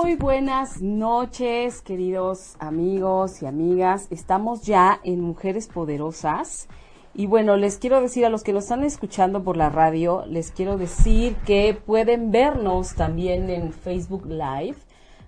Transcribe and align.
Muy 0.00 0.14
buenas 0.14 0.80
noches, 0.80 1.82
queridos 1.82 2.54
amigos 2.60 3.42
y 3.42 3.46
amigas. 3.46 4.06
Estamos 4.10 4.62
ya 4.62 5.00
en 5.02 5.20
Mujeres 5.20 5.66
Poderosas. 5.66 6.68
Y 7.14 7.26
bueno, 7.26 7.56
les 7.56 7.78
quiero 7.78 8.00
decir 8.00 8.24
a 8.24 8.28
los 8.28 8.44
que 8.44 8.52
nos 8.52 8.64
están 8.64 8.84
escuchando 8.84 9.42
por 9.42 9.56
la 9.56 9.70
radio, 9.70 10.24
les 10.28 10.52
quiero 10.52 10.78
decir 10.78 11.34
que 11.44 11.74
pueden 11.74 12.30
vernos 12.30 12.94
también 12.94 13.50
en 13.50 13.72
Facebook 13.72 14.24
Live 14.26 14.76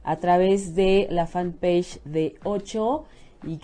a 0.04 0.16
través 0.20 0.76
de 0.76 1.08
la 1.10 1.26
fanpage 1.26 2.00
de 2.04 2.36
8 2.44 3.04
y 3.42 3.58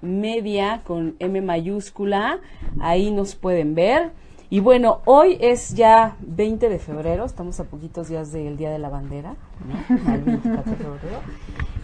media 0.00 0.80
con 0.84 1.14
M 1.18 1.42
mayúscula. 1.42 2.40
Ahí 2.80 3.10
nos 3.10 3.34
pueden 3.34 3.74
ver. 3.74 4.12
Y 4.52 4.60
bueno, 4.60 5.00
hoy 5.06 5.38
es 5.40 5.70
ya 5.70 6.18
20 6.20 6.68
de 6.68 6.78
febrero, 6.78 7.24
estamos 7.24 7.58
a 7.58 7.64
poquitos 7.64 8.10
días 8.10 8.32
del 8.32 8.58
Día 8.58 8.70
de 8.70 8.78
la 8.78 8.90
Bandera, 8.90 9.34
¿no? 9.66 9.96
Al 10.12 10.20
24 10.24 10.72
de 10.72 10.76
febrero. 10.76 11.20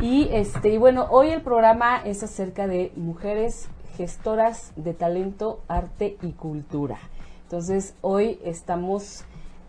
Y 0.02 0.28
este, 0.32 0.74
y 0.74 0.76
bueno, 0.76 1.06
hoy 1.08 1.30
el 1.30 1.40
programa 1.40 1.96
es 2.04 2.22
acerca 2.22 2.66
de 2.66 2.92
mujeres 2.94 3.70
gestoras 3.96 4.72
de 4.76 4.92
talento, 4.92 5.60
arte 5.66 6.18
y 6.20 6.32
cultura. 6.32 6.98
Entonces, 7.44 7.94
hoy 8.02 8.38
estamos 8.44 9.24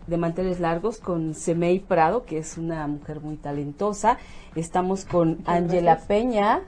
de 0.06 0.18
manteles 0.18 0.60
largos 0.60 0.98
con 0.98 1.32
Semei 1.32 1.78
Prado, 1.78 2.26
que 2.26 2.36
es 2.36 2.58
una 2.58 2.86
mujer 2.86 3.22
muy 3.22 3.36
talentosa. 3.36 4.18
Estamos 4.56 5.06
con 5.06 5.38
Ángela 5.46 6.00
Peña, 6.06 6.60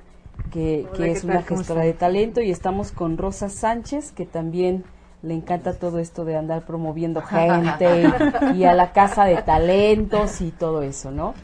que, 0.51 0.87
que 0.97 1.11
es 1.11 1.25
una 1.25 1.43
gestora 1.43 1.83
de 1.83 1.93
talento, 1.93 2.41
y 2.41 2.51
estamos 2.51 2.91
con 2.91 3.19
Rosa 3.19 3.51
Sánchez, 3.51 4.13
que 4.13 4.25
también 4.25 4.85
le 5.23 5.35
encanta 5.35 5.75
todo 5.75 5.99
esto 5.99 6.25
de 6.25 6.37
andar 6.37 6.65
promoviendo 6.65 7.23
gente 7.23 8.05
y, 8.55 8.65
a 8.65 8.75
la 8.75 8.93
casa 8.93 9.25
de 9.25 9.43
talentos 9.43 10.41
y 10.41 10.51
todo 10.51 10.83
eso, 10.83 11.11
¿no? 11.11 11.35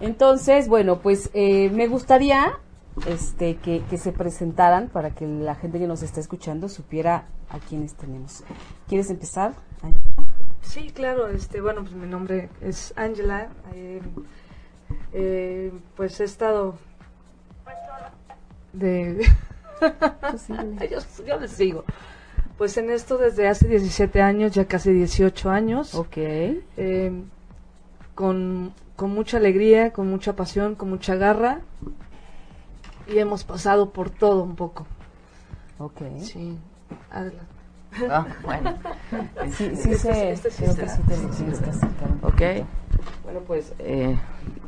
Entonces, 0.00 0.68
bueno, 0.68 1.00
pues 1.00 1.30
eh, 1.34 1.70
me 1.70 1.88
gustaría 1.88 2.58
este, 3.06 3.56
que, 3.56 3.82
se 3.98 4.12
presentaran 4.12 4.88
para 4.88 5.10
que 5.10 5.26
la 5.26 5.54
gente 5.54 5.78
que 5.78 5.86
nos 5.86 6.02
está 6.02 6.20
escuchando 6.20 6.68
supiera 6.68 7.24
a 7.50 7.58
quiénes 7.58 7.94
tenemos. 7.94 8.44
¿Quieres 8.86 9.10
empezar, 9.10 9.52
Sí, 10.60 10.90
claro. 10.90 11.28
Este, 11.28 11.60
bueno, 11.60 11.82
pues 11.82 11.94
mi 11.94 12.06
nombre 12.06 12.50
es 12.60 12.92
Ángela. 12.96 13.48
Eh, 13.72 14.02
eh, 15.12 15.72
pues 15.96 16.20
he 16.20 16.24
estado 16.24 16.76
de... 18.72 19.26
yo, 21.26 21.40
les 21.40 21.56
digo. 21.56 21.84
Pues 22.58 22.76
en 22.76 22.90
esto 22.90 23.18
desde 23.18 23.46
hace 23.46 23.68
17 23.68 24.20
años, 24.20 24.52
ya 24.52 24.66
casi 24.66 24.92
18 24.92 25.48
años. 25.48 25.94
Ok. 25.94 26.16
Eh, 26.16 27.12
con, 28.16 28.74
con 28.96 29.10
mucha 29.10 29.36
alegría, 29.36 29.92
con 29.92 30.10
mucha 30.10 30.34
pasión, 30.34 30.74
con 30.74 30.90
mucha 30.90 31.14
garra 31.14 31.60
y 33.06 33.18
hemos 33.18 33.44
pasado 33.44 33.90
por 33.90 34.10
todo 34.10 34.42
un 34.42 34.56
poco. 34.56 34.86
Ok. 35.78 36.02
Sí, 36.20 36.58
adelante. 37.10 37.46
Ah, 38.10 38.26
bueno. 38.42 38.74
Sí, 39.56 39.74
sí, 39.74 39.92
este, 39.92 40.32
este 40.32 40.50
sí, 40.50 40.64
sí 40.66 41.44
Ok. 42.22 42.66
Bueno, 43.24 43.40
pues, 43.46 43.72
eh, 43.78 44.16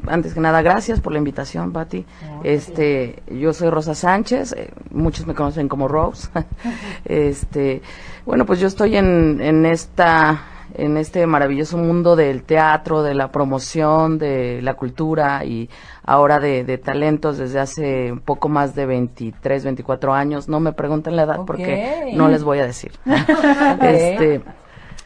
antes 0.06 0.34
que 0.34 0.41
nada, 0.41 0.62
gracias 0.62 1.00
por 1.00 1.12
la 1.12 1.18
invitación, 1.18 1.72
Patti. 1.72 2.04
este, 2.44 3.22
yo 3.30 3.52
soy 3.52 3.70
Rosa 3.70 3.94
Sánchez, 3.94 4.52
eh, 4.52 4.70
muchos 4.91 5.26
me 5.26 5.34
conocen 5.34 5.68
como 5.68 5.88
Rose. 5.88 6.28
este, 7.04 7.82
bueno, 8.26 8.46
pues 8.46 8.60
yo 8.60 8.66
estoy 8.66 8.96
en, 8.96 9.41
en 9.41 9.66
esta 9.66 10.42
en 10.74 10.96
este 10.96 11.26
maravilloso 11.26 11.76
mundo 11.76 12.16
del 12.16 12.42
teatro, 12.42 13.02
de 13.02 13.14
la 13.14 13.30
promoción, 13.30 14.18
de 14.18 14.60
la 14.62 14.74
cultura 14.74 15.44
y 15.44 15.68
ahora 16.04 16.41
de, 16.41 16.78
talentos 16.78 17.38
desde 17.38 17.60
hace 17.60 18.12
un 18.12 18.20
poco 18.20 18.48
más 18.48 18.74
de 18.74 18.86
23, 18.86 19.64
24 19.64 20.12
años. 20.12 20.48
No 20.48 20.60
me 20.60 20.72
pregunten 20.72 21.16
la 21.16 21.22
edad 21.22 21.41
porque 21.47 22.12
no 22.14 22.28
les 22.28 22.44
voy 22.44 22.58
a 22.58 22.66
decir. 22.66 22.92
este, 23.82 24.42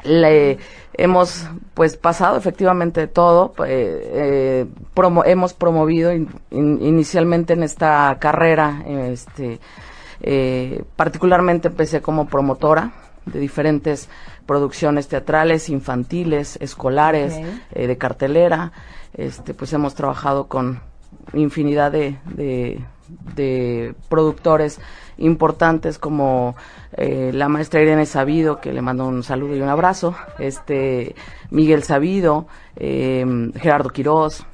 le, 0.04 0.58
hemos 0.94 1.46
pues 1.74 1.96
pasado 1.96 2.36
efectivamente 2.36 3.06
todo. 3.06 3.54
Eh, 3.66 4.66
eh, 4.66 4.66
hemos 5.26 5.52
promovido 5.54 6.12
inicialmente 6.50 7.52
en 7.54 7.62
esta 7.62 8.16
carrera, 8.20 8.82
este, 8.86 9.60
eh, 10.20 10.84
particularmente 10.96 11.68
empecé 11.68 12.00
como 12.00 12.26
promotora 12.26 12.92
de 13.26 13.40
diferentes 13.40 14.08
producciones 14.46 15.08
teatrales, 15.08 15.68
infantiles, 15.68 16.58
escolares, 16.60 17.34
de 17.74 17.98
cartelera. 17.98 18.72
Este, 19.14 19.54
pues 19.54 19.72
hemos 19.72 19.94
trabajado 19.94 20.48
con 20.48 20.80
infinidad 21.32 21.90
de, 21.92 22.18
de, 22.26 22.84
productores 24.08 24.80
importantes 25.18 25.98
como 25.98 26.56
eh, 26.96 27.30
la 27.32 27.48
maestra 27.48 27.82
Irene 27.82 28.06
Sabido, 28.06 28.60
que 28.60 28.72
le 28.72 28.82
mando 28.82 29.06
un 29.06 29.22
saludo 29.22 29.56
y 29.56 29.60
un 29.60 29.68
abrazo, 29.68 30.14
este 30.38 31.14
Miguel 31.50 31.82
Sabido, 31.82 32.46
eh, 32.76 33.24
Gerardo 33.56 33.90
Quirós, 33.90 34.44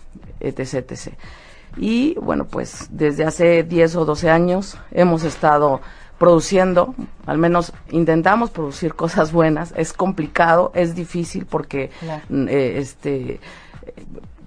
etc, 0.40 0.74
etc. 0.74 1.14
Y 1.76 2.14
bueno, 2.20 2.46
pues 2.46 2.88
desde 2.90 3.24
hace 3.24 3.62
10 3.62 3.96
o 3.96 4.04
12 4.04 4.30
años 4.30 4.76
hemos 4.90 5.22
estado 5.22 5.80
produciendo, 6.18 6.94
al 7.26 7.38
menos 7.38 7.72
intentamos 7.90 8.50
producir 8.50 8.94
cosas 8.94 9.32
buenas. 9.32 9.72
Es 9.76 9.92
complicado, 9.92 10.70
es 10.74 10.94
difícil 10.94 11.46
porque 11.46 11.90
eh, 12.30 12.74
este 12.76 13.40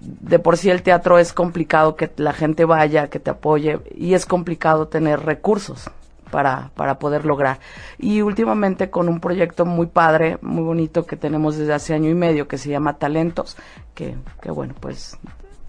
de 0.03 0.39
por 0.39 0.57
sí 0.57 0.69
el 0.69 0.83
teatro 0.83 1.17
es 1.17 1.33
complicado 1.33 1.95
que 1.95 2.11
la 2.17 2.33
gente 2.33 2.65
vaya, 2.65 3.09
que 3.09 3.19
te 3.19 3.31
apoye 3.31 3.79
y 3.95 4.13
es 4.13 4.25
complicado 4.25 4.87
tener 4.87 5.21
recursos 5.21 5.89
para, 6.29 6.71
para 6.75 6.99
poder 6.99 7.25
lograr. 7.25 7.59
Y 7.97 8.21
últimamente 8.21 8.89
con 8.89 9.07
un 9.07 9.19
proyecto 9.19 9.65
muy 9.65 9.87
padre, 9.87 10.37
muy 10.41 10.63
bonito 10.63 11.05
que 11.05 11.15
tenemos 11.15 11.57
desde 11.57 11.73
hace 11.73 11.93
año 11.93 12.09
y 12.09 12.15
medio 12.15 12.47
que 12.47 12.57
se 12.57 12.69
llama 12.69 12.97
Talentos, 12.97 13.55
que, 13.93 14.15
que 14.41 14.51
bueno, 14.51 14.73
pues 14.79 15.17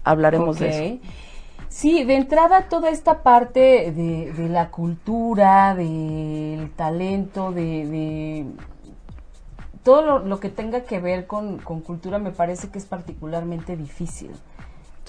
hablaremos 0.03 0.59
de 0.59 0.69
eso. 0.69 1.05
Sí, 1.69 2.05
de 2.05 2.15
entrada 2.15 2.69
toda 2.69 2.89
esta 2.89 3.21
parte 3.21 3.91
de, 3.91 4.49
la 4.49 4.69
cultura, 4.69 5.75
del 5.75 6.71
talento, 6.75 7.51
de, 7.51 8.45
todo 9.85 10.19
lo, 10.19 10.39
que 10.39 10.49
tenga 10.49 10.81
que 10.81 10.99
ver 10.99 11.27
con, 11.27 11.59
cultura 11.59 12.17
me 12.17 12.31
parece 12.31 12.69
que 12.69 12.79
es 12.79 12.85
particularmente 12.85 13.77
difícil. 13.77 14.31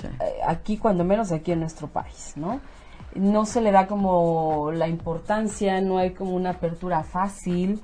Eh, 0.02 0.40
aquí, 0.46 0.76
cuando 0.76 1.02
menos 1.02 1.32
aquí 1.32 1.52
en 1.52 1.60
nuestro 1.60 1.88
país, 1.88 2.34
¿no? 2.36 2.60
No 3.14 3.46
se 3.46 3.62
le 3.62 3.72
da 3.72 3.86
como 3.86 4.70
la 4.72 4.86
importancia, 4.86 5.80
no 5.80 5.96
hay 5.96 6.10
como 6.10 6.36
una 6.36 6.50
apertura 6.50 7.02
fácil, 7.02 7.80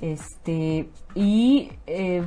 este, 0.00 0.88
y 1.16 1.72
eh, 1.88 2.24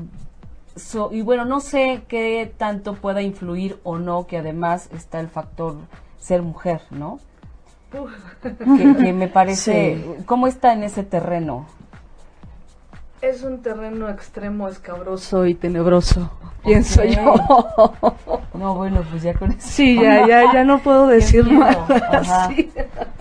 y 1.11 1.21
bueno, 1.21 1.45
no 1.45 1.61
sé 1.61 2.03
qué 2.07 2.53
tanto 2.57 2.95
pueda 2.95 3.21
influir 3.21 3.79
o 3.83 3.97
no, 3.97 4.27
que 4.27 4.37
además 4.37 4.89
está 4.93 5.19
el 5.19 5.29
factor 5.29 5.75
ser 6.17 6.41
mujer, 6.41 6.81
¿no? 6.91 7.19
Que, 8.43 9.13
me 9.13 9.27
parece, 9.33 10.17
¿cómo 10.25 10.47
está 10.47 10.73
en 10.73 10.83
ese 10.83 11.03
terreno? 11.03 11.67
Es 13.21 13.43
un 13.43 13.61
terreno 13.61 14.09
extremo, 14.09 14.69
escabroso 14.69 15.45
y 15.45 15.53
tenebroso, 15.53 16.31
pienso 16.63 17.03
yo. 17.03 17.35
No, 18.53 18.75
bueno, 18.75 19.03
pues 19.09 19.23
ya 19.23 19.33
con 19.33 19.51
eso. 19.51 19.59
Sí, 19.61 19.95
ya, 19.95 20.27
ya, 20.27 20.53
ya 20.53 20.63
no 20.63 20.79
puedo 20.79 21.07
decir 21.07 21.49
más. 21.49 21.77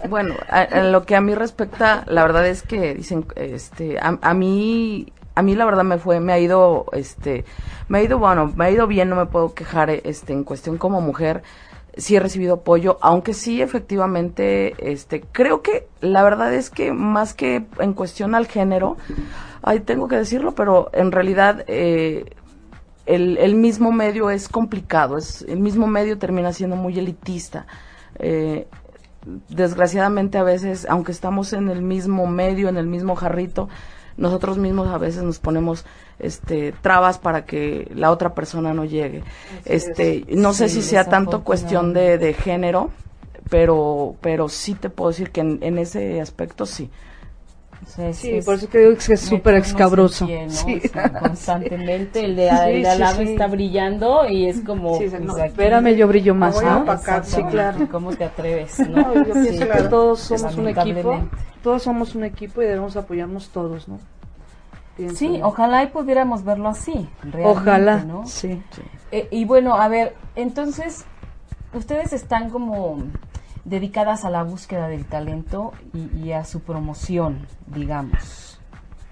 Bueno, 0.09 0.35
a, 0.49 0.81
lo 0.85 1.05
que 1.05 1.17
a 1.17 1.21
mí 1.21 1.35
respecta, 1.35 2.05
la 2.07 2.23
verdad 2.23 2.47
es 2.47 2.63
que 2.63 2.95
dicen, 2.95 3.27
este, 3.35 3.99
a, 3.99 4.17
a 4.23 4.33
mí 4.33 5.13
a 5.35 5.43
mí 5.43 5.55
la 5.55 5.65
verdad 5.67 5.85
me 5.85 5.99
fue, 5.99 6.19
me 6.19 6.33
ha 6.33 6.39
ido, 6.41 6.87
este, 6.93 7.45
me 7.89 7.99
ha 7.99 8.03
ido, 8.03 8.19
bueno, 8.19 8.53
me 8.57 8.65
ha 8.65 8.71
ido 8.71 8.89
bien, 8.89 9.09
no 9.09 9.15
me 9.15 9.27
puedo 9.27 9.55
quejar, 9.55 9.91
este, 9.91 10.33
en 10.33 10.43
cuestión 10.43 10.79
como 10.79 11.01
mujer, 11.01 11.43
sí 11.97 12.17
he 12.17 12.21
recibido 12.21 12.55
apoyo, 12.55 12.99
aunque 13.03 13.35
sí 13.35 13.63
efectivamente, 13.63 14.75
este, 14.79 15.21
creo 15.21 15.63
que 15.63 15.87
la 16.01 16.25
verdad 16.25 16.53
es 16.55 16.71
que 16.71 16.93
más 16.93 17.35
que 17.35 17.67
en 17.79 17.93
cuestión 17.93 18.35
al 18.35 18.49
género, 18.49 18.97
ay, 19.63 19.81
tengo 19.81 20.09
que 20.09 20.17
decirlo, 20.17 20.55
pero 20.55 20.91
en 20.93 21.13
realidad 21.13 21.65
eh, 21.67 22.25
el, 23.07 23.39
el, 23.39 23.55
mismo 23.55 23.93
medio 23.93 24.31
es 24.31 24.49
complicado, 24.49 25.17
es, 25.17 25.43
el 25.49 25.61
mismo 25.61 25.87
medio 25.87 26.19
termina 26.19 26.53
siendo 26.53 26.77
muy 26.77 26.99
elitista. 26.99 27.67
Eh, 28.19 28.67
desgraciadamente 29.49 30.39
a 30.39 30.43
veces, 30.43 30.87
aunque 30.89 31.13
estamos 31.13 31.53
en 31.53 31.69
el 31.69 31.83
mismo 31.83 32.27
medio, 32.27 32.69
en 32.69 32.77
el 32.77 32.87
mismo 32.87 33.17
jarrito, 33.17 33.69
nosotros 34.17 34.59
mismos 34.59 34.89
a 34.89 34.99
veces 34.99 35.23
nos 35.23 35.39
ponemos 35.39 35.85
este 36.19 36.73
trabas 36.73 37.19
para 37.19 37.45
que 37.45 37.91
la 37.95 38.11
otra 38.11 38.35
persona 38.35 38.75
no 38.75 38.85
llegue. 38.85 39.23
este, 39.65 40.25
no 40.31 40.53
sé 40.53 40.69
si 40.69 40.83
sea 40.83 41.05
tanto 41.05 41.45
cuestión 41.45 41.93
de, 41.93 42.19
de, 42.19 42.35
género, 42.35 42.91
pero 43.49 44.17
pero 44.21 44.49
sí 44.49 44.75
te 44.75 44.91
puedo 44.91 45.11
decir 45.11 45.31
que 45.31 45.41
en, 45.41 45.59
en 45.63 45.79
ese 45.79 46.21
aspecto 46.21 46.67
sí. 46.67 46.91
Sí, 48.13 48.41
por 48.45 48.55
eso 48.57 48.69
que 48.69 48.79
digo 48.79 48.97
que 48.97 49.15
es 49.15 49.21
súper 49.21 49.55
escabroso. 49.55 50.27
sí. 50.49 50.83
constantemente 51.21 52.25
el 52.25 52.37
de, 52.37 52.49
el 52.49 52.83
de 52.83 52.89
al 52.89 53.01
lado 53.01 53.23
está 53.23 53.47
brillando 53.47 54.29
y 54.29 54.47
es 54.47 54.61
como... 54.61 54.97
Pues, 54.99 55.13
espérame, 55.13 55.95
yo 55.97 56.09
brillo 56.09 56.35
más, 56.35 56.63
¿no? 56.63 56.85
Sí, 57.25 57.43
claro. 57.45 57.89
¿Cómo 57.91 58.15
te 58.15 58.25
atreves? 58.25 58.79
¿no? 58.89 59.15
yo 59.15 59.33
pienso 59.33 59.69
que 59.69 59.83
todos 59.89 60.21
somos 60.21 60.57
un 60.57 60.69
equipo. 60.69 61.21
Todos 61.63 61.83
somos 61.83 62.15
un 62.15 62.25
equipo 62.25 62.63
y 62.63 62.67
debemos 62.67 62.97
apoyarnos 62.97 63.49
todos, 63.49 63.89
¿no? 63.89 63.99
sí, 65.15 65.41
ojalá 65.43 65.85
y 65.85 65.89
pudiéramos 65.89 66.45
verlo 66.45 66.69
así. 66.69 67.09
Ojalá, 67.45 68.05
¿no? 68.05 68.27
sí. 68.27 68.61
Eh, 69.13 69.29
y 69.31 69.45
bueno, 69.45 69.77
a 69.77 69.89
ver, 69.89 70.17
entonces, 70.35 71.05
ustedes 71.73 72.13
están 72.13 72.51
como 72.51 72.99
dedicadas 73.69 74.25
a 74.25 74.31
la 74.31 74.43
búsqueda 74.43 74.89
del 74.89 75.05
talento 75.05 75.73
y, 75.93 76.33
a 76.33 76.45
su 76.45 76.61
promoción, 76.61 77.47
digamos. 77.67 78.61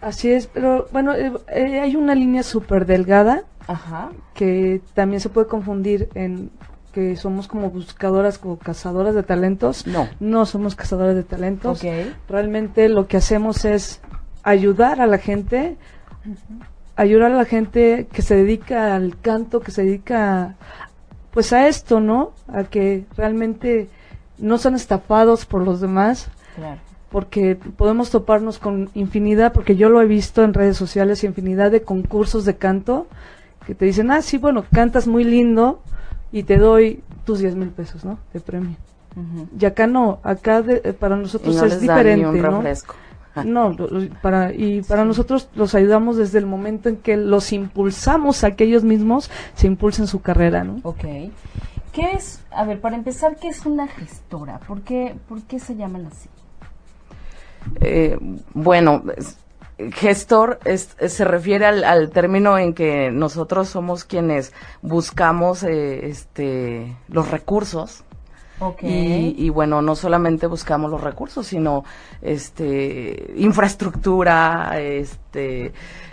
Así 0.01 0.31
es, 0.31 0.47
pero 0.47 0.89
bueno, 0.93 1.15
eh, 1.15 1.33
eh, 1.49 1.81
hay 1.81 1.97
una 1.97 2.15
línea 2.15 2.43
súper 2.43 2.87
delgada 2.87 3.45
Ajá. 3.67 4.11
que 4.35 4.81
también 4.95 5.21
se 5.21 5.29
puede 5.29 5.47
confundir 5.47 6.09
en 6.15 6.51
que 6.93 7.17
somos 7.17 7.47
como 7.47 7.71
buscadoras, 7.71 8.39
como 8.39 8.59
cazadoras 8.59 9.15
de 9.15 9.23
talentos. 9.23 9.87
No. 9.87 10.09
No 10.19 10.47
somos 10.47 10.75
cazadoras 10.75 11.15
de 11.15 11.25
talentos. 11.25 11.79
Okay. 11.79 12.15
Realmente 12.29 12.89
lo 12.89 13.07
que 13.07 13.19
hacemos 13.19 13.67
es 13.67 14.01
ayudar 14.43 15.03
a 15.03 15.07
la 15.07 15.19
gente, 15.19 15.77
ayudar 16.95 17.33
a 17.33 17.37
la 17.37 17.45
gente 17.45 18.07
que 18.11 18.23
se 18.23 18.37
dedica 18.37 18.95
al 18.95 19.19
canto, 19.21 19.61
que 19.61 19.73
se 19.73 19.85
dedica 19.85 20.55
pues 21.33 21.53
a 21.53 21.69
esto, 21.69 22.01
¿no? 22.01 22.33
A 22.49 22.65
que 22.65 23.05
realmente 23.15 23.91
no 24.39 24.59
sean 24.59 24.75
estafados 24.75 25.47
por 25.47 25.63
los 25.63 25.81
demás. 25.81 26.29
Porque 27.11 27.55
podemos 27.55 28.11
toparnos 28.11 28.59
con 28.59 28.91
infinidad, 28.95 29.53
porque 29.53 29.77
yo 29.77 29.89
lo 29.89 30.03
he 30.03 30.07
visto 30.07 30.43
en 30.43 30.55
redes 30.55 30.77
sociales, 30.77 31.25
infinidad 31.25 31.71
de 31.71 31.83
concursos 31.83 32.45
de 32.45 32.57
canto 32.57 33.07
que 33.67 33.75
te 33.75 33.85
dicen, 33.85 34.11
ah, 34.11 34.23
sí, 34.23 34.39
bueno, 34.39 34.65
cantas 34.73 35.07
muy 35.07 35.25
lindo 35.25 35.81
y 36.33 36.45
te 36.45 36.57
doy 36.57 37.03
tus 37.25 37.41
10 37.41 37.57
mil 37.57 37.69
pesos, 37.71 38.05
¿no? 38.05 38.19
De 38.33 38.41
premio. 38.41 38.77
Y 39.59 39.65
acá 39.65 39.87
no, 39.87 40.21
acá 40.23 40.63
para 41.01 41.17
nosotros 41.17 41.61
es 41.63 41.81
diferente, 41.81 42.41
¿no? 42.41 42.63
No, 43.45 43.77
para, 44.23 44.55
y 44.55 44.81
para 44.81 45.05
nosotros 45.05 45.51
los 45.55 45.75
ayudamos 45.75 46.17
desde 46.17 46.39
el 46.39 46.47
momento 46.47 46.89
en 46.89 46.97
que 46.97 47.19
los 47.19 47.53
impulsamos 47.53 48.45
a 48.45 48.53
que 48.53 48.65
ellos 48.65 48.83
mismos 48.83 49.31
se 49.55 49.67
impulsen 49.67 50.07
su 50.07 50.23
carrera, 50.23 50.65
¿no? 50.65 50.81
Ok. 50.85 51.05
¿Qué 51.97 52.13
es, 52.13 52.45
a 52.51 52.67
ver, 52.67 52.79
para 52.83 52.95
empezar, 52.95 53.37
qué 53.37 53.49
es 53.49 53.65
una 53.65 53.89
gestora? 53.89 54.59
¿Por 54.59 54.83
qué, 54.83 55.17
por 55.31 55.41
qué 55.45 55.59
se 55.59 55.77
llaman 55.77 56.05
así? 56.05 56.29
Eh, 57.81 58.19
bueno, 58.53 59.03
gestor 59.95 60.59
se 60.77 61.25
refiere 61.25 61.65
al, 61.65 62.11
término 62.11 62.59
en 62.59 62.75
que 62.75 63.11
nosotros 63.11 63.69
somos 63.71 64.05
quienes 64.05 64.53
buscamos 64.83 65.63
eh, 65.63 66.09
este, 66.09 66.95
los 67.09 67.31
recursos 67.31 68.05
y, 68.83 69.49
bueno, 69.49 69.81
no 69.81 69.97
solamente 69.97 70.47
buscamos 70.49 70.91
los 70.91 71.01
recursos, 71.01 71.47
sino 71.47 71.83
este 72.21 73.33
infraestructura, 73.37 74.79
este 74.79 75.73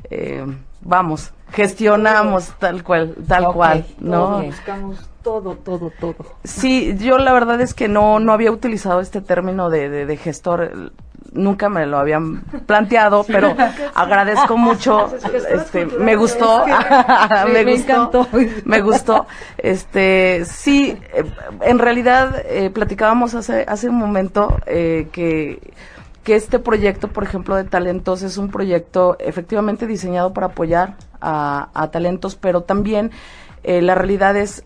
eh, 0.10 0.46
vamos, 0.80 1.34
gestionamos 1.52 2.54
tal 2.58 2.86
cual, 2.86 3.16
tal 3.28 3.52
cual, 3.52 3.86
¿no? 4.00 4.44
Buscamos 4.44 5.13
todo, 5.24 5.56
todo, 5.56 5.92
todo. 6.00 6.16
Sí, 6.44 6.96
yo 7.00 7.18
la 7.18 7.34
verdad 7.34 7.62
es 7.62 7.74
que 7.74 7.88
no, 7.88 8.20
no 8.20 8.34
había 8.34 8.52
utilizado 8.52 9.00
este 9.00 9.22
término 9.22 9.70
de, 9.70 10.06
de 10.06 10.18
gestor 10.18 10.92
nunca 11.34 11.70
me 11.70 11.86
lo 11.86 11.98
habían 11.98 12.42
planteado, 12.66 13.24
pero 13.26 13.56
agradezco 13.94 14.58
mucho, 14.58 15.14
este, 15.50 15.86
me 15.86 16.16
gustó, 16.16 16.66
me, 17.54 17.64
gustó, 17.64 18.28
me 18.66 18.82
gustó, 18.82 19.26
este, 19.58 20.46
sí, 20.46 20.98
eh, 21.14 21.24
en 21.62 21.80
realidad 21.80 22.44
eh, 22.46 22.70
platicábamos 22.70 23.36
hace 23.36 23.66
hace 23.68 23.90
un 23.90 23.96
momento 23.96 24.58
eh, 24.66 25.08
que 25.12 25.60
que 26.24 26.38
este 26.38 26.58
proyecto, 26.58 27.10
por 27.10 27.26
ejemplo, 27.26 27.54
de 27.58 27.66
talentos 27.66 28.22
es 28.22 28.38
un 28.38 28.50
proyecto 28.50 29.18
efectivamente 29.20 29.88
diseñado 29.88 30.32
para 30.32 30.48
apoyar 30.48 30.96
a, 31.20 31.68
a 31.74 31.92
talentos, 31.92 32.38
pero 32.38 32.62
también 32.62 33.12
la 33.64 33.96
realidad 33.96 34.36
es 34.36 34.66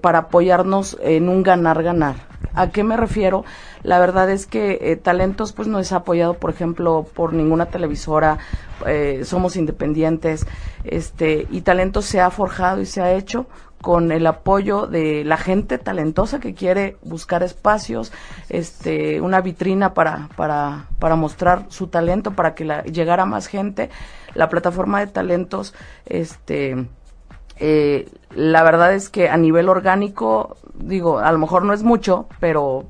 para 0.00 0.18
apoyarnos 0.18 0.98
en 1.00 1.28
un 1.28 1.42
ganar-ganar. 1.42 2.16
¿A 2.54 2.70
qué 2.70 2.84
me 2.84 2.96
refiero? 2.96 3.44
La 3.82 3.98
verdad 3.98 4.30
es 4.30 4.46
que 4.46 4.78
eh, 4.80 4.96
Talentos 4.96 5.52
pues 5.52 5.66
no 5.66 5.78
es 5.78 5.92
apoyado, 5.92 6.34
por 6.34 6.50
ejemplo, 6.50 7.06
por 7.14 7.32
ninguna 7.32 7.66
televisora, 7.66 8.38
eh, 8.86 9.22
somos 9.24 9.56
independientes, 9.56 10.46
este, 10.84 11.46
y 11.50 11.62
Talentos 11.62 12.04
se 12.04 12.20
ha 12.20 12.30
forjado 12.30 12.80
y 12.80 12.86
se 12.86 13.02
ha 13.02 13.12
hecho 13.12 13.46
con 13.82 14.12
el 14.12 14.26
apoyo 14.26 14.86
de 14.86 15.24
la 15.24 15.36
gente 15.36 15.76
talentosa 15.76 16.40
que 16.40 16.54
quiere 16.54 16.96
buscar 17.02 17.42
espacios, 17.42 18.12
este, 18.48 19.20
una 19.20 19.42
vitrina 19.42 19.92
para, 19.92 20.30
para, 20.36 20.86
para 20.98 21.16
mostrar 21.16 21.66
su 21.68 21.88
talento, 21.88 22.30
para 22.30 22.54
que 22.54 22.64
la, 22.64 22.82
llegara 22.84 23.26
más 23.26 23.46
gente. 23.46 23.90
La 24.34 24.48
plataforma 24.48 25.00
de 25.00 25.08
talentos, 25.08 25.74
este, 26.06 26.86
eh, 27.58 28.08
la 28.34 28.62
verdad 28.62 28.94
es 28.94 29.08
que 29.08 29.28
a 29.28 29.36
nivel 29.36 29.68
orgánico, 29.68 30.56
digo, 30.74 31.18
a 31.18 31.30
lo 31.32 31.38
mejor 31.38 31.64
no 31.64 31.72
es 31.72 31.82
mucho, 31.82 32.26
pero 32.40 32.86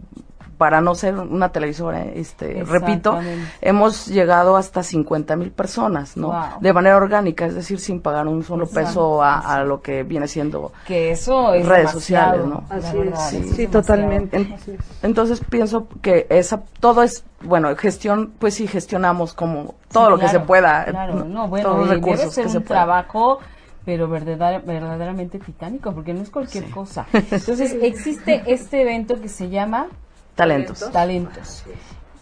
para 0.56 0.80
no 0.80 0.94
ser 0.94 1.16
una 1.16 1.50
televisora, 1.50 2.04
este, 2.04 2.64
repito, 2.64 3.18
hemos 3.61 4.06
llegado 4.06 4.56
hasta 4.56 4.83
50 4.83 5.37
mil 5.37 5.50
personas, 5.50 6.16
¿no? 6.16 6.33
De 6.61 6.73
manera 6.73 6.97
orgánica, 6.97 7.47
es 7.47 7.54
decir, 7.54 7.80
sin 7.80 8.00
pagar 8.00 8.26
un 8.28 8.44
solo 8.44 8.66
peso 8.66 9.23
a, 9.23 9.62
lo 9.64 9.80
que 9.80 10.02
viene 10.02 10.28
siendo 10.28 10.73
que 10.87 11.11
eso 11.11 11.54
es 11.54 11.66
redes 11.66 11.90
sociales, 11.90 12.47
¿no? 12.47 12.64
Así 12.68 12.99
es, 12.99 13.56
sí, 13.56 13.66
totalmente. 13.66 14.56
entonces 15.02 15.40
pienso 15.49 15.88
que 16.00 16.26
esa, 16.28 16.62
todo 16.80 17.02
es, 17.02 17.25
bueno, 17.42 17.75
gestión, 17.76 18.33
pues 18.38 18.54
sí 18.54 18.66
gestionamos 18.66 19.35
como 19.35 19.75
todo 19.90 20.11
lo 20.11 20.18
que 20.18 20.28
se 20.28 20.40
pueda, 20.40 20.85
claro, 20.85 21.25
no, 21.25 21.49
bueno, 21.49 21.68
todos 21.68 21.80
los 21.80 21.88
recursos 21.88 22.35
debe 22.35 22.49
ser 22.49 22.61
un 22.61 22.66
trabajo 22.66 23.40
pero 23.85 24.09
verdaderamente 24.09 25.38
titánico, 25.38 25.93
porque 25.93 26.14
no 26.14 26.23
es 26.23 26.31
cualquier 26.31 26.71
cosa. 26.71 27.07
Entonces, 27.12 27.76
existe 27.83 28.43
este 28.47 28.83
evento 28.83 29.21
que 29.21 29.29
se 29.29 29.50
llama 29.50 29.88
Talentos. 30.35 30.91
Talentos. 30.91 31.64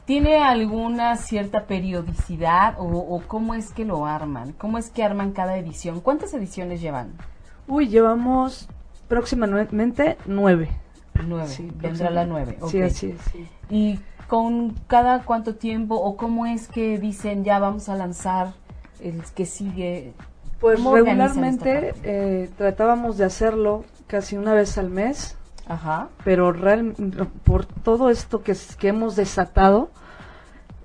¿Tiene 0.04 0.42
alguna 0.42 1.16
cierta 1.16 1.66
periodicidad 1.66 2.75
o, 2.78 3.23
cómo 3.28 3.54
es 3.54 3.73
que 3.73 3.85
lo 3.85 4.04
arman? 4.04 4.52
¿Cómo 4.52 4.78
es 4.78 4.90
que 4.90 5.04
arman 5.04 5.33
cada 5.33 5.57
edición? 5.57 6.00
¿Cuántas 6.00 6.35
ediciones 6.35 6.81
llevan? 6.81 7.12
Uy, 7.69 7.88
llevamos 7.88 8.69
próximamente 9.09 10.16
nueve. 10.26 10.69
Nueve, 11.25 11.71
vendrá 11.76 12.11
la 12.11 12.26
nueve. 12.26 12.59
Sí, 12.69 12.83
así 12.83 13.14
¿Y 13.71 14.00
con 14.26 14.75
cada 14.88 15.23
cuánto 15.23 15.54
tiempo 15.54 15.95
o 15.95 16.16
cómo 16.16 16.47
es 16.47 16.66
que 16.66 16.99
dicen 16.99 17.45
ya 17.45 17.59
vamos 17.59 17.88
a 17.88 17.95
lanzar 17.95 18.54
el 19.00 19.23
que 19.35 19.47
sigue? 19.47 20.14
Pues 20.62 20.83
regularmente 20.83 21.92
eh, 22.02 22.49
tratábamos 22.57 23.19
de 23.19 23.25
hacerlo 23.25 23.85
casi 24.07 24.38
una 24.38 24.54
vez 24.54 24.78
al 24.78 24.88
mes 24.88 25.37
Ajá. 25.66 26.09
Pero 26.25 26.52
real, 26.52 26.95
por 27.45 27.66
todo 27.66 28.11
esto 28.11 28.42
que, 28.42 28.57
que 28.78 28.88
hemos 28.88 29.16
desatado, 29.16 29.90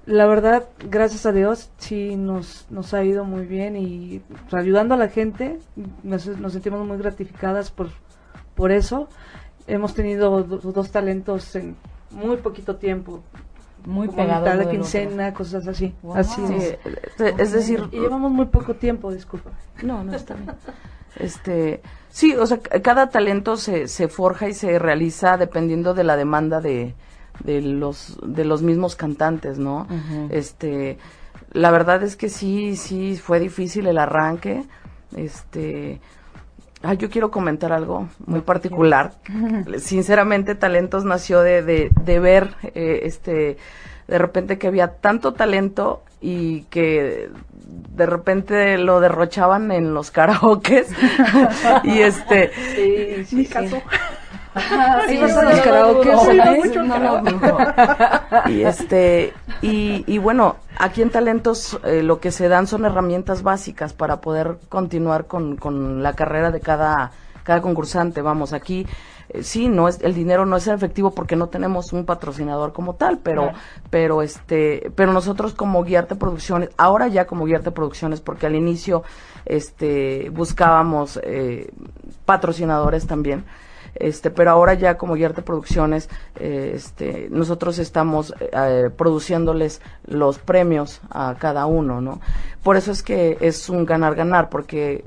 la 0.06 0.26
verdad, 0.26 0.66
gracias 0.90 1.26
a 1.26 1.32
Dios, 1.32 1.70
sí 1.78 2.16
nos, 2.16 2.66
nos 2.70 2.94
ha 2.94 3.04
ido 3.04 3.26
muy 3.26 3.46
bien 3.46 3.76
y 3.76 4.22
ayudando 4.52 4.94
a 4.94 4.98
la 4.98 5.10
gente, 5.10 5.60
nos, 6.04 6.24
sentimos 6.24 6.86
muy 6.88 6.98
gratificadas 6.98 7.72
por, 7.72 7.90
por 8.56 8.72
eso. 8.72 9.10
Hemos 9.68 9.94
tenido 9.94 10.44
dos 10.44 10.92
talentos 10.92 11.56
en 11.56 11.76
muy 12.12 12.38
poquito 12.38 12.78
tiempo. 12.78 13.22
Muy 13.86 14.08
pegado 14.10 14.42
mitad 14.42 14.54
uno 14.56 14.60
de 14.60 14.66
del 14.66 14.70
quincena, 14.76 15.34
cosas 15.34 15.68
así. 15.68 15.94
Wow. 16.04 16.16
Así 16.16 16.42
Sí, 16.48 16.54
es. 16.56 16.78
es 17.38 17.52
decir, 17.52 17.88
Y 17.92 18.00
llevamos 18.00 18.32
muy 18.32 18.46
poco 18.48 18.76
tiempo, 18.76 19.12
disculpa. 19.12 19.52
No, 19.84 20.04
no 20.04 20.14
está 20.14 20.34
bien. 20.34 20.52
Este, 21.16 21.82
sí, 22.10 22.36
o 22.36 22.46
sea, 22.46 22.60
cada 22.60 23.10
talento 23.10 23.58
se, 23.58 23.88
se 23.88 24.08
forja 24.08 24.50
y 24.50 24.54
se 24.54 24.78
realiza 24.78 25.38
dependiendo 25.38 25.94
de 25.94 26.04
la 26.04 26.16
demanda 26.16 26.62
de, 26.62 26.94
de 27.44 27.62
los 27.62 28.18
de 28.24 28.46
los 28.46 28.62
mismos 28.62 28.96
cantantes, 28.96 29.58
¿no? 29.58 29.88
Este, 30.30 30.98
la 31.54 31.72
verdad 31.72 32.04
es 32.04 32.16
que 32.16 32.30
sí, 32.30 32.76
sí 32.76 33.16
fue 33.18 33.40
difícil 33.40 33.88
el 33.88 33.98
arranque. 33.98 34.64
Este, 35.16 36.02
ah, 36.84 36.94
yo 36.94 37.10
quiero 37.10 37.32
comentar 37.32 37.72
algo 37.74 38.08
muy 38.26 38.42
particular. 38.42 39.14
Sinceramente, 39.80 40.56
Talentos 40.56 41.06
nació 41.06 41.42
de, 41.42 41.62
de, 41.64 41.92
de 42.04 42.20
ver, 42.20 42.56
eh, 42.76 43.02
este, 43.04 43.58
de 44.08 44.18
repente 44.18 44.58
que 44.58 44.68
había 44.68 44.88
tanto 45.00 45.34
talento 45.34 46.04
y 46.22 46.62
que 46.64 47.30
de 47.96 48.06
repente 48.06 48.78
lo 48.78 49.00
derrochaban 49.00 49.72
en 49.72 49.94
los 49.94 50.12
karaokes 50.12 50.88
y 51.84 52.00
este 52.00 52.52
Sí, 52.76 53.26
sí, 53.26 53.46
caso. 53.46 53.82
Y 58.48 58.62
este 58.64 59.34
y, 59.62 60.04
y 60.08 60.18
bueno 60.18 60.56
aquí 60.78 61.02
en 61.02 61.10
talentos 61.10 61.80
eh, 61.84 62.04
lo 62.04 62.20
que 62.20 62.32
se 62.32 62.48
dan 62.48 62.68
son 62.68 62.86
herramientas 62.86 63.44
básicas 63.44 63.94
para 63.94 64.22
poder 64.22 64.58
continuar 64.70 65.26
con, 65.28 65.56
con 65.58 66.04
la 66.04 66.14
carrera 66.14 66.52
de 66.52 66.60
cada 66.60 67.12
cada 67.44 67.62
concursante. 67.62 68.22
Vamos 68.22 68.52
aquí 68.54 68.86
eh, 69.30 69.44
sí 69.44 69.68
no 69.70 69.88
es 69.88 70.00
el 70.02 70.14
dinero 70.14 70.46
no 70.46 70.58
es 70.58 70.68
en 70.68 70.74
efectivo 70.76 71.12
porque 71.12 71.36
no 71.36 71.48
tenemos 71.48 71.94
un 71.94 72.06
patrocinador 72.06 72.74
como 72.74 72.96
tal 72.96 73.20
pero 73.20 73.44
Claro. 73.44 73.58
pero 73.90 74.22
este 74.22 74.92
pero 74.96 75.12
nosotros 75.14 75.54
como 75.54 75.84
Guiarte 75.84 76.16
Producciones 76.16 76.70
ahora 76.78 77.08
ya 77.08 77.26
como 77.26 77.46
Guiarte 77.46 77.72
Producciones 77.72 78.22
porque 78.22 78.46
al 78.46 78.56
inicio 78.56 79.04
este 79.46 80.30
buscábamos 80.30 81.20
eh, 81.24 81.72
patrocinadores 82.26 83.08
también 83.08 83.46
este 84.00 84.30
pero 84.32 84.52
ahora 84.52 84.74
ya 84.74 84.98
como 84.98 85.16
Guiarte 85.16 85.42
Producciones 85.42 86.10
eh, 86.40 86.72
este 86.76 87.28
nosotros 87.30 87.80
estamos 87.80 88.34
eh, 88.40 88.90
produciéndoles 88.96 89.82
los 90.06 90.40
premios 90.40 91.02
a 91.10 91.36
cada 91.40 91.66
uno 91.66 92.02
no 92.02 92.22
por 92.64 92.78
eso 92.78 92.92
es 92.92 93.04
que 93.04 93.38
es 93.42 93.70
un 93.70 93.86
ganar 93.86 94.16
ganar 94.16 94.50
porque 94.50 95.06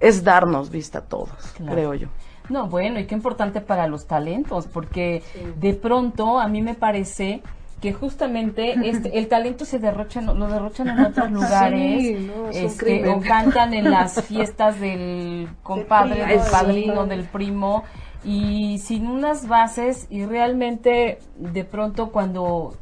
es 0.00 0.24
darnos 0.24 0.70
vista 0.70 0.98
a 0.98 1.02
todos 1.02 1.30
Claro. 1.56 1.72
creo 1.72 1.94
yo. 1.94 2.08
No, 2.48 2.68
bueno, 2.68 3.00
y 3.00 3.06
qué 3.06 3.14
importante 3.16 3.60
para 3.60 3.88
los 3.88 4.06
talentos, 4.06 4.68
porque 4.68 5.20
de 5.58 5.74
pronto 5.74 6.38
a 6.38 6.46
mí 6.46 6.62
me 6.62 6.74
parece 6.74 7.42
que 7.80 7.92
justamente 7.92 8.72
este, 8.88 9.18
el 9.18 9.28
talento 9.28 9.64
se 9.64 9.78
derrocha, 9.78 10.20
lo 10.20 10.48
derrochan 10.48 10.88
en 10.88 11.00
otros 11.00 11.30
lugares, 11.30 12.02
Sí, 12.02 12.30
no, 12.34 12.48
este, 12.50 13.08
o 13.08 13.20
cantan 13.26 13.74
en 13.74 13.90
las 13.90 14.22
fiestas 14.24 14.80
del 14.80 15.48
compadre, 15.62 16.26
del 16.26 16.40
sí. 16.40 16.48
padrino, 16.50 17.06
del 17.06 17.24
primo, 17.24 17.84
y 18.24 18.78
sin 18.78 19.06
unas 19.06 19.46
bases, 19.46 20.06
y 20.10 20.24
realmente 20.24 21.18
de 21.36 21.64
pronto 21.64 22.10
cuando 22.10 22.74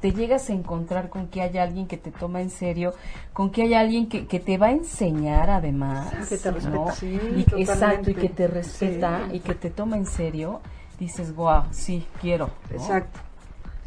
te 0.00 0.12
llegas 0.12 0.50
a 0.50 0.52
encontrar 0.52 1.08
con 1.08 1.28
que 1.28 1.42
hay 1.42 1.58
alguien 1.58 1.86
que 1.86 1.96
te 1.96 2.10
toma 2.10 2.40
en 2.40 2.50
serio, 2.50 2.94
con 3.32 3.50
que 3.50 3.62
hay 3.62 3.74
alguien 3.74 4.08
que, 4.08 4.26
que 4.26 4.40
te 4.40 4.58
va 4.58 4.66
a 4.68 4.70
enseñar 4.72 5.50
además, 5.50 6.10
Que 6.28 6.36
te 6.36 6.50
respeta, 6.50 6.70
¿no? 6.70 6.92
sí, 6.92 7.06
y, 7.14 7.42
totalmente. 7.42 7.60
exacto, 7.60 8.10
y 8.10 8.14
que 8.14 8.28
te 8.28 8.46
respeta 8.46 9.28
y 9.32 9.40
que 9.40 9.54
te 9.54 9.70
toma 9.70 9.96
en 9.96 10.06
serio, 10.06 10.60
dices, 10.98 11.34
wow, 11.34 11.64
sí, 11.70 12.06
quiero. 12.20 12.50
¿no? 12.70 12.76
Exacto. 12.76 13.20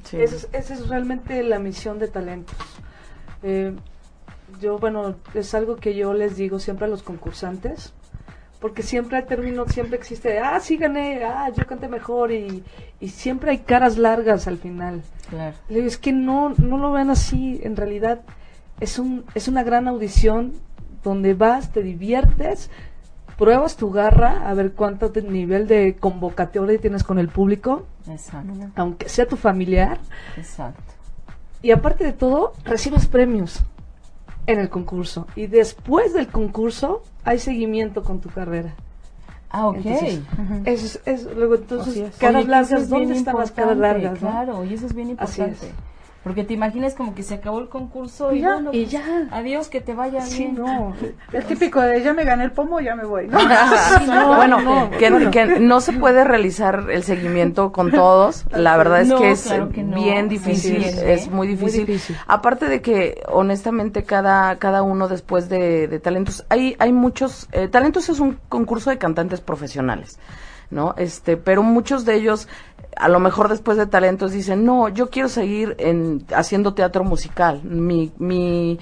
Sí. 0.04 0.22
Esa 0.22 0.36
es, 0.36 0.50
esa 0.54 0.74
es 0.74 0.88
realmente 0.88 1.44
la 1.44 1.60
misión 1.60 2.00
de 2.00 2.08
talentos. 2.08 2.56
Eh, 3.44 3.74
yo, 4.60 4.80
bueno, 4.80 5.16
es 5.34 5.54
algo 5.54 5.76
que 5.76 5.96
yo 5.96 6.14
les 6.14 6.36
digo 6.36 6.60
siempre 6.60 6.86
a 6.86 6.90
los 6.90 7.04
concursantes, 7.04 7.94
porque 8.60 8.84
siempre 8.84 9.18
al 9.18 9.26
término, 9.26 9.66
siempre 9.68 9.98
existe, 9.98 10.40
ah, 10.40 10.60
sí 10.60 10.78
gané, 10.78 11.24
ah, 11.24 11.50
yo 11.56 11.66
canté 11.66 11.88
mejor, 11.88 12.32
y, 12.32 12.64
y 13.00 13.10
siempre 13.10 13.52
hay 13.52 13.60
caras 13.60 13.98
largas 13.98 14.48
al 14.48 14.58
final. 14.58 15.02
Claro. 15.30 15.56
Le 15.70 15.76
digo, 15.76 15.88
es 15.88 15.98
que 15.98 16.12
no, 16.12 16.50
no 16.58 16.78
lo 16.78 16.92
ven 16.92 17.10
así, 17.10 17.62
en 17.64 17.76
realidad 17.76 18.22
es, 18.80 19.00
un, 19.00 19.24
es 19.36 19.48
una 19.48 19.64
gran 19.64 19.88
audición 19.88 20.54
donde 21.04 21.34
vas, 21.34 21.72
te 21.72 21.82
diviertes, 21.82 22.70
pruebas 23.40 23.76
tu 23.78 23.90
garra, 23.92 24.48
a 24.48 24.54
ver 24.54 24.74
cuánto 24.74 25.10
te- 25.12 25.24
nivel 25.24 25.66
de 25.68 25.96
convocatoria 26.00 26.78
tienes 26.80 27.04
con 27.04 27.18
el 27.18 27.30
público, 27.30 27.86
Exacto, 28.08 28.52
aunque 28.76 29.10
sea 29.10 29.28
tu 29.28 29.38
familiar, 29.38 29.98
exacto. 30.38 30.84
y 31.64 31.72
aparte 31.72 32.04
de 32.04 32.12
todo, 32.14 32.54
recibes 32.66 33.08
premios 33.08 33.64
en 34.46 34.60
el 34.60 34.70
concurso. 34.70 35.26
Y 35.36 35.48
después 35.48 36.14
del 36.14 36.28
concurso 36.28 37.02
hay 37.24 37.40
seguimiento 37.40 38.04
con 38.04 38.20
tu 38.20 38.30
carrera. 38.30 38.74
Ah, 39.52 39.68
ok. 39.68 39.78
Entonces, 39.78 40.20
Eso 40.66 40.86
es, 40.86 41.02
es- 41.26 41.36
luego 41.36 41.56
entonces, 41.56 42.16
caras 42.20 42.42
eso 42.44 42.52
largas, 42.52 42.82
es 42.84 42.90
¿dónde 42.90 43.16
están 43.16 43.38
las 43.38 43.52
caras 43.52 43.78
largas? 43.78 44.14
no? 44.22 44.30
Claro, 44.30 44.64
y 44.66 44.74
eso 44.76 44.86
es 44.86 44.94
bien 44.94 45.16
Así 45.18 45.42
importante. 45.42 45.68
es. 45.68 45.89
Porque 46.24 46.44
te 46.44 46.54
imaginas 46.54 46.96
como 46.96 47.16
que 47.16 47.24
se 47.24 47.36
acabó 47.36 47.60
el 47.60 47.70
concurso 47.70 48.34
y, 48.34 48.40
Y 48.40 48.42
ya, 48.42 48.54
bueno, 48.56 48.70
y 48.74 48.80
pues, 48.82 48.92
ya. 48.92 49.28
adiós, 49.32 49.70
que 49.70 49.80
te 49.80 49.94
vaya 49.94 50.22
Sí, 50.22 50.40
bien. 50.40 50.56
no. 50.56 50.94
El 51.32 51.46
típico 51.46 51.80
de 51.80 52.04
ya 52.04 52.14
me 52.14 52.26
gané 52.26 52.44
el 52.44 52.52
pomo, 52.52 52.82
ya 52.82 52.94
me 52.96 53.06
voy. 53.06 53.28
¿no? 53.28 53.38
bueno, 54.36 54.60
no, 54.60 54.90
que, 54.92 55.30
que 55.32 55.60
no 55.62 55.80
se 55.80 55.94
puede 55.94 56.26
realizar 56.26 56.88
el 56.92 57.04
seguimiento 57.04 57.72
con 57.72 57.92
todos. 57.92 58.46
La 58.52 58.76
verdad 58.76 59.02
es 59.02 59.08
No, 59.08 59.18
que 59.20 59.32
es 59.32 59.44
claro 59.44 59.70
que 59.70 59.82
no. 59.82 59.96
bien 59.96 60.26
Sí, 60.30 60.36
difícil, 60.36 60.84
sí, 60.84 61.00
es 61.06 61.28
¿eh? 61.28 61.30
muy 61.32 61.48
difícil. 61.48 61.86
difícil. 61.86 62.18
Aparte 62.28 62.68
de 62.68 62.82
que, 62.82 63.22
honestamente, 63.30 64.04
cada, 64.04 64.58
cada 64.60 64.84
uno 64.84 65.08
después 65.08 65.48
de, 65.48 65.88
de 65.88 66.00
talentos, 66.00 66.46
hay, 66.50 66.76
hay 66.80 66.92
muchos, 66.92 67.48
eh, 67.54 67.70
talentos 67.70 68.10
es 68.10 68.20
un 68.20 68.38
concurso 68.50 68.90
de 68.90 68.98
cantantes 68.98 69.40
profesionales, 69.42 70.20
¿no? 70.70 70.94
Este, 70.98 71.38
pero 71.38 71.64
muchos 71.64 72.06
de 72.06 72.16
ellos, 72.16 72.48
a 72.96 73.10
lo 73.10 73.20
mejor 73.20 73.50
después 73.50 73.78
de 73.78 73.88
talentos 73.88 74.32
dicen, 74.32 74.66
no, 74.66 74.90
yo 74.90 75.10
quiero 75.10 75.30
seguir 75.30 75.76
en, 75.80 76.26
haciendo 76.36 76.74
teatro 76.74 77.04
musical. 77.04 77.62
Mi, 77.64 78.12
mi, 78.18 78.80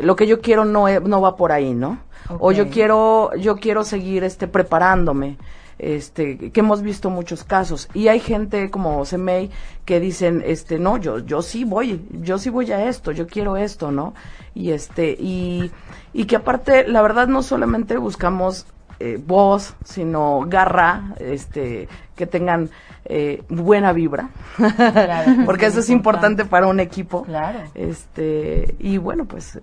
lo 0.00 0.16
que 0.16 0.26
yo 0.26 0.40
quiero 0.40 0.64
no, 0.64 0.88
e- 0.88 1.00
no 1.00 1.20
va 1.20 1.36
por 1.36 1.52
ahí, 1.52 1.74
¿no? 1.74 1.98
O 2.38 2.52
yo 2.52 2.68
quiero, 2.68 3.34
yo 3.36 3.56
quiero 3.56 3.82
seguir, 3.82 4.22
este, 4.22 4.46
preparándome 4.46 5.36
este 5.80 6.50
que 6.50 6.60
hemos 6.60 6.82
visto 6.82 7.08
muchos 7.10 7.42
casos 7.42 7.88
y 7.94 8.08
hay 8.08 8.20
gente 8.20 8.70
como 8.70 9.04
Semei 9.06 9.50
que 9.86 9.98
dicen 9.98 10.42
este 10.44 10.78
no 10.78 10.98
yo 10.98 11.20
yo 11.20 11.40
sí 11.40 11.64
voy 11.64 12.04
yo 12.10 12.38
sí 12.38 12.50
voy 12.50 12.70
a 12.70 12.84
esto 12.84 13.12
yo 13.12 13.26
quiero 13.26 13.56
esto 13.56 13.90
no 13.90 14.14
y 14.54 14.72
este 14.72 15.16
y 15.18 15.70
y 16.12 16.26
que 16.26 16.36
aparte 16.36 16.86
la 16.86 17.00
verdad 17.00 17.28
no 17.28 17.42
solamente 17.42 17.96
buscamos 17.96 18.66
eh, 19.00 19.18
voz 19.24 19.74
sino 19.84 20.44
garra 20.46 21.14
este 21.18 21.88
que 22.14 22.26
tengan 22.26 22.68
eh, 23.06 23.42
buena 23.48 23.92
vibra 23.92 24.28
Claro, 24.56 25.32
porque 25.46 25.66
es 25.66 25.72
eso 25.72 25.80
es 25.80 25.90
importante. 25.90 26.42
importante 26.42 26.44
para 26.44 26.66
un 26.68 26.80
equipo 26.80 27.22
Claro. 27.24 27.60
este 27.74 28.74
y 28.78 28.98
bueno 28.98 29.24
pues 29.24 29.58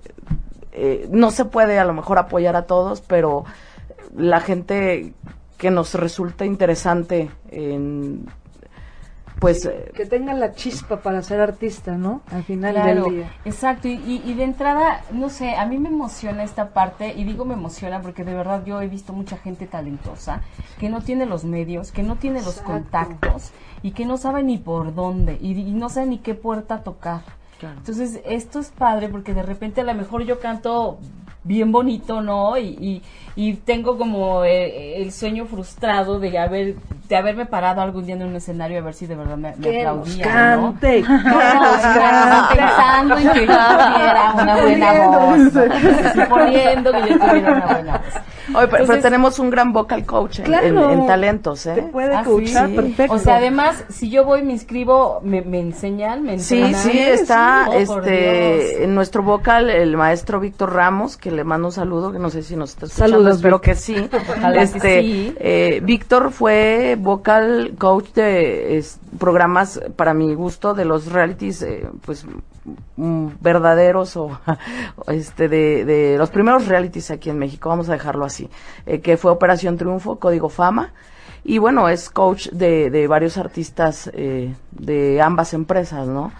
eh, 0.74 1.08
no 1.12 1.32
se 1.32 1.46
puede 1.46 1.79
a 1.79 1.86
lo 1.86 1.94
mejor 1.94 2.17
apoyar 2.17 2.56
a 2.56 2.63
todos 2.63 3.01
pero 3.01 3.46
la 4.15 4.39
gente 4.41 5.13
que 5.58 5.72
nos 5.72 5.94
resulta 5.94 6.46
interesante 6.46 7.29
en 7.50 8.25
pues 9.39 9.65
eh, 9.65 9.91
Que 9.96 10.06
tengan 10.06 10.39
la 10.39 10.53
chispa 10.53 11.01
para 11.01 11.22
ser 11.22 11.39
artista, 11.39 11.96
¿no? 11.98 12.22
Al 12.32 12.44
final 12.44 12.74
Claro, 12.74 13.03
del 13.06 13.13
día. 13.15 13.32
exacto. 13.46 13.88
Y, 13.88 13.94
y- 13.94 14.24
y 14.25 14.34
de 14.34 14.44
entrada, 14.44 15.03
no 15.12 15.29
sé, 15.29 15.56
a 15.56 15.65
mí 15.65 15.77
me 15.77 15.89
emociona 15.89 16.44
esta 16.44 16.70
parte, 16.70 17.13
y 17.15 17.24
digo 17.24 17.46
me 17.46 17.53
emociona 17.53 18.01
porque 18.01 18.24
de 18.24 18.34
verdad 18.34 18.63
yo 18.65 18.82
he 18.82 18.88
visto 18.88 19.13
mucha 19.13 19.38
gente 19.38 19.67
talentosa 19.67 20.41
que 20.79 20.89
no 20.89 21.01
tiene 21.01 21.25
los 21.25 21.44
medios, 21.44 21.91
que 21.91 22.03
no 22.03 22.15
tiene 22.15 22.39
los 22.41 22.58
Exacto. 22.58 22.72
contactos 22.72 23.51
y 23.84 23.91
que 23.91 24.06
no 24.06 24.17
sabe 24.17 24.44
ni 24.44 24.58
por 24.58 24.96
dónde 24.96 25.38
y, 25.39 25.51
y 25.60 25.72
no 25.74 25.89
sabe 25.89 26.08
ni 26.08 26.17
qué 26.17 26.34
puerta 26.34 26.84
tocar. 26.84 27.22
Claro. 27.60 27.77
Entonces, 27.77 28.20
esto 28.25 28.60
es 28.60 28.70
padre 28.70 29.10
porque 29.10 29.34
de 29.34 29.41
repente 29.44 29.82
a 29.82 29.84
lo 29.84 29.94
mejor 29.96 30.24
yo 30.24 30.39
canto 30.39 31.00
bien 31.48 31.72
bonito, 31.72 32.22
¿no? 32.22 32.58
Y, 32.58 32.68
y, 32.80 33.01
y 33.36 33.54
tengo 33.54 33.98
como 33.98 34.44
eh, 34.44 35.01
el 35.01 35.12
sueño 35.12 35.46
frustrado 35.46 36.20
de 36.20 36.38
haber 36.38 36.75
de 37.08 37.16
haberme 37.16 37.46
parado 37.46 37.82
algún 37.82 38.06
día 38.06 38.16
en 38.16 38.24
un 38.24 38.36
escenario 38.36 38.80
a 38.80 38.82
ver 38.82 38.94
si 38.94 39.08
de 39.08 39.16
verdad 39.16 39.38
me, 39.38 39.56
me 39.56 39.77
aplaudían, 39.80 40.62
¿no? 40.62 40.74
cante, 40.74 41.01
cante. 41.08 42.60
Que 43.18 43.46
yo 43.46 43.54
tuviera 43.54 44.34
una 44.42 44.62
buena 44.62 44.94
voz. 45.08 45.54
Suponiendo 46.14 46.92
que 46.92 47.00
yo 47.10 47.20
tuviera 47.20 47.52
una 47.54 47.66
buena 47.68 47.98
voz. 47.98 48.56
oye, 48.56 48.68
pero, 48.70 49.00
tenemos 49.02 49.40
un 49.40 49.50
gran 49.50 49.74
vocal 49.74 50.06
coach 50.06 50.40
en, 50.40 50.46
Claro. 50.46 50.66
en- 50.92 51.00
en 51.02 51.06
talentos 51.08 51.64
Te 51.64 51.74
eh 51.80 51.82
puede 51.92 52.16
Ah, 52.16 52.24
coachar 52.24 52.70
sí. 52.70 52.76
perfecto. 52.76 53.14
O 53.14 53.20
sea, 53.20 53.38
además, 53.38 53.84
si 53.90 54.10
yo 54.10 54.24
voy, 54.24 54.42
me 54.44 54.54
inscribo, 54.54 55.20
me, 55.24 55.42
me 55.42 55.60
enseñan, 55.60 56.24
me 56.24 56.40
Sí, 56.40 56.56
entrenan. 56.62 56.82
sí, 56.82 56.98
está 57.00 57.68
Oh, 57.70 57.74
este 57.74 58.84
en 58.84 58.96
nuestro 58.96 59.22
vocal 59.24 59.70
el 59.70 59.98
maestro 59.98 60.40
Víctor 60.40 60.74
Ramos, 60.74 61.18
que 61.18 61.32
le 61.32 61.44
mando 61.44 61.68
un 61.68 61.74
saludo, 61.74 62.12
que 62.12 62.20
no 62.20 62.30
sé 62.30 62.42
si 62.44 62.56
nos 62.56 62.72
está 62.72 62.86
escuchando, 62.86 63.18
Saludos, 63.18 63.36
espero 63.38 63.58
Vic. 63.58 63.66
que 63.66 63.76
sí. 63.76 64.10
Ojalá 64.38 64.54
que 64.58 64.64
este 64.64 65.02
sí. 65.02 65.36
eh, 65.40 65.82
Víctor 65.84 66.32
fue 66.32 66.96
vocal 67.00 67.74
coach 67.78 68.08
de 68.14 68.78
es, 68.78 69.00
programas, 69.20 69.82
para 69.96 70.14
mi 70.14 70.34
gusto, 70.36 70.74
de 70.74 70.86
los 70.86 71.12
realities, 71.12 71.62
eh, 71.64 71.88
pues 72.06 72.26
verdaderos 72.96 74.18
o 74.18 74.40
este 75.08 75.48
de, 75.48 75.86
de, 75.86 76.18
los 76.18 76.30
primeros 76.30 76.68
realities 76.68 77.12
aquí 77.12 77.30
en 77.30 77.40
México, 77.40 77.70
vamos 77.70 77.90
a 77.90 77.94
dejarlo 77.94 78.26
así, 78.26 78.50
eh, 78.86 79.00
que 79.02 79.18
fue 79.18 79.32
Operación 79.32 79.78
Triunfo, 79.78 80.20
Código 80.20 80.50
Fama, 80.50 80.94
y 81.44 81.60
bueno, 81.60 81.88
es 81.88 82.10
coach 82.10 82.50
de, 82.50 82.90
de 82.90 83.08
varios 83.08 83.38
artistas 83.38 84.10
eh, 84.14 84.54
de 84.72 85.22
ambas 85.22 85.54
empresas, 85.54 86.08
¿no? 86.08 86.34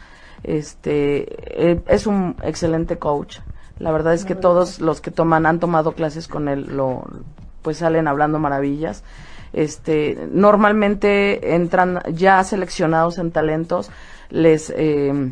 Este, 0.44 1.72
eh, 1.72 1.82
es 1.88 2.08
un 2.08 2.36
excelente 2.44 2.98
coach. 2.98 3.40
La 3.80 3.92
verdad 3.92 4.14
es 4.14 4.26
que 4.26 4.36
todos 4.36 4.82
los 4.82 5.02
que 5.02 5.12
toman, 5.12 5.46
han 5.46 5.60
tomado 5.60 5.94
clases 5.94 6.28
con 6.28 6.48
él, 6.48 6.68
lo, 6.76 7.06
pues 7.62 7.78
salen 7.78 8.08
hablando 8.08 8.40
maravillas. 8.40 9.04
Este, 9.54 10.28
normalmente 10.32 11.56
entran 11.56 12.02
ya 12.14 12.44
seleccionados 12.44 13.18
en 13.18 13.32
talentos, 13.32 13.90
les, 14.30 14.74
eh, 14.76 15.32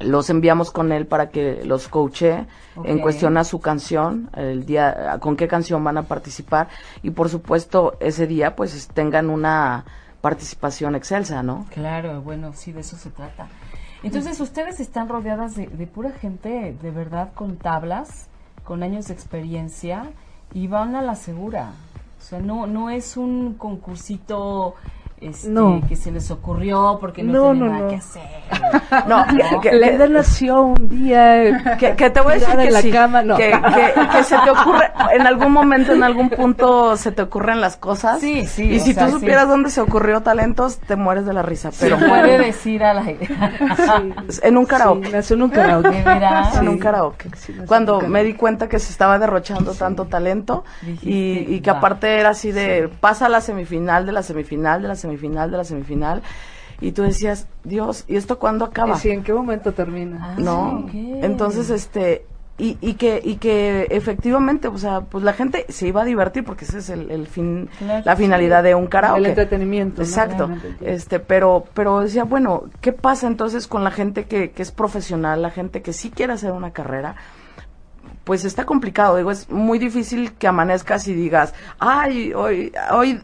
los 0.00 0.30
enviamos 0.30 0.70
con 0.70 0.92
él 0.92 1.06
para 1.06 1.30
que 1.30 1.64
los 1.64 1.88
coache 1.88 2.46
en 2.84 2.98
cuestión 2.98 3.36
a 3.36 3.44
su 3.44 3.60
canción, 3.60 4.30
el 4.34 4.66
día, 4.66 5.18
con 5.20 5.36
qué 5.36 5.46
canción 5.46 5.84
van 5.84 5.98
a 5.98 6.02
participar 6.04 6.68
y 7.02 7.10
por 7.10 7.28
supuesto 7.28 7.96
ese 8.00 8.26
día 8.26 8.56
pues 8.56 8.88
tengan 8.88 9.30
una 9.30 9.84
participación 10.20 10.94
excelsa, 10.94 11.42
¿no? 11.42 11.66
Claro, 11.70 12.22
bueno, 12.22 12.52
sí, 12.54 12.72
de 12.72 12.80
eso 12.80 12.96
se 12.96 13.10
trata. 13.10 13.48
Entonces 14.02 14.40
ustedes 14.40 14.80
están 14.80 15.08
rodeadas 15.08 15.54
de, 15.54 15.66
de 15.66 15.86
pura 15.86 16.10
gente 16.12 16.76
de 16.80 16.90
verdad 16.90 17.32
con 17.34 17.56
tablas, 17.56 18.28
con 18.64 18.82
años 18.82 19.06
de 19.08 19.14
experiencia 19.14 20.10
y 20.52 20.66
van 20.66 20.96
a 20.96 21.02
la 21.02 21.14
segura. 21.14 21.72
O 22.18 22.22
sea, 22.22 22.38
no, 22.38 22.66
no 22.66 22.90
es 22.90 23.16
un 23.16 23.54
concursito 23.54 24.74
este, 25.24 25.48
No. 25.48 25.80
que 25.88 25.96
se 25.96 26.10
les 26.12 26.30
ocurrió 26.30 26.98
porque 27.00 27.22
no, 27.22 27.52
No, 27.52 27.52
tienen 27.52 27.72
nada 27.72 27.88
que 27.88 27.96
hacer. 27.96 28.22
No, 29.08 29.24
que- 29.26 29.68
que- 29.70 29.76
Leda 29.76 30.06
nació 30.08 30.62
un 30.62 30.88
día. 30.88 31.76
que, 31.78 31.94
que 31.96 32.10
te 32.10 32.20
voy 32.20 32.32
a 32.32 32.34
decir 32.36 32.56
que 32.56 32.66
en 32.66 32.72
la 32.72 32.82
sí, 32.82 32.90
cama, 32.90 33.22
no. 33.22 33.36
que, 33.36 33.50
que- 33.50 34.08
que 34.16 34.24
se 34.24 34.36
te 34.38 34.50
ocurre, 34.50 34.90
en 35.14 35.26
algún 35.26 35.52
momento, 35.52 35.92
en 35.92 36.02
algún 36.02 36.30
punto 36.30 36.96
se 36.96 37.10
te 37.12 37.22
ocurren 37.22 37.60
las 37.60 37.76
cosas. 37.76 38.20
Sí, 38.20 38.46
sí, 38.46 38.64
Y 38.74 38.80
si 38.80 38.92
sea, 38.94 39.06
tú 39.06 39.12
sí. 39.14 39.20
supieras 39.20 39.48
dónde 39.48 39.70
se 39.70 39.80
ocurrió 39.80 40.20
talentos, 40.22 40.78
te 40.78 40.96
mueres 40.96 41.26
de 41.26 41.32
la 41.32 41.42
risa. 41.42 41.70
Pero 41.80 41.96
Pero 41.98 42.08
puede 42.08 42.38
decir 42.38 42.82
a 42.84 42.94
la 42.94 43.04
en 44.42 44.56
un 44.56 44.66
karaoke. 44.66 45.06
Sí, 45.06 45.12
nació 45.12 45.36
en 45.36 45.42
un 45.42 45.50
karaoke. 45.50 46.04
En 46.58 46.68
un 46.68 46.74
Sí. 46.74 46.80
karaoke. 46.80 47.30
Sí, 47.36 47.54
Cuando 47.66 48.00
me 48.00 48.22
di 48.24 48.34
cuenta 48.34 48.68
que 48.68 48.78
se 48.78 48.90
estaba 48.92 49.18
derrochando 49.18 49.72
tanto 49.74 50.06
talento 50.06 50.64
y, 50.82 50.86
Dijiste, 50.86 51.52
y 51.52 51.60
que 51.60 51.70
va. 51.70 51.78
aparte 51.78 52.18
era 52.20 52.30
así 52.30 52.52
de 52.52 52.88
pasa 53.00 53.26
a 53.26 53.28
la 53.28 53.40
semifinal, 53.40 54.06
de 54.06 54.12
la 54.12 54.22
semifinal, 54.22 54.82
de 54.82 54.88
la 54.88 54.94
semifinal, 54.96 55.13
de 55.16 55.56
la 55.56 55.64
semifinal. 55.64 56.22
Y 56.80 56.92
tú 56.92 57.02
decías, 57.02 57.46
Dios, 57.62 58.04
¿y 58.08 58.16
esto 58.16 58.38
cuándo 58.38 58.64
acaba? 58.64 58.96
Y 58.96 58.98
sí, 58.98 59.10
¿en 59.10 59.22
qué 59.22 59.32
momento 59.32 59.72
termina? 59.72 60.18
Ah, 60.20 60.34
¿no? 60.38 60.86
Entonces, 60.92 61.70
este, 61.70 62.26
y, 62.56 62.78
y 62.80 62.94
que, 62.94 63.20
y 63.24 63.36
que 63.36 63.88
efectivamente, 63.90 64.68
o 64.68 64.78
sea, 64.78 65.00
pues 65.00 65.24
la 65.24 65.32
gente 65.32 65.66
se 65.68 65.88
iba 65.88 66.02
a 66.02 66.04
divertir 66.04 66.44
porque 66.44 66.64
ese 66.64 66.78
es 66.78 66.88
el, 66.88 67.10
el 67.10 67.26
fin, 67.26 67.68
Claro, 67.78 68.02
la 68.04 68.16
finalidad 68.16 68.62
de 68.62 68.74
un 68.74 68.86
karaoke. 68.86 69.20
El 69.20 69.26
entretenimiento. 69.26 70.02
Exacto. 70.02 70.50
Este, 70.80 71.18
pero, 71.18 71.64
pero 71.74 72.00
decía, 72.00 72.24
bueno, 72.24 72.64
¿qué 72.80 72.92
pasa 72.92 73.26
entonces 73.26 73.66
con 73.66 73.82
la 73.82 73.90
gente 73.90 74.24
que, 74.24 74.50
que 74.50 74.62
es 74.62 74.70
profesional, 74.70 75.42
la 75.42 75.50
gente 75.50 75.82
que 75.82 75.92
sí 75.92 76.10
quiere 76.10 76.32
hacer 76.32 76.52
una 76.52 76.72
carrera? 76.72 77.16
Pues 78.22 78.44
está 78.44 78.64
complicado, 78.64 79.16
digo, 79.16 79.30
es 79.30 79.50
muy 79.50 79.78
difícil 79.78 80.32
que 80.32 80.46
amanezcas 80.46 81.08
y 81.08 81.14
digas, 81.14 81.54
ay, 81.78 82.32
hoy, 82.34 82.72
hoy 82.90 83.20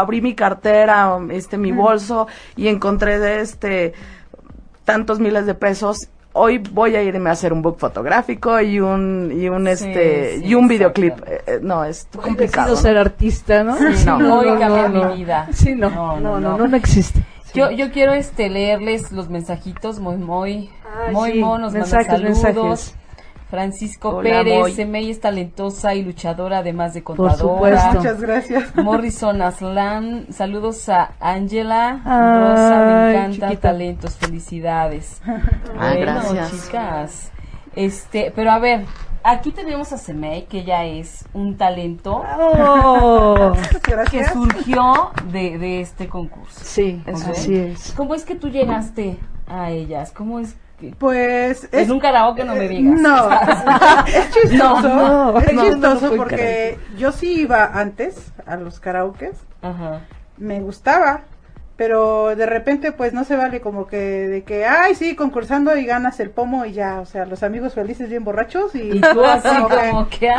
abrí 0.00 0.20
mi 0.20 0.34
cartera, 0.34 1.18
este, 1.30 1.58
mi 1.58 1.72
bolso 1.72 2.26
y 2.56 2.68
encontré 2.68 3.18
de 3.18 3.40
este 3.40 3.92
tantos 4.84 5.18
miles 5.20 5.46
de 5.46 5.54
pesos. 5.54 6.08
Hoy 6.34 6.58
voy 6.58 6.96
a 6.96 7.02
irme 7.02 7.28
a 7.28 7.34
hacer 7.34 7.52
un 7.52 7.60
book 7.60 7.78
fotográfico 7.78 8.58
y 8.60 8.80
un, 8.80 9.30
y 9.38 9.48
un, 9.50 9.64
Sí, 9.66 9.70
este, 9.72 10.38
sí, 10.38 10.44
y 10.46 10.54
un 10.54 10.66
videoclip. 10.66 11.12
Eh, 11.26 11.42
eh, 11.46 11.58
no, 11.62 11.84
es 11.84 12.08
complicado. 12.22 12.70
¿no? 12.70 12.76
ser 12.76 12.96
artista, 12.96 13.62
¿no? 13.62 13.76
Sí, 13.76 14.06
no. 14.06 14.38
Hoy 14.38 14.58
cambié 14.58 14.88
mi 14.88 15.16
vida. 15.16 15.46
Sí, 15.52 15.74
no. 15.74 15.90
No, 15.90 16.18
No, 16.18 16.20
no, 16.20 16.40
no, 16.40 16.50
no, 16.52 16.58
no. 16.58 16.68
no, 16.68 16.76
existe. 16.76 17.20
Sí. 17.44 17.58
Yo, 17.58 17.70
yo 17.70 17.90
quiero 17.92 18.12
este 18.14 18.48
leerles 18.48 19.12
los 19.12 19.28
mensajitos 19.28 19.98
muy 20.00 20.16
muy 20.16 20.70
Ay, 21.06 21.12
muy 21.14 21.32
sí, 21.32 21.38
monos, 21.40 21.74
mensajes, 21.74 22.06
saludos. 22.06 22.42
mensajes. 22.42 22.94
Francisco 23.56 24.08
Hola, 24.16 24.42
Pérez. 24.44 24.76
Semey 24.76 25.10
es 25.10 25.20
talentosa 25.20 25.94
y 25.94 26.02
luchadora 26.02 26.58
además 26.60 26.94
de 26.94 27.02
Por 27.02 27.18
contadora. 27.18 27.36
supuesto. 27.82 27.98
Muchas 27.98 28.20
gracias. 28.22 28.74
Morrison 28.76 29.42
Aslan, 29.42 30.26
saludos 30.32 30.88
a 30.88 31.10
Angela, 31.20 32.00
Ay, 32.02 32.40
Rosa, 32.40 32.78
me 32.86 33.10
encantan 33.10 33.32
chiquita. 33.50 33.60
talentos, 33.60 34.16
felicidades. 34.16 35.20
Ah, 35.78 35.92
bueno, 35.94 36.00
gracias. 36.32 36.50
chicas. 36.64 37.32
Este, 37.76 38.32
pero 38.34 38.52
a 38.52 38.58
ver, 38.58 38.86
aquí 39.22 39.50
tenemos 39.50 39.92
a 39.92 39.98
Semey, 39.98 40.46
que 40.46 40.60
ella 40.60 40.86
es 40.86 41.26
un 41.34 41.58
talento 41.58 42.24
Oh, 42.40 43.52
que 44.10 44.24
surgió 44.28 45.10
de, 45.30 45.58
de 45.58 45.82
este 45.82 46.08
concurso. 46.08 46.58
sí, 46.62 47.02
Ok. 47.06 47.14
así 47.30 47.54
es. 47.54 47.92
¿Cómo 47.94 48.14
es 48.14 48.24
que 48.24 48.34
tú 48.34 48.48
llegaste 48.48 49.18
a 49.46 49.70
ellas? 49.70 50.10
¿Cómo 50.10 50.40
es 50.40 50.56
Pues 50.90 51.68
en 51.72 51.90
un 51.90 52.00
karaoke 52.00 52.44
no 52.44 52.54
me 52.54 52.68
digas? 52.68 53.00
No, 53.00 53.30
es 54.06 54.30
chistoso. 54.30 54.88
No, 54.88 55.32
no, 55.32 55.38
es 55.38 55.46
chistoso 55.46 56.10
no 56.10 56.16
porque 56.16 56.78
yo 56.96 57.12
sí 57.12 57.42
iba 57.42 57.64
antes 57.64 58.32
a 58.46 58.56
los 58.56 58.80
karaokes, 58.80 59.36
Ajá. 59.62 60.00
me 60.36 60.60
gustaba, 60.60 61.22
pero 61.76 62.36
de 62.36 62.46
repente 62.46 62.92
pues 62.92 63.12
no 63.12 63.24
se 63.24 63.36
vale 63.36 63.60
como 63.60 63.86
que 63.86 63.96
de 63.98 64.44
que, 64.44 64.66
ay, 64.66 64.94
sí, 64.94 65.16
concursando 65.16 65.76
y 65.76 65.84
ganas 65.86 66.20
el 66.20 66.30
pomo 66.30 66.64
y 66.64 66.72
ya, 66.72 67.00
o 67.00 67.06
sea, 67.06 67.24
los 67.26 67.42
amigos 67.42 67.74
felices 67.74 68.08
bien 68.08 68.24
borrachos 68.24 68.74
y, 68.74 68.98
Y 68.98 69.00
tú 69.00 69.24
así 69.24 69.48
como 69.48 69.68
que, 69.68 69.90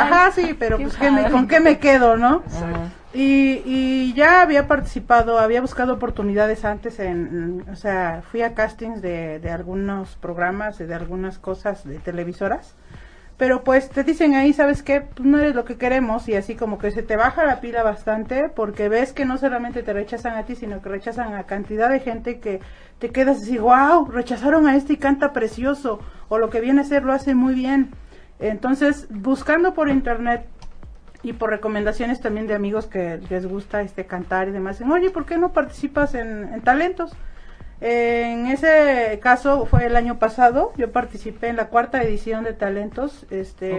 ajá, 0.01 0.31
sí, 0.31 0.55
pero 0.57 0.77
qué 0.77 0.83
pues 0.83 0.97
¿qué 0.97 1.11
me- 1.11 1.29
con 1.31 1.47
qué 1.47 1.59
me 1.59 1.79
quedo, 1.79 2.17
¿no? 2.17 2.43
Y, 3.15 3.61
y 3.65 4.13
ya 4.15 4.41
había 4.41 4.67
participado, 4.67 5.37
había 5.37 5.61
buscado 5.61 5.93
oportunidades 5.93 6.65
antes 6.65 6.99
en, 6.99 7.63
en- 7.67 7.69
o 7.71 7.75
sea, 7.75 8.23
fui 8.31 8.41
a 8.41 8.55
castings 8.55 9.01
de, 9.01 9.39
de 9.39 9.49
algunos 9.51 10.15
programas, 10.15 10.77
de 10.79 10.93
algunas 10.95 11.37
cosas 11.37 11.83
de 11.87 11.99
televisoras, 11.99 12.73
pero 13.43 13.65
pues 13.65 13.89
te 13.89 14.05
dicen 14.05 14.35
ahí, 14.35 14.53
¿sabes 14.53 14.83
qué? 14.83 15.01
Pues 15.01 15.27
no 15.27 15.37
eres 15.37 15.53
lo 15.53 15.65
que 15.65 15.75
queremos 15.75 16.29
y 16.29 16.35
así 16.35 16.55
como 16.55 16.77
que 16.77 16.91
se 16.91 17.03
te 17.03 17.17
baja 17.17 17.43
la 17.43 17.59
pila 17.59 17.83
bastante 17.83 18.47
porque 18.47 18.87
ves 18.87 19.11
que 19.11 19.25
no 19.25 19.37
solamente 19.37 19.83
te 19.83 19.91
rechazan 19.91 20.37
a 20.37 20.45
ti, 20.45 20.55
sino 20.55 20.81
que 20.81 20.87
rechazan 20.87 21.33
a 21.33 21.43
cantidad 21.43 21.89
de 21.89 21.99
gente 21.99 22.39
que 22.39 22.61
te 22.99 23.09
quedas 23.09 23.41
así, 23.41 23.57
wow, 23.57 24.05
rechazaron 24.05 24.65
a 24.65 24.77
este 24.77 24.93
y 24.93 24.95
canta 24.95 25.33
precioso, 25.33 25.99
o 26.29 26.37
lo 26.37 26.49
que 26.49 26.61
viene 26.61 26.79
a 26.79 26.83
ser 26.85 27.03
lo 27.03 27.11
hace 27.11 27.35
muy 27.35 27.53
bien. 27.53 27.91
Entonces, 28.39 29.07
buscando 29.09 29.73
por 29.73 29.89
internet 29.89 30.45
y 31.21 31.33
por 31.33 31.49
recomendaciones 31.49 32.21
también 32.21 32.47
de 32.47 32.53
amigos 32.53 32.85
que 32.85 33.19
les 33.29 33.45
gusta 33.45 33.81
este 33.81 34.05
cantar 34.05 34.47
y 34.47 34.51
demás, 34.51 34.79
dicen, 34.79 34.89
oye, 34.93 35.09
¿por 35.09 35.25
qué 35.25 35.37
no 35.37 35.51
participas 35.51 36.15
en, 36.15 36.53
en 36.53 36.61
talentos? 36.61 37.11
En 37.85 38.47
ese 38.47 39.19
caso 39.21 39.65
fue 39.65 39.85
el 39.87 39.97
año 39.97 40.17
pasado, 40.17 40.71
yo 40.77 40.91
participé 40.93 41.49
en 41.49 41.57
la 41.57 41.65
cuarta 41.67 42.01
edición 42.01 42.45
de 42.45 42.53
talentos, 42.53 43.25
este, 43.29 43.73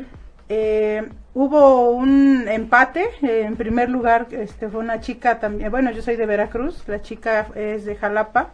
Ok. 0.00 0.06
eh, 0.48 1.08
hubo 1.34 1.90
un 1.90 2.48
empate, 2.48 3.04
eh, 3.22 3.42
en 3.46 3.56
primer 3.56 3.90
lugar 3.90 4.28
este 4.30 4.70
fue 4.70 4.80
una 4.80 5.00
chica 5.00 5.38
también, 5.40 5.70
bueno 5.70 5.90
yo 5.90 6.00
soy 6.00 6.16
de 6.16 6.24
Veracruz, 6.24 6.84
la 6.86 7.02
chica 7.02 7.48
es 7.54 7.84
de 7.84 7.96
Jalapa 7.96 8.48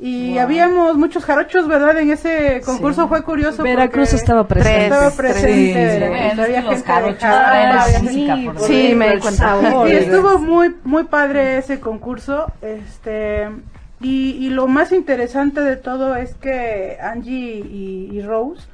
y 0.00 0.30
Wow. 0.32 0.40
habíamos 0.40 0.96
muchos 0.96 1.26
jarochos, 1.26 1.68
¿verdad? 1.68 1.98
En 1.98 2.10
ese 2.10 2.62
concurso 2.64 3.02
Sí. 3.02 3.08
fue 3.08 3.22
curioso. 3.24 3.62
Veracruz 3.64 4.14
estaba 4.14 4.46
presente. 4.48 4.84
Estaba 4.84 5.10
presente. 5.10 6.34
Sí, 6.34 6.40
había 6.40 6.62
los 6.62 6.70
gente 6.74 6.86
jarochos 6.86 7.20
Jalapa, 7.20 7.84
por 8.54 8.60
Sí, 8.62 8.94
me 8.94 9.18
cuenta. 9.18 9.58
y 9.88 9.92
estuvo 9.92 10.38
muy 10.38 10.74
muy 10.84 11.04
padre 11.04 11.58
ese 11.58 11.80
concurso 11.80 12.50
este 12.62 13.48
y, 14.00 14.30
y 14.44 14.50
lo 14.50 14.68
más 14.68 14.92
interesante 14.92 15.60
de 15.60 15.76
todo 15.76 16.14
es 16.14 16.34
que 16.34 16.98
Angie 17.00 17.56
y, 17.58 18.22
Rose 18.22 18.66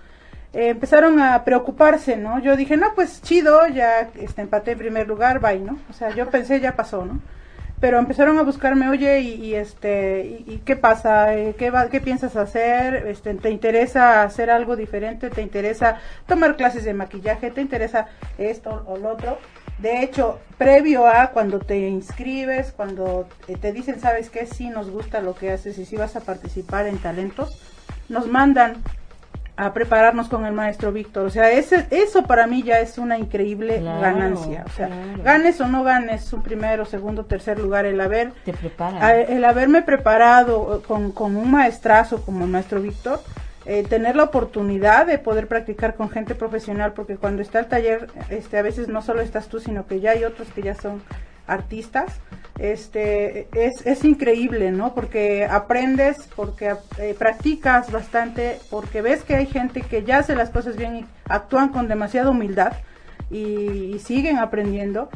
eh, 0.52 0.68
empezaron 0.68 1.20
a 1.20 1.44
preocuparse 1.44 2.16
no 2.16 2.38
yo 2.40 2.56
dije 2.56 2.76
no 2.76 2.94
pues 2.94 3.22
chido 3.22 3.66
ya 3.68 4.10
este 4.18 4.42
empaté 4.42 4.72
en 4.72 4.78
primer 4.78 5.08
lugar 5.08 5.40
bye 5.40 5.58
no 5.60 5.78
o 5.88 5.92
sea 5.92 6.10
yo 6.10 6.28
pensé 6.28 6.60
ya 6.60 6.76
pasó 6.76 7.04
no 7.04 7.20
pero 7.80 7.98
empezaron 7.98 8.38
a 8.38 8.42
buscarme 8.42 8.88
oye 8.88 9.20
y, 9.20 9.34
y, 9.34 9.54
este 9.54 10.44
y, 10.46 10.52
y 10.52 10.58
qué 10.58 10.76
pasa 10.76 11.34
Eh, 11.34 11.54
qué 11.58 11.70
va, 11.70 11.88
qué 11.88 12.00
piensas 12.00 12.36
hacer 12.36 13.06
este 13.08 13.34
te 13.34 13.50
interesa 13.50 14.22
hacer 14.22 14.50
algo 14.50 14.76
diferente 14.76 15.30
te 15.30 15.42
interesa 15.42 15.98
tomar 16.26 16.56
clases 16.56 16.84
de 16.84 16.94
maquillaje 16.94 17.50
te 17.50 17.60
interesa 17.60 18.06
esto 18.38 18.84
o 18.86 18.98
lo 18.98 19.10
otro 19.10 19.38
de 19.78 20.02
hecho, 20.02 20.38
previo 20.56 21.06
a 21.06 21.28
cuando 21.28 21.58
te 21.58 21.88
inscribes, 21.88 22.72
cuando 22.72 23.28
te 23.60 23.72
dicen, 23.72 24.00
sabes 24.00 24.30
qué, 24.30 24.46
sí 24.46 24.68
nos 24.68 24.90
gusta 24.90 25.20
lo 25.20 25.34
que 25.34 25.52
haces 25.52 25.78
y 25.78 25.84
si 25.84 25.96
vas 25.96 26.16
a 26.16 26.20
participar 26.20 26.86
en 26.86 26.98
talentos, 26.98 27.60
nos 28.08 28.26
mandan 28.26 28.82
a 29.56 29.72
prepararnos 29.72 30.28
con 30.28 30.44
el 30.46 30.52
maestro 30.52 30.90
Víctor. 30.92 31.26
O 31.26 31.30
sea, 31.30 31.50
ese, 31.50 31.86
eso 31.90 32.24
para 32.24 32.46
mí 32.46 32.62
ya 32.62 32.80
es 32.80 32.98
una 32.98 33.18
increíble 33.18 33.78
Claro, 33.78 34.00
ganancia. 34.00 34.64
O 34.66 34.70
sea, 34.70 34.88
claro. 34.88 35.22
ganes 35.22 35.60
o 35.60 35.68
no 35.68 35.84
ganes 35.84 36.32
un 36.32 36.42
primero, 36.42 36.84
segundo, 36.84 37.24
tercer 37.24 37.58
lugar, 37.60 37.86
el 37.86 38.00
haber, 38.00 38.32
Te 38.44 38.54
el 39.28 39.44
haberme 39.44 39.82
preparado 39.82 40.82
con, 40.86 41.12
con 41.12 41.36
un 41.36 41.52
maestrazo 41.52 42.22
como 42.22 42.44
el 42.44 42.50
maestro 42.50 42.80
Víctor, 42.80 43.20
eh, 43.66 43.82
tener 43.88 44.16
la 44.16 44.24
oportunidad 44.24 45.06
de 45.06 45.18
poder 45.18 45.48
practicar 45.48 45.94
con 45.94 46.10
gente 46.10 46.34
profesional, 46.34 46.92
porque 46.92 47.16
cuando 47.16 47.42
está 47.42 47.60
el 47.60 47.66
taller, 47.66 48.08
este, 48.28 48.58
a 48.58 48.62
veces 48.62 48.88
no 48.88 49.00
solo 49.00 49.20
estás 49.22 49.48
tú, 49.48 49.60
sino 49.60 49.86
que 49.86 50.00
ya 50.00 50.10
hay 50.10 50.24
otros 50.24 50.48
que 50.48 50.62
ya 50.62 50.74
son 50.74 51.02
artistas, 51.46 52.20
este, 52.58 53.48
es, 53.52 53.84
es 53.86 54.04
increíble, 54.04 54.70
¿no? 54.70 54.94
Porque 54.94 55.44
aprendes, 55.44 56.28
porque 56.36 56.74
eh, 56.98 57.14
practicas 57.18 57.90
bastante, 57.90 58.60
porque 58.70 59.02
ves 59.02 59.22
que 59.22 59.34
hay 59.34 59.46
gente 59.46 59.82
que 59.82 60.04
ya 60.04 60.18
hace 60.18 60.36
las 60.36 60.50
cosas 60.50 60.76
bien 60.76 60.96
y 60.96 61.06
actúan 61.28 61.70
con 61.70 61.88
demasiada 61.88 62.30
humildad 62.30 62.72
y, 63.30 63.94
y 63.94 63.98
siguen 63.98 64.38
aprendiendo. 64.38 65.08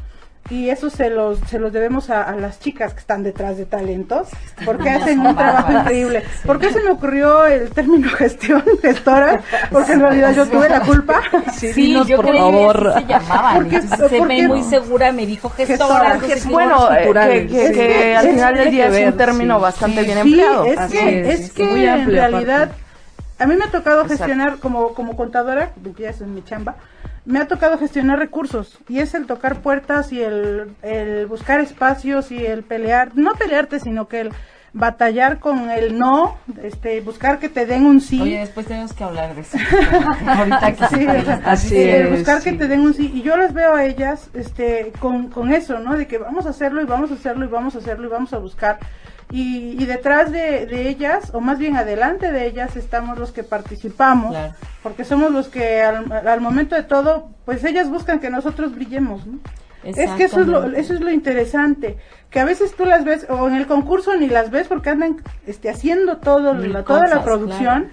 Y 0.50 0.70
eso 0.70 0.88
se 0.88 1.10
los, 1.10 1.38
se 1.40 1.58
los 1.58 1.70
debemos 1.74 2.08
a, 2.08 2.22
a 2.22 2.34
las 2.34 2.58
chicas 2.58 2.94
que 2.94 3.00
están 3.00 3.22
detrás 3.22 3.58
de 3.58 3.66
talentos, 3.66 4.28
porque 4.64 4.88
hacen 4.90 5.20
un 5.20 5.36
trabajo 5.36 5.72
increíble. 5.72 6.22
¿Por 6.46 6.58
qué 6.58 6.72
se 6.72 6.80
me 6.82 6.90
ocurrió 6.90 7.44
el 7.44 7.68
término 7.70 8.08
gestión, 8.16 8.64
gestora? 8.80 9.42
Porque 9.70 9.92
en 9.92 10.00
realidad 10.00 10.34
yo 10.34 10.46
tuve 10.46 10.70
la 10.70 10.80
culpa. 10.80 11.20
Sí, 11.52 11.70
Sí, 11.74 11.82
dinos, 11.82 12.06
yo 12.06 12.16
por 12.16 12.26
creí 12.28 12.38
favor. 12.40 12.94
que 12.94 13.00
se 13.02 13.06
llamaban. 13.06 13.54
¿Por 13.56 13.68
qué- 13.68 13.76
Entonces 13.76 14.08
se 14.10 14.26
qué 14.26 14.48
muy 14.48 14.62
segura, 14.62 15.12
me 15.12 15.26
dijo 15.26 15.50
gestora. 15.50 16.18
Que. 16.18 16.40
Bueno, 16.48 16.88
eh, 16.94 17.46
que, 17.46 18.16
al 18.16 18.28
final 18.30 18.54
del 18.54 18.70
día 18.70 18.86
es 18.86 19.06
un 19.12 19.18
término 19.18 19.56
sí. 19.56 19.62
bastante 19.62 20.02
bien 20.02 20.22
Sí, 20.22 20.28
empleado. 20.30 20.64
es 20.64 20.78
Así 20.78 20.96
que, 20.96 21.30
es, 21.30 21.52
que 21.52 21.64
muy 21.64 21.84
en 21.86 22.06
realidad 22.10 22.62
aparte. 22.62 22.82
a 23.38 23.46
mí 23.46 23.54
me 23.56 23.64
ha 23.66 23.70
tocado 23.70 24.00
Exacto. 24.02 24.24
gestionar 24.24 24.58
como 24.60 24.94
como 24.94 25.14
contadora, 25.14 25.72
porque 25.84 26.04
ya 26.04 26.10
eso 26.10 26.24
es 26.24 26.30
mi 26.30 26.42
chamba, 26.42 26.76
me 27.28 27.40
ha 27.40 27.46
tocado 27.46 27.76
gestionar 27.76 28.18
recursos 28.18 28.78
y 28.88 29.00
es 29.00 29.12
el 29.12 29.26
tocar 29.26 29.60
puertas 29.60 30.12
y 30.12 30.22
el, 30.22 30.74
el 30.80 31.26
buscar 31.26 31.60
espacios 31.60 32.32
y 32.32 32.46
el 32.46 32.62
pelear, 32.62 33.12
no 33.16 33.34
pelearte, 33.34 33.80
sino 33.80 34.08
que 34.08 34.20
el 34.20 34.30
batallar 34.72 35.38
con 35.38 35.70
el 35.70 35.98
no, 35.98 36.38
este, 36.62 37.02
buscar 37.02 37.38
que 37.38 37.50
te 37.50 37.66
den 37.66 37.84
un 37.84 38.00
sí. 38.00 38.18
Oye, 38.18 38.38
después 38.38 38.66
tenemos 38.66 38.94
que 38.94 39.04
hablar 39.04 39.34
de 39.34 39.42
eso. 39.42 39.58
Ahorita 40.26 40.72
que 40.72 40.86
Sí, 40.86 41.06
o 41.06 41.24
sea, 41.24 41.42
Así 41.44 41.76
eh, 41.76 42.02
es, 42.04 42.10
buscar 42.10 42.42
que 42.42 42.54
te 42.54 42.66
den 42.66 42.80
un 42.80 42.94
sí. 42.94 43.10
Y 43.14 43.20
yo 43.20 43.36
las 43.36 43.52
veo 43.52 43.74
a 43.74 43.84
ellas 43.84 44.30
este, 44.32 44.92
con, 44.98 45.28
con 45.28 45.52
eso, 45.52 45.78
¿no? 45.80 45.98
De 45.98 46.06
que 46.06 46.16
vamos 46.16 46.46
a 46.46 46.50
hacerlo 46.50 46.80
y 46.80 46.86
vamos 46.86 47.10
a 47.10 47.14
hacerlo 47.14 47.44
y 47.44 47.48
vamos 47.48 47.74
a 47.74 47.78
hacerlo 47.78 48.06
y 48.06 48.10
vamos 48.10 48.32
a 48.32 48.38
buscar. 48.38 48.78
Y, 49.30 49.76
y 49.82 49.84
detrás 49.84 50.32
de, 50.32 50.64
de 50.66 50.88
ellas, 50.88 51.30
o 51.34 51.40
más 51.40 51.58
bien 51.58 51.76
adelante 51.76 52.32
de 52.32 52.46
ellas, 52.46 52.76
estamos 52.76 53.18
los 53.18 53.30
que 53.30 53.42
participamos, 53.44 54.30
Claro. 54.30 54.54
porque 54.82 55.04
somos 55.04 55.30
los 55.30 55.48
que 55.48 55.82
al, 55.82 56.10
al 56.12 56.40
momento 56.40 56.74
de 56.74 56.82
todo, 56.82 57.28
pues 57.44 57.62
ellas 57.64 57.90
buscan 57.90 58.20
que 58.20 58.30
nosotros 58.30 58.74
brillemos, 58.74 59.26
¿no? 59.26 59.38
Es 59.84 60.10
que 60.12 60.24
eso 60.24 60.40
es, 60.40 60.46
lo, 60.48 60.64
eso 60.72 60.92
es 60.92 61.00
lo 61.00 61.10
interesante, 61.10 61.98
que 62.30 62.40
a 62.40 62.44
veces 62.44 62.74
tú 62.74 62.84
las 62.84 63.04
ves, 63.04 63.26
o 63.30 63.48
en 63.48 63.54
el 63.54 63.66
concurso 63.66 64.16
ni 64.16 64.28
las 64.28 64.50
ves 64.50 64.66
porque 64.66 64.90
andan 64.90 65.22
este, 65.46 65.70
haciendo 65.70 66.16
todo, 66.18 66.52
la, 66.54 66.82
toda 66.82 67.06
la 67.06 67.22
producción, 67.22 67.88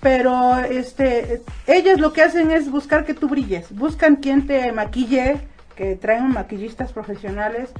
pero 0.00 0.58
este, 0.58 1.42
ellas 1.66 1.98
lo 2.00 2.12
que 2.12 2.22
hacen 2.22 2.50
es 2.50 2.70
buscar 2.70 3.04
que 3.04 3.14
tú 3.14 3.28
brilles, 3.28 3.74
buscan 3.74 4.16
quien 4.16 4.46
te 4.46 4.70
maquille, 4.72 5.38
que 5.74 5.96
traen 5.96 6.28
maquillistas 6.28 6.92
profesionales, 6.92 7.70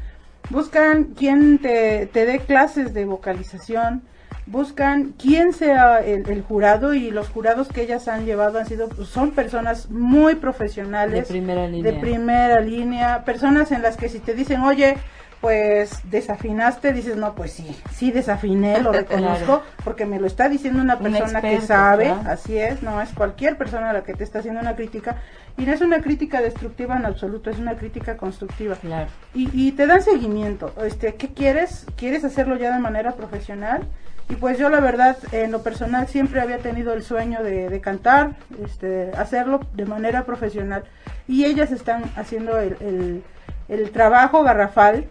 buscan 0.50 1.04
quien 1.04 1.58
te, 1.58 2.06
te 2.12 2.26
dé 2.26 2.40
clases 2.40 2.94
de 2.94 3.04
vocalización, 3.04 4.02
buscan 4.46 5.14
quién 5.18 5.52
sea 5.52 5.98
el, 5.98 6.28
el 6.30 6.42
jurado 6.42 6.94
y 6.94 7.10
los 7.10 7.28
jurados 7.28 7.68
que 7.68 7.82
ellas 7.82 8.06
han 8.06 8.24
llevado 8.26 8.58
han 8.60 8.66
sido 8.66 8.88
son 9.04 9.32
personas 9.32 9.90
muy 9.90 10.36
profesionales 10.36 11.26
De 11.28 11.34
primera 11.34 11.66
línea. 11.66 11.92
de 11.92 11.98
primera 11.98 12.60
línea 12.60 13.24
personas 13.24 13.72
en 13.72 13.82
las 13.82 13.96
que 13.96 14.08
si 14.08 14.20
te 14.20 14.34
dicen 14.34 14.60
oye 14.62 14.98
pues 15.40 16.00
desafinaste 16.10 16.92
dices 16.92 17.16
no 17.16 17.34
pues 17.34 17.52
sí 17.52 17.76
sí 17.92 18.10
desafiné 18.10 18.80
lo 18.80 18.90
reconozco 19.02 19.62
porque 19.84 20.06
me 20.06 20.18
lo 20.18 20.26
está 20.26 20.48
diciendo 20.48 20.80
una 20.80 20.96
Un 20.96 21.02
persona 21.12 21.40
que 21.40 21.60
sabe 21.60 22.08
así 22.26 22.58
es 22.58 22.82
no 22.82 23.00
es 23.02 23.10
cualquier 23.10 23.56
persona 23.58 23.92
la 23.92 24.02
que 24.02 24.14
te 24.14 24.24
está 24.24 24.38
haciendo 24.40 24.60
una 24.60 24.74
crítica 24.76 25.16
y 25.58 25.66
no 25.66 25.72
es 25.72 25.80
una 25.82 26.00
crítica 26.00 26.40
destructiva 26.40 26.96
en 26.96 27.06
absoluto 27.06 27.50
es 27.50 27.58
una 27.58 27.76
crítica 27.76 28.16
constructiva 28.16 28.76
Claro. 28.76 29.08
y, 29.34 29.48
y 29.52 29.72
te 29.72 29.86
dan 29.86 30.02
seguimiento. 30.02 30.72
Este, 30.84 31.14
¿Qué 31.14 31.32
quieres? 31.32 31.86
¿Quieres 31.96 32.24
hacerlo 32.24 32.56
ya 32.56 32.74
de 32.74 32.78
manera 32.80 33.12
profesional? 33.12 33.86
Y 34.28 34.34
pues 34.34 34.58
yo 34.58 34.68
la 34.68 34.80
verdad, 34.80 35.16
en 35.32 35.52
lo 35.52 35.62
personal, 35.62 36.08
siempre 36.08 36.40
había 36.40 36.58
tenido 36.58 36.92
el 36.92 37.02
sueño 37.02 37.42
de, 37.42 37.70
de 37.70 37.80
cantar, 37.80 38.32
este, 38.64 39.12
hacerlo 39.16 39.60
de 39.74 39.86
manera 39.86 40.24
profesional. 40.24 40.84
Y 41.26 41.44
ellas 41.46 41.72
están 41.72 42.02
haciendo 42.16 42.58
el, 42.58 42.76
el, 42.80 43.22
el 43.68 43.90
trabajo 43.92 44.42
garrafal 44.42 45.06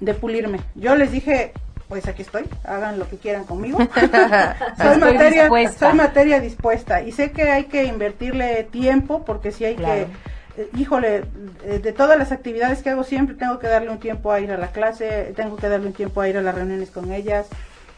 de 0.00 0.14
pulirme. 0.14 0.60
Yo 0.74 0.96
les 0.96 1.12
dije, 1.12 1.52
pues 1.88 2.06
aquí 2.08 2.22
estoy, 2.22 2.44
hagan 2.64 2.98
lo 2.98 3.08
que 3.08 3.16
quieran 3.16 3.44
conmigo. 3.44 3.78
soy, 4.76 4.98
materia, 4.98 5.42
dispuesta. 5.42 5.88
soy 5.88 5.96
materia 5.96 6.40
dispuesta. 6.40 7.02
Y 7.02 7.12
sé 7.12 7.30
que 7.32 7.50
hay 7.50 7.64
que 7.64 7.84
invertirle 7.84 8.64
tiempo, 8.64 9.24
porque 9.24 9.52
si 9.52 9.64
hay 9.64 9.76
Claro. 9.76 10.06
que 10.06 10.36
eh, 10.62 10.70
híjole, 10.76 11.24
eh, 11.64 11.80
de 11.82 11.92
todas 11.92 12.18
las 12.18 12.32
actividades 12.32 12.82
que 12.82 12.90
hago 12.90 13.04
siempre 13.04 13.36
tengo 13.36 13.58
que 13.58 13.66
darle 13.66 13.90
un 13.90 13.98
tiempo 13.98 14.32
a 14.32 14.40
ir 14.40 14.50
a 14.50 14.56
la 14.56 14.68
clase, 14.68 15.32
tengo 15.36 15.56
que 15.56 15.68
darle 15.68 15.88
un 15.88 15.92
tiempo 15.92 16.20
a 16.20 16.28
ir 16.28 16.38
a 16.38 16.42
las 16.42 16.54
reuniones 16.54 16.90
con 16.90 17.12
ellas, 17.12 17.46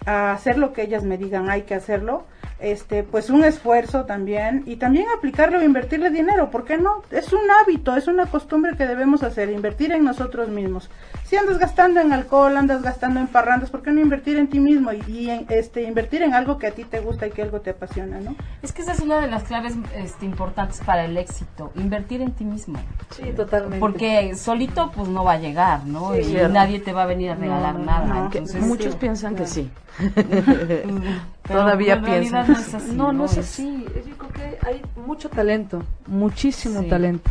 a 0.08 0.32
hacer 0.32 0.56
lo 0.58 0.72
que 0.72 0.82
ellas 0.82 1.02
me 1.04 1.18
digan 1.18 1.50
hay 1.50 1.62
que 1.62 1.74
hacerlo, 1.74 2.24
este, 2.60 3.04
pues 3.04 3.30
un 3.30 3.44
esfuerzo 3.44 4.04
también 4.04 4.64
y 4.66 4.76
también 4.76 5.06
aplicarle 5.16 5.58
o 5.58 5.62
invertirle 5.62 6.10
dinero, 6.10 6.50
¿por 6.50 6.64
qué 6.64 6.76
no? 6.76 7.02
Es 7.10 7.32
un 7.32 7.42
hábito, 7.60 7.94
es 7.94 8.08
una 8.08 8.26
costumbre 8.26 8.76
que 8.76 8.86
debemos 8.86 9.22
hacer, 9.22 9.50
invertir 9.50 9.92
en 9.92 10.04
nosotros 10.04 10.48
mismos. 10.48 10.90
Si 11.24 11.36
andas 11.36 11.58
gastando 11.58 12.00
en 12.00 12.12
alcohol, 12.12 12.56
andas 12.56 12.82
gastando 12.82 13.20
en 13.20 13.28
parrandas, 13.28 13.70
¿por 13.70 13.82
qué 13.82 13.92
no 13.92 14.00
invertir 14.00 14.38
en 14.38 14.48
ti 14.48 14.58
mismo 14.60 14.92
y, 14.92 15.02
y 15.06 15.30
en, 15.30 15.46
este, 15.50 15.82
invertir 15.82 16.22
en 16.22 16.34
algo 16.34 16.58
que 16.58 16.66
a 16.66 16.70
ti 16.72 16.84
te 16.84 17.00
gusta 17.00 17.26
y 17.26 17.30
que 17.30 17.42
algo 17.42 17.60
te 17.60 17.70
apasiona, 17.70 18.18
¿no? 18.18 18.34
Es 18.62 18.72
que 18.72 18.82
esa 18.82 18.92
es 18.92 19.00
una 19.00 19.20
de 19.20 19.28
las 19.28 19.44
claves 19.44 19.74
este, 19.94 20.24
importantes 20.24 20.80
para 20.84 21.04
el 21.04 21.16
éxito, 21.16 21.70
invertir 21.76 22.22
en 22.22 22.32
ti 22.32 22.44
mismo. 22.44 22.78
Sí, 23.10 23.24
totalmente. 23.36 23.78
Porque 23.78 24.34
solito 24.34 24.90
pues 24.90 25.06
no 25.08 25.22
va 25.22 25.32
a 25.34 25.38
llegar, 25.38 25.84
¿no? 25.84 26.14
Sí, 26.14 26.36
y 26.36 26.48
nadie 26.50 26.80
te 26.80 26.92
va 26.92 27.02
a 27.02 27.06
venir 27.06 27.30
a 27.30 27.34
regalar 27.34 27.74
No, 27.78 27.84
nada. 27.84 28.06
no. 28.06 28.24
Entonces, 28.24 28.62
muchos 28.62 28.94
sí. 28.94 28.98
piensan 28.98 29.36
que 29.36 29.46
sí. 29.46 29.70
Todavía 31.46 31.94
en 31.94 32.02
piensan. 32.04 32.46
No 32.48 32.52
es 32.58 32.74
así. 32.74 32.92
no, 32.94 33.12
no 33.12 33.24
es 33.24 33.38
así. 33.38 33.84
Yo 34.08 34.16
creo 34.16 34.30
que 34.32 34.66
hay 34.66 34.82
mucho 35.06 35.28
talento, 35.28 35.82
muchísimo 36.06 36.82
Sí. 36.82 36.88
talento. 36.88 37.30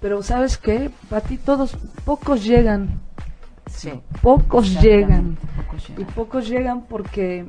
Pero 0.00 0.22
¿sabes 0.22 0.58
qué? 0.58 0.90
Para 1.08 1.22
ti 1.22 1.38
todos, 1.38 1.76
pocos 2.04 2.44
llegan, 2.44 3.00
Sí. 3.70 3.92
pocos 4.20 4.80
llegan. 4.82 5.36
Pocos 5.56 5.88
Y 5.88 5.92
llegan. 5.94 6.14
pocos 6.14 6.48
llegan 6.48 6.82
porque 6.82 7.46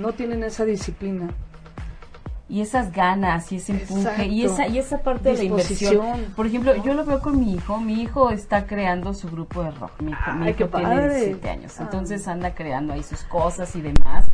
no 0.00 0.12
tienen 0.12 0.42
esa 0.42 0.64
disciplina. 0.64 1.28
Y 2.48 2.60
esas 2.60 2.92
ganas 2.92 3.50
y 3.50 3.56
ese 3.56 3.72
empuje 3.72 4.00
Exacto. 4.02 4.22
y 4.24 4.44
esa 4.44 4.68
y 4.68 4.78
esa 4.78 4.98
parte 4.98 5.30
de 5.30 5.38
la 5.38 5.44
inversión. 5.44 6.26
Por 6.36 6.46
ejemplo, 6.46 6.74
yo 6.84 6.94
lo 6.94 7.04
veo 7.04 7.20
con 7.20 7.40
mi 7.40 7.54
hijo. 7.54 7.78
Mi 7.80 8.00
hijo 8.02 8.30
está 8.30 8.66
creando 8.66 9.14
su 9.14 9.28
grupo 9.28 9.64
de 9.64 9.72
rock. 9.72 10.00
Mi 10.00 10.12
hijo, 10.12 10.32
mi 10.32 10.52
tiene 10.52 10.70
padre. 10.70 11.14
17 11.16 11.50
años. 11.50 11.74
Ah. 11.78 11.82
Entonces 11.84 12.28
anda 12.28 12.54
creando 12.54 12.92
ahí 12.92 13.02
sus 13.02 13.22
cosas 13.24 13.74
y 13.74 13.80
demás. 13.80 14.26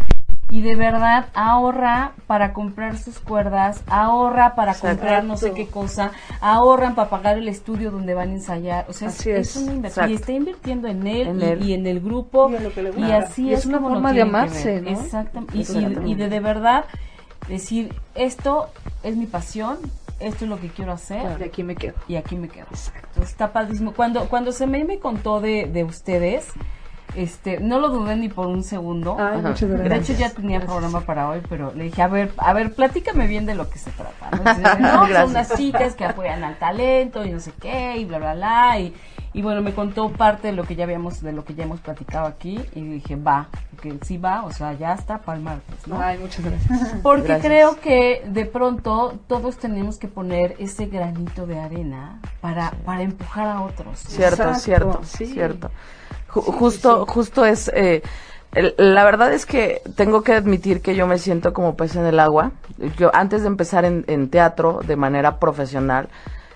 Y 0.51 0.61
de 0.61 0.77
verdad 0.77 1.29
ahorra 1.33 2.12
para 2.27 2.53
comprar 2.53 2.98
sus 2.98 3.18
cuerdas, 3.18 3.83
ahorra 3.87 4.55
para 4.55 4.72
Exacto. 4.72 4.98
comprar 4.98 5.25
no 5.25 5.38
sé 5.38 5.53
qué 5.53 5.66
cosa, 5.68 6.11
ahorran 6.42 6.94
para 6.94 7.09
pagar 7.09 7.38
el 7.38 7.48
estudio 7.48 7.90
donde 7.90 8.12
van 8.12 8.29
a 8.29 8.33
ensayar. 8.33 8.85
O 8.90 8.92
sea, 8.92 9.09
es, 9.09 9.18
Así 9.18 9.31
es. 9.31 9.57
es 9.57 9.62
una 9.62 9.72
inversión. 9.72 10.11
Y 10.11 10.14
está 10.14 10.33
invirtiendo 10.33 10.88
en 10.88 11.07
él, 11.07 11.29
En 11.29 11.40
y, 11.40 11.44
él. 11.44 11.62
y 11.64 11.72
en 11.72 11.87
el 11.87 12.01
grupo. 12.01 12.51
Y 12.51 12.57
en 12.57 12.64
lo 12.64 12.72
que 12.75 12.83
le 12.83 12.90
Y 12.90 12.92
gusta. 12.92 13.16
así 13.16 13.48
Y 13.48 13.53
es, 13.55 13.61
es 13.61 13.66
una 13.66 13.81
forma 13.81 14.12
de 14.12 14.20
amarse, 14.20 14.77
Exactamente. 14.87 15.55
y 16.05 16.14
de, 16.14 16.29
de 16.29 16.40
verdad 16.40 16.85
decir, 17.49 17.95
esto 18.15 18.69
es 19.03 19.17
mi 19.17 19.27
pasión, 19.27 19.79
esto 20.21 20.45
es 20.45 20.51
lo 20.51 20.61
que 20.61 20.69
quiero 20.69 20.93
hacer 20.93 21.39
Y 21.41 21.45
aquí 21.45 21.63
me 21.65 21.75
quedo. 21.75 21.95
y 22.09 22.17
aquí 22.17 22.37
me 22.37 22.49
quedo. 22.49 22.67
Entonces, 22.71 23.31
está 23.31 23.53
padrísimo. 23.53 23.93
Cuando, 23.93 24.29
cuando 24.29 24.53
se 24.53 24.67
me, 24.67 24.85
me 24.85 24.99
contó 24.99 25.41
de, 25.41 25.67
de 25.67 25.85
ustedes, 25.85 26.49
este, 27.17 27.61
no 27.61 27.79
lo 27.79 27.91
dudé 27.91 28.17
ni 28.17 28.29
por 28.29 28.47
un 28.47 28.63
segundo. 28.63 29.17
Ay, 29.19 29.43
muchas 29.43 29.69
De 29.69 29.77
gracias. 29.77 30.11
hecho 30.11 30.19
ya 30.21 30.31
tenía 30.31 30.61
programa 30.61 31.01
para 31.03 31.29
hoy, 31.29 31.41
pero 31.49 31.73
le 31.75 31.85
dije, 31.85 32.01
a 32.01 32.09
ver, 32.09 32.33
a 32.39 32.53
ver, 32.55 32.73
platícame 32.75 33.27
bien 33.27 33.45
de 33.47 33.55
lo 33.55 33.69
que 33.69 33.79
se 33.79 33.91
trata. 33.91 34.31
¿no? 34.31 34.37
Entonces, 34.51 34.79
no, 34.81 34.99
son 35.01 35.09
Gracias. 35.09 35.31
unas 35.31 35.55
chicas 35.57 35.95
que 35.95 36.05
apoyan 36.05 36.43
al 36.45 36.57
talento 36.59 37.25
y 37.25 37.31
no 37.33 37.41
sé 37.41 37.53
qué, 37.61 37.97
y 37.99 38.05
bla, 38.05 38.19
bla, 38.19 38.35
bla. 38.35 38.79
Y, 38.81 38.95
y 39.35 39.42
bueno, 39.42 39.62
me 39.62 39.73
contó 39.75 40.11
parte 40.11 40.49
de 40.49 40.53
lo 40.53 40.64
que 40.64 40.75
ya 40.77 40.85
habíamos, 40.85 41.21
de 41.23 41.33
lo 41.33 41.45
que 41.45 41.55
ya 41.55 41.64
hemos 41.64 41.81
platicado 41.81 42.27
aquí, 42.27 42.61
y 42.75 42.83
dije, 42.83 43.16
va, 43.16 43.49
que 43.81 43.99
sí 44.03 44.18
va, 44.18 44.45
o 44.45 44.53
sea, 44.53 44.75
ya 44.75 44.92
está 44.95 45.18
para 45.18 45.38
el 45.38 45.45
martes, 45.45 45.87
¿no? 45.87 46.01
Ay, 46.01 46.18
muchas 46.18 46.45
gracias. 46.45 46.95
Porque 47.03 47.29
Gracias. 47.29 47.47
creo 47.47 47.81
que 47.81 48.23
de 48.27 48.45
pronto 48.47 49.18
todos 49.27 49.57
tenemos 49.57 49.97
que 49.97 50.09
poner 50.09 50.55
ese 50.59 50.87
granito 50.87 51.47
de 51.47 51.59
arena 51.59 52.21
para, 52.40 52.71
para 52.85 53.03
empujar 53.03 53.49
a 53.49 53.61
otros. 53.62 53.99
Cierto, 54.01 54.42
Exacto, 54.42 54.61
cierto, 54.61 55.01
sí. 55.05 55.27
cierto. 55.27 55.71
Ju- 56.29 56.42
justo, 56.53 57.07
justo 57.07 57.45
es, 57.45 57.71
eh, 57.75 58.03
la 58.77 59.05
verdad 59.05 59.33
es 59.33 59.47
que 59.47 59.81
tengo 59.97 60.23
que 60.23 60.35
admitir 60.35 60.83
que 60.83 60.95
yo 60.95 61.07
me 61.07 61.16
siento 61.18 61.53
como 61.55 61.75
pez 61.75 61.97
en 61.97 62.05
el 62.05 62.21
agua. 62.21 62.53
Yo 62.99 63.11
antes 63.14 63.42
de 63.42 63.49
empezar 63.49 63.85
en, 63.87 64.05
en 64.09 64.29
teatro 64.29 64.81
de 64.87 64.97
manera 64.97 65.38
profesional, 65.38 66.09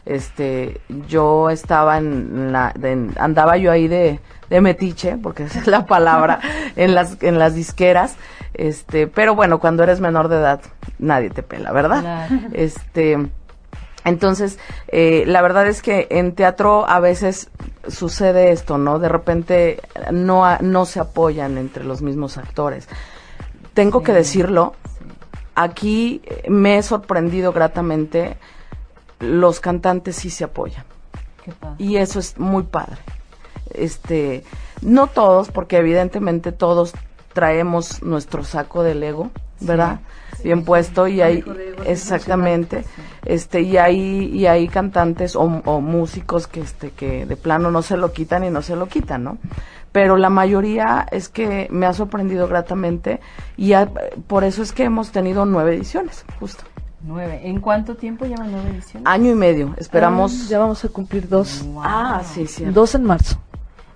este, 0.06 0.80
yo 1.08 1.50
estaba 1.50 1.98
en 1.98 2.52
la, 2.52 2.72
de- 2.78 3.10
andaba 3.18 3.56
yo 3.58 3.70
ahí 3.70 3.88
de, 3.88 4.20
de 4.48 4.60
metiche, 4.60 5.18
porque 5.22 5.42
esa 5.44 5.58
es 5.60 5.66
la 5.66 5.84
palabra, 5.86 6.40
en 6.76 6.94
las, 6.94 7.22
en 7.22 7.38
las 7.38 7.54
disqueras, 7.54 8.16
este, 8.54 9.06
pero 9.06 9.34
bueno, 9.34 9.58
cuando 9.58 9.82
eres 9.82 10.00
menor 10.00 10.28
de 10.28 10.36
edad, 10.36 10.60
nadie 10.98 11.28
te 11.28 11.42
pela, 11.42 11.72
¿verdad? 11.72 12.00
Claro. 12.00 12.34
Este, 12.54 13.18
entonces, 14.04 14.58
eh, 14.88 15.24
la 15.26 15.42
verdad 15.42 15.66
es 15.66 15.82
que 15.82 16.06
en 16.10 16.32
teatro 16.36 16.88
a 16.88 17.00
veces 17.00 17.50
sucede 17.88 18.52
esto, 18.52 18.78
¿no? 18.78 19.00
De 19.00 19.08
repente 19.08 19.80
no, 20.12 20.44
no 20.60 20.84
se 20.86 21.00
apoyan 21.00 21.58
entre 21.58 21.82
los 21.82 22.02
mismos 22.02 22.38
actores. 22.38 22.88
Tengo 23.74 24.04
que 24.04 24.12
decirlo, 24.12 24.74
aquí 25.56 26.22
me 26.48 26.78
he 26.78 26.82
sorprendido 26.84 27.52
gratamente, 27.52 28.36
los 29.20 29.60
cantantes 29.60 30.16
sí 30.16 30.30
se 30.30 30.44
apoyan. 30.44 30.84
Qué 31.44 31.52
padre. 31.52 31.76
Y 31.78 31.96
eso 31.96 32.18
es 32.18 32.38
muy 32.38 32.64
padre. 32.64 32.98
Este, 33.72 34.44
no 34.82 35.06
todos, 35.08 35.50
porque 35.50 35.78
evidentemente 35.78 36.52
todos 36.52 36.92
traemos 37.32 38.02
nuestro 38.02 38.44
saco 38.44 38.82
del 38.82 39.02
ego, 39.02 39.30
¿verdad? 39.60 40.00
Bien 40.42 40.64
puesto 40.64 41.08
y 41.08 41.20
hay 41.22 41.42
exactamente, 41.86 42.84
este 43.24 43.62
y 43.62 43.76
hay 43.78 44.26
y 44.32 44.46
hay 44.46 44.68
cantantes 44.68 45.34
o, 45.34 45.42
o 45.42 45.80
músicos 45.80 46.46
que 46.46 46.60
este 46.60 46.90
que 46.90 47.26
de 47.26 47.36
plano 47.36 47.70
no 47.70 47.82
se 47.82 47.96
lo 47.96 48.12
quitan 48.12 48.44
y 48.44 48.50
no 48.50 48.62
se 48.62 48.76
lo 48.76 48.86
quitan, 48.86 49.24
¿no? 49.24 49.38
Pero 49.92 50.16
la 50.16 50.28
mayoría 50.30 51.06
es 51.10 51.28
que 51.28 51.68
me 51.70 51.86
ha 51.86 51.92
sorprendido 51.94 52.48
gratamente 52.48 53.20
y 53.56 53.72
ha- 53.72 53.90
por 54.26 54.44
eso 54.44 54.62
es 54.62 54.72
que 54.72 54.84
hemos 54.84 55.10
tenido 55.10 55.46
nueve 55.46 55.74
ediciones, 55.74 56.24
justo. 56.38 56.64
Nueve. 57.06 57.40
¿En 57.44 57.60
cuánto 57.60 57.94
tiempo 57.94 58.24
llevan 58.26 58.50
nueve 58.52 58.70
ediciones? 58.70 59.06
Año 59.06 59.30
y 59.30 59.34
medio. 59.34 59.74
Esperamos. 59.76 60.32
Ah, 60.32 60.46
ya 60.50 60.58
vamos 60.58 60.84
a 60.84 60.88
cumplir 60.88 61.28
dos. 61.28 61.64
Ah, 61.78 62.22
sí, 62.24 62.46
sí. 62.46 62.64
Dos 62.64 62.94
en 62.94 63.04
marzo. 63.04 63.38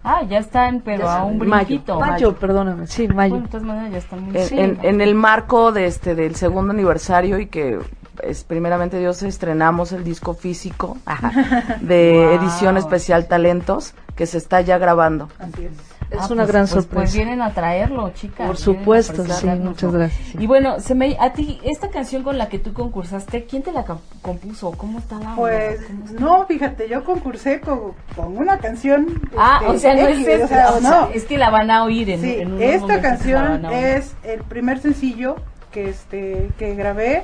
Ah, 0.03 0.23
ya 0.23 0.39
están, 0.39 0.81
pero 0.83 1.05
Ya 1.05 1.19
a 1.19 1.25
un 1.25 1.37
mayo. 1.39 1.67
brinquito. 1.67 1.99
Mayo, 2.01 2.35
perdóname. 2.37 2.87
Sí, 2.87 3.07
mayo. 3.09 3.31
Bueno, 3.35 3.45
de 3.47 3.51
todas 3.51 3.67
maneras 3.67 3.93
ya 3.93 3.99
están 3.99 4.23
muy 4.25 4.37
en, 4.37 4.47
sí, 4.47 4.59
en- 4.59 4.79
en 4.83 5.01
el 5.01 5.15
marco 5.15 5.73
de 5.73 5.87
este 5.87 6.15
del 6.15 6.37
segundo 6.37 6.73
aniversario 6.73 7.39
y 7.39 7.47
que 7.47 7.79
es 8.23 8.45
primeramente 8.45 8.99
Dios 8.99 9.23
estrenamos 9.23 9.93
el 9.93 10.05
disco 10.05 10.35
físico 10.35 10.97
ajá, 11.05 11.77
de 11.81 12.13
Wow. 12.39 12.41
edición 12.41 12.77
especial 12.79 13.27
Talentos 13.29 13.95
que 14.15 14.27
se 14.27 14.39
está 14.39 14.61
ya 14.63 14.79
grabando. 14.79 15.29
Así 15.39 15.65
es. 15.67 15.73
Es 16.11 16.19
Ah, 16.23 16.27
una 16.31 16.43
pues- 16.43 16.49
gran 16.49 16.63
pues- 16.65 16.73
Pues 16.73 16.85
sorpresa. 16.87 17.15
vienen 17.17 17.41
a 17.41 17.55
traerlo, 17.55 18.11
chicas. 18.11 18.47
Por 18.47 18.57
supuesto, 18.57 19.25
sí, 19.27 19.47
muchas 19.47 19.93
gracias. 19.93 20.29
sí. 20.33 20.39
Y 20.41 20.47
bueno, 20.47 20.81
se 20.81 20.95
me, 20.97 21.17
a 21.21 21.33
ti, 21.33 21.61
esta 21.63 21.89
canción 21.91 22.23
con 22.25 22.37
la 22.37 22.49
que 22.49 22.59
tú 22.59 22.73
concursaste, 22.73 23.45
¿quién 23.45 23.63
te 23.63 23.71
la 23.71 23.85
compuso? 24.21 24.73
¿Cómo 24.73 24.99
está 24.99 25.19
la? 25.21 25.37
Pues 25.37 25.81
¿Cómo 25.87 26.05
está? 26.07 26.21
no, 26.21 26.47
fíjate, 26.47 26.89
yo 26.89 27.05
concursé 27.05 27.61
con, 27.61 27.93
con 28.17 28.37
una 28.37 28.59
canción. 28.59 29.21
Ah, 29.39 29.61
este, 29.63 29.77
o 29.77 29.79
sea, 29.79 29.95
no 29.95 30.09
es 30.09 30.19
o 30.19 30.49
sea, 30.49 30.71
o 30.73 30.81
sea, 30.81 30.91
no. 30.91 31.09
es 31.15 31.25
que 31.25 31.39
la 31.39 31.51
van 31.51 31.71
a 31.71 31.85
oír 31.85 32.11
en, 32.11 32.21
Sí, 32.23 32.35
en 32.41 32.49
unos 32.55 32.61
esta 32.63 33.01
canción 33.01 33.65
es 33.67 34.15
el 34.25 34.41
primer 34.43 34.81
sencillo 34.81 35.37
que 35.71 35.91
este 35.91 36.51
que 36.59 36.75
grabé 36.75 37.23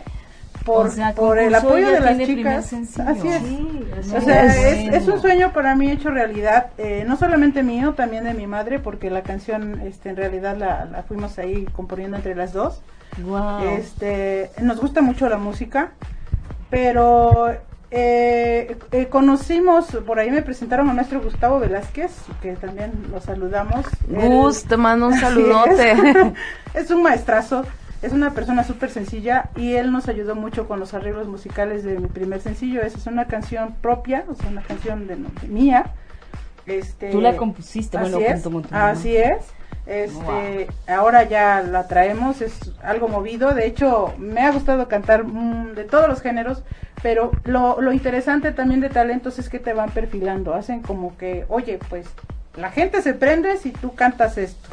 por, 0.67 0.89
O 0.89 0.91
sea, 0.91 1.15
por 1.15 1.39
el 1.39 1.55
apoyo 1.55 1.89
de 1.91 2.01
las 2.01 2.19
chicas. 2.19 2.73
Así 2.75 3.29
es. 3.29 3.43
Sí, 3.43 3.89
O 4.15 4.21
sea, 4.21 4.45
es, 4.47 5.07
un 5.09 5.21
sueño 5.21 5.53
para 5.53 5.75
mí 5.77 5.91
hecho 5.91 6.11
realidad, 6.11 6.67
eh, 6.77 7.05
no 7.07 7.17
solamente 7.17 7.63
mío, 7.63 7.95
también 7.95 8.25
de 8.25 8.35
mi 8.35 8.47
madre, 8.47 8.81
porque 8.81 9.09
la 9.09 9.23
canción 9.23 9.81
este, 9.83 10.11
en 10.11 10.17
realidad 10.17 10.57
la, 10.57 10.85
la 10.85 11.03
fuimos 11.05 11.39
ahí 11.39 11.67
componiendo 11.73 12.17
entre 12.17 12.35
las 12.35 12.53
dos. 12.53 12.83
Guau. 13.25 13.65
Este, 13.69 14.51
nos 14.61 14.81
gusta 14.81 15.01
mucho 15.01 15.29
la 15.29 15.39
música, 15.39 15.93
pero 16.69 17.53
eh, 17.91 18.77
eh, 18.91 19.07
conocimos, 19.07 19.87
por 20.05 20.19
ahí 20.19 20.31
me 20.31 20.43
presentaron 20.43 20.89
al 20.91 20.97
maestro 20.97 21.21
Gustavo 21.23 21.61
Velázquez, 21.61 22.11
que 22.43 22.53
también 22.57 22.91
lo 23.13 23.21
saludamos. 23.21 23.87
Él- 24.11 24.29
Gus, 24.29 24.65
te 24.65 24.77
mando 24.77 25.07
un 25.07 25.15
saludote. 25.21 25.93
Es. 25.93 25.99
Es 26.75 26.91
un 26.91 27.03
maestrazo, 27.03 27.65
es 28.03 28.13
una 28.13 28.33
persona 28.33 28.65
súper 28.65 28.91
sencilla 28.91 29.51
y 29.57 29.75
él 29.75 29.91
nos 29.93 30.09
ayudó 30.09 30.35
mucho 30.35 30.69
con 30.69 30.81
los 30.81 30.95
arreglos 30.95 31.27
musicales 31.29 31.85
de 31.85 31.99
mi 31.99 32.09
primer 32.09 32.41
sencillo. 32.41 32.83
Esa 32.83 32.99
es 32.99 33.07
una 33.07 33.27
canción 33.27 33.75
propia, 33.81 34.25
o 34.29 34.35
sea, 34.35 34.51
una 34.51 34.63
canción 34.63 35.07
de, 35.07 35.17
de 35.17 35.49
mía. 35.49 35.93
Este, 36.67 37.11
Tú 37.11 37.21
la 37.21 37.37
compusiste, 37.37 37.97
así 37.97 38.13
bueno, 38.13 38.27
es, 38.27 38.43
junto. 38.43 38.69
Así 38.73 39.17
es. 39.17 39.39
Este, 39.87 40.67
ahora 40.89 41.23
ya 41.23 41.63
la 41.63 41.87
traemos, 41.87 42.43
es 42.43 42.59
algo 42.83 43.09
movido. 43.09 43.55
De 43.55 43.67
hecho, 43.67 44.13
me 44.19 44.43
ha 44.43 44.51
gustado 44.51 44.89
cantar 44.89 45.25
mm, 45.25 45.75
de 45.75 45.85
todos 45.85 46.09
los 46.09 46.21
géneros, 46.21 46.65
pero 47.03 47.31
lo, 47.45 47.81
lo 47.81 47.93
interesante 47.93 48.51
también 48.51 48.81
de 48.81 48.89
talentos 48.89 49.39
es 49.39 49.49
que 49.49 49.61
te 49.61 49.73
van 49.73 49.91
perfilando. 49.91 50.55
Hacen 50.55 50.83
como 50.83 51.17
que, 51.17 51.45
oye, 51.49 51.79
pues 51.89 52.07
la 52.57 52.71
gente 52.71 53.01
se 53.01 53.15
prende 53.15 53.57
si 53.59 53.71
tú 53.71 53.95
cantas 53.95 54.39
esto. 54.39 54.69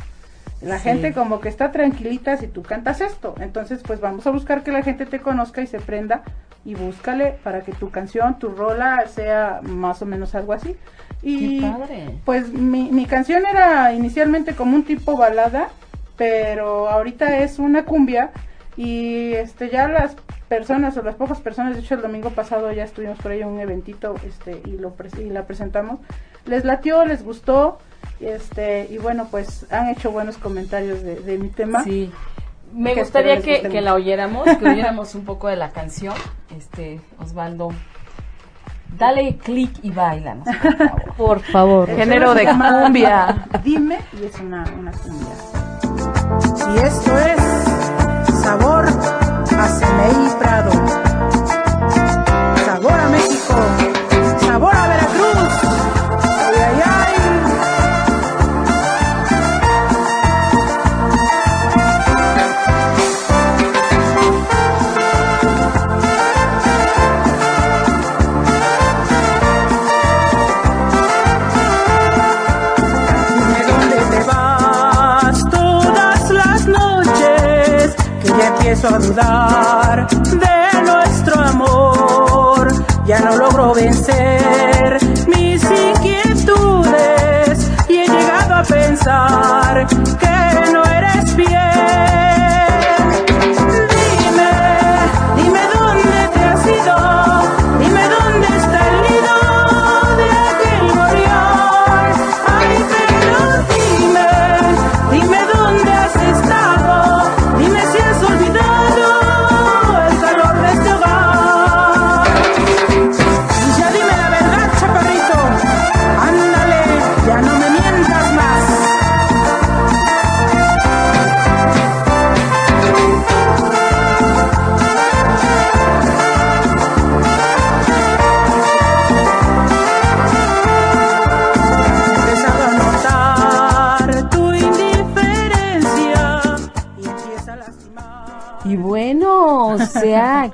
La 0.63 0.77
Sí. 0.77 0.83
gente 0.83 1.13
como 1.13 1.39
que 1.41 1.49
está 1.49 1.71
tranquilita 1.71 2.37
si 2.37 2.47
tú 2.47 2.63
cantas 2.63 3.01
esto. 3.01 3.35
Entonces, 3.41 3.81
pues 3.85 3.99
vamos 3.99 4.25
a 4.27 4.31
buscar 4.31 4.63
que 4.63 4.71
la 4.71 4.81
gente 4.83 5.05
te 5.05 5.19
conozca 5.19 5.61
y 5.61 5.67
se 5.67 5.79
prenda 5.79 6.23
y 6.65 6.75
búscale 6.75 7.35
para 7.43 7.61
que 7.61 7.73
tu 7.73 7.89
canción, 7.89 8.39
tu 8.39 8.49
rola 8.49 9.05
sea 9.07 9.59
más 9.61 10.01
o 10.01 10.05
menos 10.05 10.33
algo 10.35 10.53
así. 10.53 10.75
Y 11.21 11.59
Qué 11.59 11.67
padre. 11.69 12.09
pues 12.25 12.51
mi, 12.53 12.89
mi 12.91 13.05
canción 13.05 13.43
era 13.45 13.93
inicialmente 13.93 14.55
como 14.55 14.75
un 14.75 14.83
tipo 14.83 15.17
balada, 15.17 15.67
pero 16.17 16.89
ahorita 16.89 17.39
es 17.39 17.59
una 17.59 17.83
cumbia 17.85 18.31
y 18.77 19.33
este 19.33 19.69
ya 19.69 19.87
las 19.87 20.15
personas 20.47 20.95
o 20.97 21.01
las 21.01 21.15
pocas 21.15 21.39
personas, 21.41 21.73
de 21.75 21.81
hecho 21.81 21.95
el 21.95 22.01
domingo 22.01 22.29
pasado 22.29 22.71
ya 22.71 22.83
estuvimos 22.83 23.17
por 23.19 23.31
ahí 23.31 23.41
en 23.41 23.47
un 23.47 23.59
eventito 23.59 24.15
este 24.27 24.61
y 24.65 24.77
lo 24.77 24.95
pres- 24.95 25.19
y 25.19 25.29
la 25.29 25.43
presentamos, 25.45 25.99
les 26.45 26.65
latió, 26.65 27.05
les 27.05 27.23
gustó, 27.23 27.79
este 28.19 28.87
y 28.89 28.97
bueno 28.97 29.27
pues 29.29 29.65
han 29.71 29.89
hecho 29.89 30.11
buenos 30.11 30.37
comentarios 30.37 31.01
de, 31.03 31.15
de 31.15 31.37
mi 31.37 31.49
tema. 31.49 31.83
Sí. 31.83 32.11
Me 32.73 32.93
Que 32.95 33.01
gustaría 33.01 33.39
que, 33.41 33.61
que 33.69 33.81
la 33.81 33.93
oyéramos, 33.93 34.45
que 34.57 34.67
oyéramos 34.67 35.13
un 35.13 35.25
poco 35.25 35.47
de 35.47 35.55
la 35.55 35.69
canción. 35.69 36.15
Este, 36.57 36.99
Osvaldo, 37.19 37.69
dale 38.97 39.37
clic 39.37 39.71
y 39.83 39.91
baila. 39.91 40.37
por 40.37 40.43
favor. 40.43 41.13
Por 41.17 41.39
favor. 41.41 41.87
Género 41.95 42.33
de 42.33 42.45
cumbia. 42.45 43.45
Dime 43.63 43.99
y 44.19 44.25
es 44.25 44.39
una, 44.39 44.63
una 44.79 44.91
cumbia. 44.91 45.35
Y 46.73 46.77
esto 46.79 47.17
es 47.19 48.33
sabor 48.41 48.85
a 48.87 50.39
Prado. 50.39 50.71
Empiezo 78.73 78.95
a 78.95 78.97
dudar 78.97 80.07
de 80.07 80.81
nuestro 80.81 81.39
amor. 81.39 82.73
Ya 83.05 83.19
no 83.19 83.37
logro 83.37 83.71
vencer 83.73 84.97
mis 85.27 85.63
inquietudes 85.63 87.69
y 87.87 87.97
he 87.97 88.07
llegado 88.07 88.55
a 88.55 88.63
pensar 88.63 89.42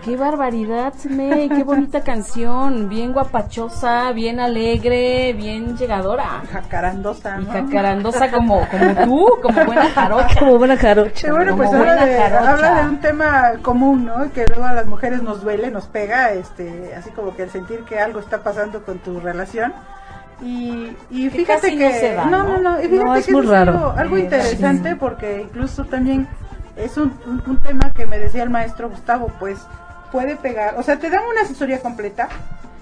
qué 0.09 0.17
barbaridad, 0.17 0.93
May, 1.07 1.49
qué 1.49 1.63
bonita 1.63 2.01
canción, 2.01 2.89
bien 2.89 3.13
guapachosa, 3.13 4.11
bien 4.11 4.39
alegre, 4.39 5.33
bien 5.33 5.77
llegadora. 5.77 6.41
Jacarandosa, 6.51 7.37
Y 7.39 7.45
¿no? 7.45 7.51
jacarandosa 7.51 8.31
como, 8.31 8.67
como 8.71 8.95
tú, 9.05 9.27
como 9.43 9.65
buena 9.65 9.85
jarocha. 9.93 10.39
Como 10.39 10.57
buena 10.57 10.77
jarocha. 10.77 11.27
Sí, 11.27 11.29
bueno, 11.29 11.55
pues 11.55 11.71
habla 11.71 12.05
de, 12.05 12.17
jarocha. 12.17 12.51
habla 12.53 12.81
de 12.81 12.89
un 12.89 12.97
tema 12.99 13.51
común, 13.61 14.05
¿no? 14.05 14.31
Que 14.33 14.45
luego 14.47 14.63
a 14.65 14.73
las 14.73 14.87
mujeres 14.87 15.21
nos 15.21 15.43
duele, 15.43 15.69
nos 15.69 15.85
pega, 15.85 16.31
este, 16.31 16.95
así 16.95 17.11
como 17.11 17.35
que 17.35 17.43
el 17.43 17.51
sentir 17.51 17.81
que 17.81 17.99
algo 17.99 18.19
está 18.19 18.39
pasando 18.39 18.83
con 18.83 18.97
tu 18.97 19.19
relación. 19.19 19.73
Y, 20.41 20.95
y 21.11 21.29
fíjate 21.29 21.77
que 21.77 21.89
no 21.89 21.95
se 21.95 22.13
da, 22.15 22.25
no, 22.25 22.57
¿no? 22.57 22.79
y 22.81 22.87
fíjate 22.87 23.05
No, 23.05 23.15
es 23.15 23.25
que 23.27 23.31
muy 23.33 23.41
es 23.43 23.49
raro. 23.49 23.71
algo, 23.73 23.93
algo 23.95 24.15
Sí, 24.15 24.21
interesante 24.23 24.95
porque 24.95 25.41
incluso 25.43 25.83
también 25.85 26.27
es 26.77 26.97
un, 26.97 27.13
un, 27.27 27.43
un 27.45 27.57
tema 27.59 27.91
que 27.93 28.07
me 28.07 28.17
decía 28.17 28.41
el 28.41 28.49
maestro 28.49 28.89
Gustavo, 28.89 29.29
pues 29.39 29.59
puede 30.11 30.35
pegar, 30.35 30.75
o 30.77 30.83
sea, 30.83 30.97
te 30.97 31.09
dan 31.09 31.21
una 31.31 31.41
asesoría 31.41 31.79
completa 31.79 32.27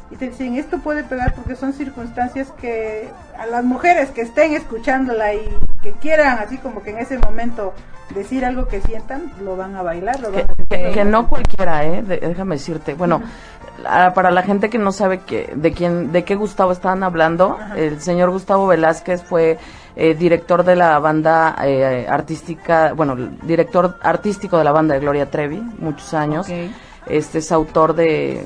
y 0.09 0.15
te 0.15 0.29
dicen 0.29 0.55
esto 0.55 0.77
puede 0.79 1.03
pegar 1.03 1.33
porque 1.33 1.55
son 1.55 1.73
circunstancias 1.73 2.51
que 2.61 3.09
a 3.37 3.45
las 3.45 3.63
mujeres 3.63 4.09
que 4.11 4.21
estén 4.21 4.53
escuchándola 4.53 5.33
y 5.33 5.49
que 5.81 5.91
quieran 5.93 6.39
así 6.39 6.57
como 6.57 6.81
que 6.81 6.91
en 6.91 6.99
ese 6.99 7.17
momento 7.19 7.73
decir 8.15 8.45
algo 8.45 8.67
que 8.69 8.79
sientan, 8.81 9.31
lo 9.43 9.57
van 9.57 9.75
a 9.75 9.81
bailar, 9.81 10.19
lo 10.21 10.31
que, 10.31 10.43
van 10.43 10.51
a 10.51 10.63
que- 10.69 10.91
que 10.93 11.03
no 11.03 11.27
cualquiera, 11.27 11.85
¿eh? 11.85 12.01
Déjame 12.03 12.55
decirte. 12.55 12.93
Bueno, 12.93 13.21
para 14.15 14.31
la 14.31 14.43
gente 14.43 14.69
que 14.69 14.77
no 14.77 14.93
sabe 14.93 15.19
que, 15.19 15.51
de 15.53 15.73
quién, 15.73 16.13
de 16.13 16.23
qué 16.23 16.35
Gustavo 16.35 16.71
estaban 16.71 17.03
hablando, 17.03 17.57
el 17.75 17.99
señor 18.01 18.29
Gustavo 18.31 18.65
Velázquez 18.67 19.23
fue 19.23 19.57
eh, 19.97 20.13
director 20.13 20.63
de 20.63 20.75
la 20.77 20.97
banda 20.99 21.55
eh, 21.63 22.07
artística, 22.09 22.93
bueno, 22.93 23.15
director 23.43 23.97
artístico 24.01 24.57
de 24.57 24.63
la 24.63 24.71
banda 24.71 24.93
de 24.93 25.01
Gloria 25.01 25.29
Trevi, 25.29 25.57
muchos 25.79 26.13
años. 26.13 26.47
Ok. 26.47 26.55
Este 27.09 27.39
es 27.39 27.51
autor 27.51 27.95
de 27.95 28.45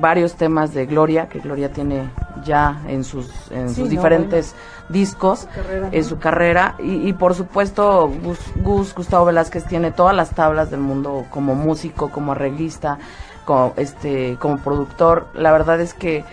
varios 0.00 0.34
temas 0.34 0.72
de 0.74 0.86
Gloria, 0.86 1.28
que 1.28 1.40
Gloria 1.40 1.72
tiene 1.72 2.08
ya 2.44 2.82
en 2.86 3.04
sus, 3.04 3.28
en 3.50 3.68
Sí, 3.68 3.76
sus 3.76 3.84
no, 3.84 3.90
diferentes 3.90 4.54
discos, 4.88 5.48
carrera, 5.54 5.88
en 5.90 6.04
su 6.04 6.18
carrera. 6.18 6.74
Y, 6.78 7.08
y 7.08 7.12
por 7.12 7.34
supuesto, 7.34 8.10
Gus, 8.22 8.38
Gus 8.56 8.94
Gustavo 8.94 9.26
Velázquez 9.26 9.64
tiene 9.64 9.90
todas 9.90 10.14
las 10.14 10.30
tablas 10.30 10.70
del 10.70 10.80
mundo 10.80 11.26
como 11.30 11.54
músico, 11.54 12.10
como 12.10 12.32
arreglista, 12.32 12.98
como, 13.44 13.72
este, 13.76 14.36
como 14.38 14.58
productor. 14.58 15.28
La 15.34 15.52
verdad 15.52 15.80
es 15.80 15.94
que 15.94 16.24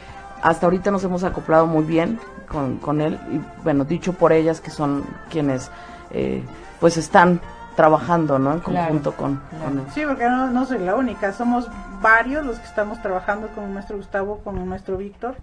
hasta 0.42 0.66
ahorita 0.66 0.92
nos 0.92 1.04
hemos 1.04 1.24
acoplado 1.24 1.68
muy 1.68 1.84
bien 1.84 2.20
con, 2.48 2.78
con 2.78 3.02
él. 3.02 3.20
Y 3.32 3.42
bueno, 3.64 3.86
dicho 3.86 4.14
por 4.14 4.34
ellas 4.34 4.62
que 4.62 4.72
son 4.72 5.04
quienes 5.30 5.72
eh, 6.12 6.44
pues 6.80 6.98
están 6.98 7.40
trabajando, 7.76 8.38
¿no? 8.40 8.54
En 8.54 8.60
Claro, 8.60 8.88
conjunto 8.88 9.14
con, 9.14 9.42
claro. 9.50 9.66
con 9.66 9.80
él. 9.80 9.86
Sí, 9.94 10.04
porque 10.08 10.26
no, 10.30 10.50
no 10.50 10.66
soy 10.66 10.80
la 10.80 10.96
única, 10.96 11.34
somos 11.34 11.68
varios 12.02 12.46
los 12.46 12.60
que 12.60 12.66
estamos 12.66 13.02
trabajando 13.02 13.48
con 13.50 13.64
el 13.66 13.70
maestro 13.72 13.98
Gustavo, 13.98 14.40
con 14.40 14.58
el 14.58 14.66
maestro 14.66 14.98
Víctor. 14.98 15.36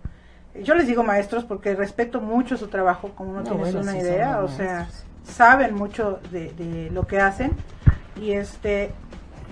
Yo 0.62 0.74
les 0.74 0.86
digo 0.86 1.02
maestros 1.04 1.44
porque 1.44 1.74
respeto 1.74 2.20
mucho 2.20 2.56
su 2.56 2.68
trabajo, 2.68 3.10
como 3.14 3.32
no, 3.32 3.38
No, 3.40 3.44
tienes 3.44 3.60
bueno, 3.60 3.80
una 3.80 3.92
sí, 3.92 3.98
idea, 3.98 4.40
o 4.40 4.48
sea, 4.48 4.74
maestros. 4.80 5.04
saben 5.24 5.74
mucho 5.74 6.20
de, 6.30 6.52
de 6.54 6.90
lo 6.90 7.06
que 7.06 7.20
hacen. 7.20 7.52
Y 8.20 8.32
este, 8.32 8.92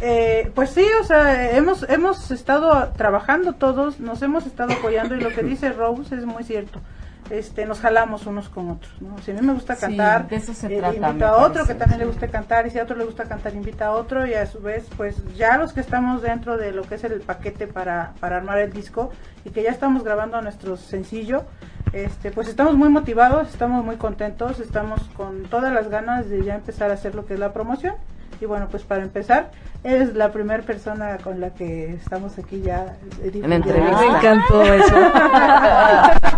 eh, 0.01 0.51
pues 0.55 0.71
sí, 0.71 0.85
o 1.01 1.05
sea, 1.05 1.53
hemos, 1.57 1.89
hemos 1.89 2.31
estado 2.33 2.89
trabajando 2.97 3.53
todos, 3.53 4.01
nos 4.01 4.21
hemos 4.23 4.47
estado 4.47 4.73
apoyando 4.73 5.15
y 5.15 5.21
lo 5.21 5.29
que 5.31 5.43
dice 5.43 5.73
Rose 5.73 6.15
es 6.17 6.25
muy 6.27 6.43
cierto. 6.43 6.81
Este, 7.29 7.67
nos 7.67 7.81
jalamos 7.81 8.27
unos 8.27 8.49
con 8.49 8.71
otros, 8.71 9.03
¿no? 9.03 9.19
Si 9.19 9.33
a 9.33 9.35
mí 9.35 9.41
me 9.41 9.53
gusta 9.53 9.75
Sí, 9.75 9.81
cantar, 9.81 10.29
de 10.29 10.37
eso 10.37 10.55
se 10.55 10.69
eh, 10.69 10.81
invito 10.95 11.27
a 11.27 11.45
otro 11.45 11.67
que 11.67 11.75
también 11.75 11.99
le 11.99 12.07
gusta 12.07 12.29
cantar 12.29 12.67
y 12.67 12.71
si 12.71 12.79
a 12.79 12.85
otro 12.85 12.97
le 12.97 13.05
gusta 13.05 13.25
cantar 13.25 13.55
invita 13.55 13.87
a 13.87 13.91
otro 13.93 14.27
y 14.27 14.35
a 14.35 14.47
su 14.47 14.61
vez 14.61 14.87
pues 14.97 15.17
ya 15.35 15.59
los 15.59 15.73
que 15.73 15.81
estamos 15.81 16.23
dentro 16.23 16.57
de 16.57 16.71
lo 16.71 16.83
que 16.83 16.95
es 16.95 17.05
el 17.05 17.21
paquete 17.21 17.67
para, 17.67 18.13
para 18.21 18.37
armar 18.37 18.59
el 18.59 18.73
disco 18.73 19.11
y 19.45 19.51
que 19.51 19.63
ya 19.63 19.71
estamos 19.71 20.05
grabando 20.05 20.41
nuestro 20.41 20.77
sencillo 20.77 21.45
este 21.93 22.31
pues 22.31 22.49
estamos 22.49 22.75
muy 22.77 22.89
motivados 22.89 23.49
estamos 23.49 23.85
muy 23.85 23.97
contentos 23.97 24.61
estamos 24.61 25.01
con 25.17 25.45
todas 25.45 25.73
las 25.73 25.89
ganas 25.89 26.29
de 26.29 26.45
ya 26.45 26.55
empezar 26.55 26.91
a 26.91 26.95
hacer 26.95 27.15
lo 27.15 27.27
que 27.27 27.35
es 27.35 27.41
la 27.41 27.53
promoción 27.53 27.95
y 28.41 28.45
bueno 28.45 28.69
pues 28.71 28.83
para 28.83 29.03
empezar 29.03 29.51
eres 29.87 30.15
la 30.15 30.33
primera 30.33 30.63
persona 30.63 31.19
con 31.23 31.41
la 31.41 31.51
que 31.51 31.93
estamos 31.95 32.39
aquí 32.39 32.61
ya 32.61 32.97
difundiendo. 33.23 33.55
entrevista. 33.55 34.01
Me 34.01 34.07
encantó 34.19 34.63
eso. 34.65 34.97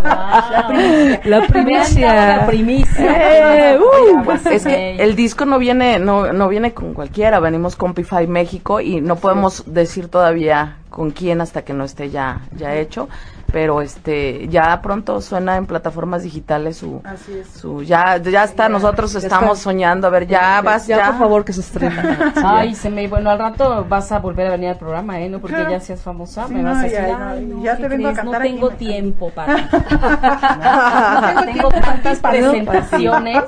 La 0.02 0.66
primicia. 0.68 1.20
La 1.24 1.46
primicia. 1.46 2.36
La 2.36 2.46
primicia. 2.46 3.72
Eh, 3.72 3.78
uh, 3.78 4.24
Pues 4.24 4.44
Es 4.46 4.64
que 4.64 4.96
el 4.96 5.16
disco 5.16 5.46
no 5.46 5.58
viene, 5.58 5.98
no, 5.98 6.32
no 6.32 6.48
viene 6.48 6.74
con 6.74 6.92
cualquiera, 6.92 7.40
venimos 7.40 7.76
con 7.76 7.94
Pify 7.94 8.26
México 8.26 8.80
y 8.80 9.00
no 9.00 9.16
podemos 9.16 9.64
decir 9.66 10.08
todavía 10.08 10.76
con 10.90 11.10
quién 11.10 11.40
hasta 11.40 11.62
que 11.62 11.72
no 11.72 11.84
esté 11.84 12.10
ya, 12.10 12.42
ya 12.56 12.74
hecho, 12.74 13.08
pero 13.50 13.80
este, 13.80 14.46
ya 14.48 14.80
pronto 14.82 15.20
suena 15.22 15.56
en 15.56 15.64
plataformas 15.66 16.22
digitales 16.22 16.76
su, 16.76 17.00
así 17.04 17.32
es 17.38 17.48
su, 17.48 17.82
ya, 17.82 18.18
ya 18.18 18.44
está, 18.44 18.64
Ya, 18.64 18.68
nosotros 18.68 19.12
ya 19.14 19.20
estamos 19.20 19.58
está. 19.58 19.64
soñando, 19.64 20.06
a 20.06 20.10
ver, 20.10 20.26
ya 20.26 20.60
vas, 20.60 20.86
ya, 20.86 20.98
ya, 20.98 21.06
por 21.06 21.18
favor, 21.18 21.44
que 21.44 21.52
se 21.54 21.60
estrene. 21.60 21.96
Ay, 22.44 22.74
se 22.74 22.90
me, 22.90 23.08
bueno, 23.08 23.30
al 23.30 23.38
rato 23.38 23.86
vas 23.88 24.12
a 24.12 24.18
volver 24.18 24.48
a 24.48 24.50
venir 24.50 24.68
al 24.70 24.76
programa, 24.78 25.18
¿eh? 25.20 25.28
No 25.28 25.38
porque 25.40 25.56
ya 25.70 25.80
seas 25.80 26.00
famosa, 26.02 26.46
Sí, 26.46 26.54
me 26.54 26.62
no, 26.62 26.68
vas 26.70 26.78
a 26.78 26.82
decir, 26.82 26.98
ya, 27.00 27.18
no, 27.18 27.28
"Ay, 27.28 27.42
y 27.42 27.46
no, 27.46 27.62
ya 27.62 27.76
¿qué 27.76 27.82
te 27.82 27.88
vengo 27.88 28.08
a 28.08 28.12
crees? 28.12 28.16
cantar 28.24 28.40
No 28.42 28.46
aquí, 28.46 28.52
tengo 28.54 28.70
tiempo 28.70 29.30
para 29.30 29.56
No 29.56 31.34
No 31.34 31.44
tengo 31.46 31.68
tantas 31.70 32.18
presentaciones. 32.20 33.44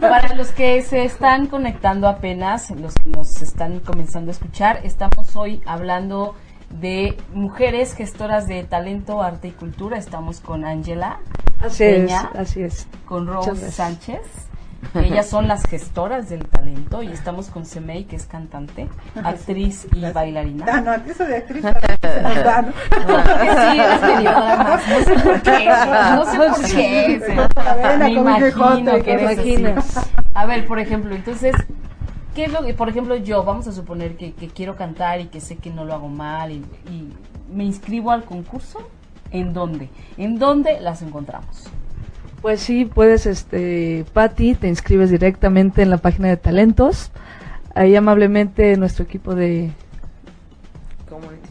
Para 0.00 0.34
los 0.34 0.52
que 0.52 0.82
se 0.82 1.04
están 1.04 1.46
conectando 1.46 2.08
apenas, 2.08 2.70
los 2.70 2.94
que 2.94 3.10
nos 3.10 3.42
están 3.42 3.80
comenzando 3.80 4.30
a 4.30 4.32
escuchar, 4.32 4.80
estamos 4.84 5.34
hoy 5.36 5.60
hablando 5.66 6.34
de 6.70 7.16
mujeres 7.32 7.94
gestoras 7.94 8.46
de 8.46 8.64
talento, 8.64 9.22
arte 9.22 9.48
y 9.48 9.52
cultura. 9.52 9.98
Estamos 9.98 10.40
con 10.40 10.64
Ángela, 10.64 11.18
Así 11.60 11.84
es, 11.84 12.00
Peña, 12.00 12.30
así 12.34 12.62
es. 12.62 12.86
con 13.06 13.26
Rose. 13.26 13.70
Sánchez. 13.70 14.20
Ellas 14.94 15.28
son 15.28 15.48
las 15.48 15.62
gestoras 15.64 16.28
del 16.28 16.46
talento 16.46 17.02
y 17.02 17.08
estamos 17.08 17.48
con 17.48 17.64
Semei, 17.64 18.04
que 18.04 18.16
es 18.16 18.26
cantante, 18.26 18.88
actriz 19.24 19.86
y 19.94 20.00
bailarina. 20.12 20.66
Ah, 20.68 20.80
no, 20.80 20.94
eso 20.94 21.24
de 21.24 21.36
actriz 21.36 21.64
¿no? 21.64 21.72
Sí, 23.64 23.78
es. 23.80 24.00
No 24.84 25.04
sé 25.04 25.14
por 25.22 25.42
qué. 25.42 25.68
No 26.14 26.24
sé 26.24 26.38
por 26.38 26.70
qué. 26.70 27.20
Me 27.98 28.10
imagino 28.12 29.02
que 29.02 29.12
eres 29.12 29.38
así. 29.38 29.52
imaginas. 29.52 30.10
A 30.34 30.46
ver, 30.46 30.66
por 30.66 30.78
ejemplo, 30.78 31.14
entonces, 31.14 31.54
¿qué 32.34 32.44
es 32.44 32.52
lo 32.52 32.62
que, 32.62 32.74
por 32.74 32.88
ejemplo, 32.88 33.16
yo, 33.16 33.44
vamos 33.44 33.66
a 33.68 33.72
suponer 33.72 34.16
que, 34.16 34.32
que 34.32 34.48
quiero 34.48 34.76
cantar 34.76 35.20
y 35.20 35.26
que 35.26 35.40
sé 35.40 35.56
que 35.56 35.70
no 35.70 35.84
lo 35.84 35.94
hago 35.94 36.08
mal 36.08 36.52
y, 36.52 36.64
y 36.90 37.12
me 37.52 37.64
inscribo 37.64 38.10
al 38.10 38.24
concurso? 38.24 38.80
¿En 39.30 39.52
dónde? 39.52 39.88
¿En 40.16 40.38
dónde 40.38 40.80
las 40.80 41.02
encontramos? 41.02 41.68
Pues 42.42 42.60
sí, 42.60 42.84
puedes, 42.84 43.26
este, 43.26 44.04
Patti, 44.12 44.54
te 44.54 44.68
inscribes 44.68 45.10
directamente 45.10 45.82
en 45.82 45.90
la 45.90 45.98
página 45.98 46.28
de 46.28 46.36
talentos. 46.36 47.10
Ahí 47.74 47.96
amablemente 47.96 48.76
nuestro 48.76 49.04
equipo 49.04 49.34
de 49.34 49.70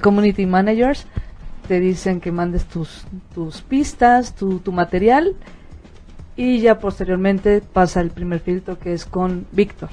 community 0.01 0.45
managers 0.45 1.07
te 1.67 1.79
dicen 1.79 2.21
que 2.21 2.31
mandes 2.31 2.65
tus, 2.65 3.05
tus 3.33 3.61
pistas, 3.61 4.35
tu, 4.35 4.59
tu 4.59 4.71
material 4.71 5.35
y 6.35 6.59
ya 6.59 6.79
posteriormente 6.79 7.61
pasa 7.61 8.01
el 8.01 8.09
primer 8.09 8.39
filtro 8.39 8.77
que 8.77 8.93
es 8.93 9.05
con 9.05 9.47
Víctor. 9.51 9.89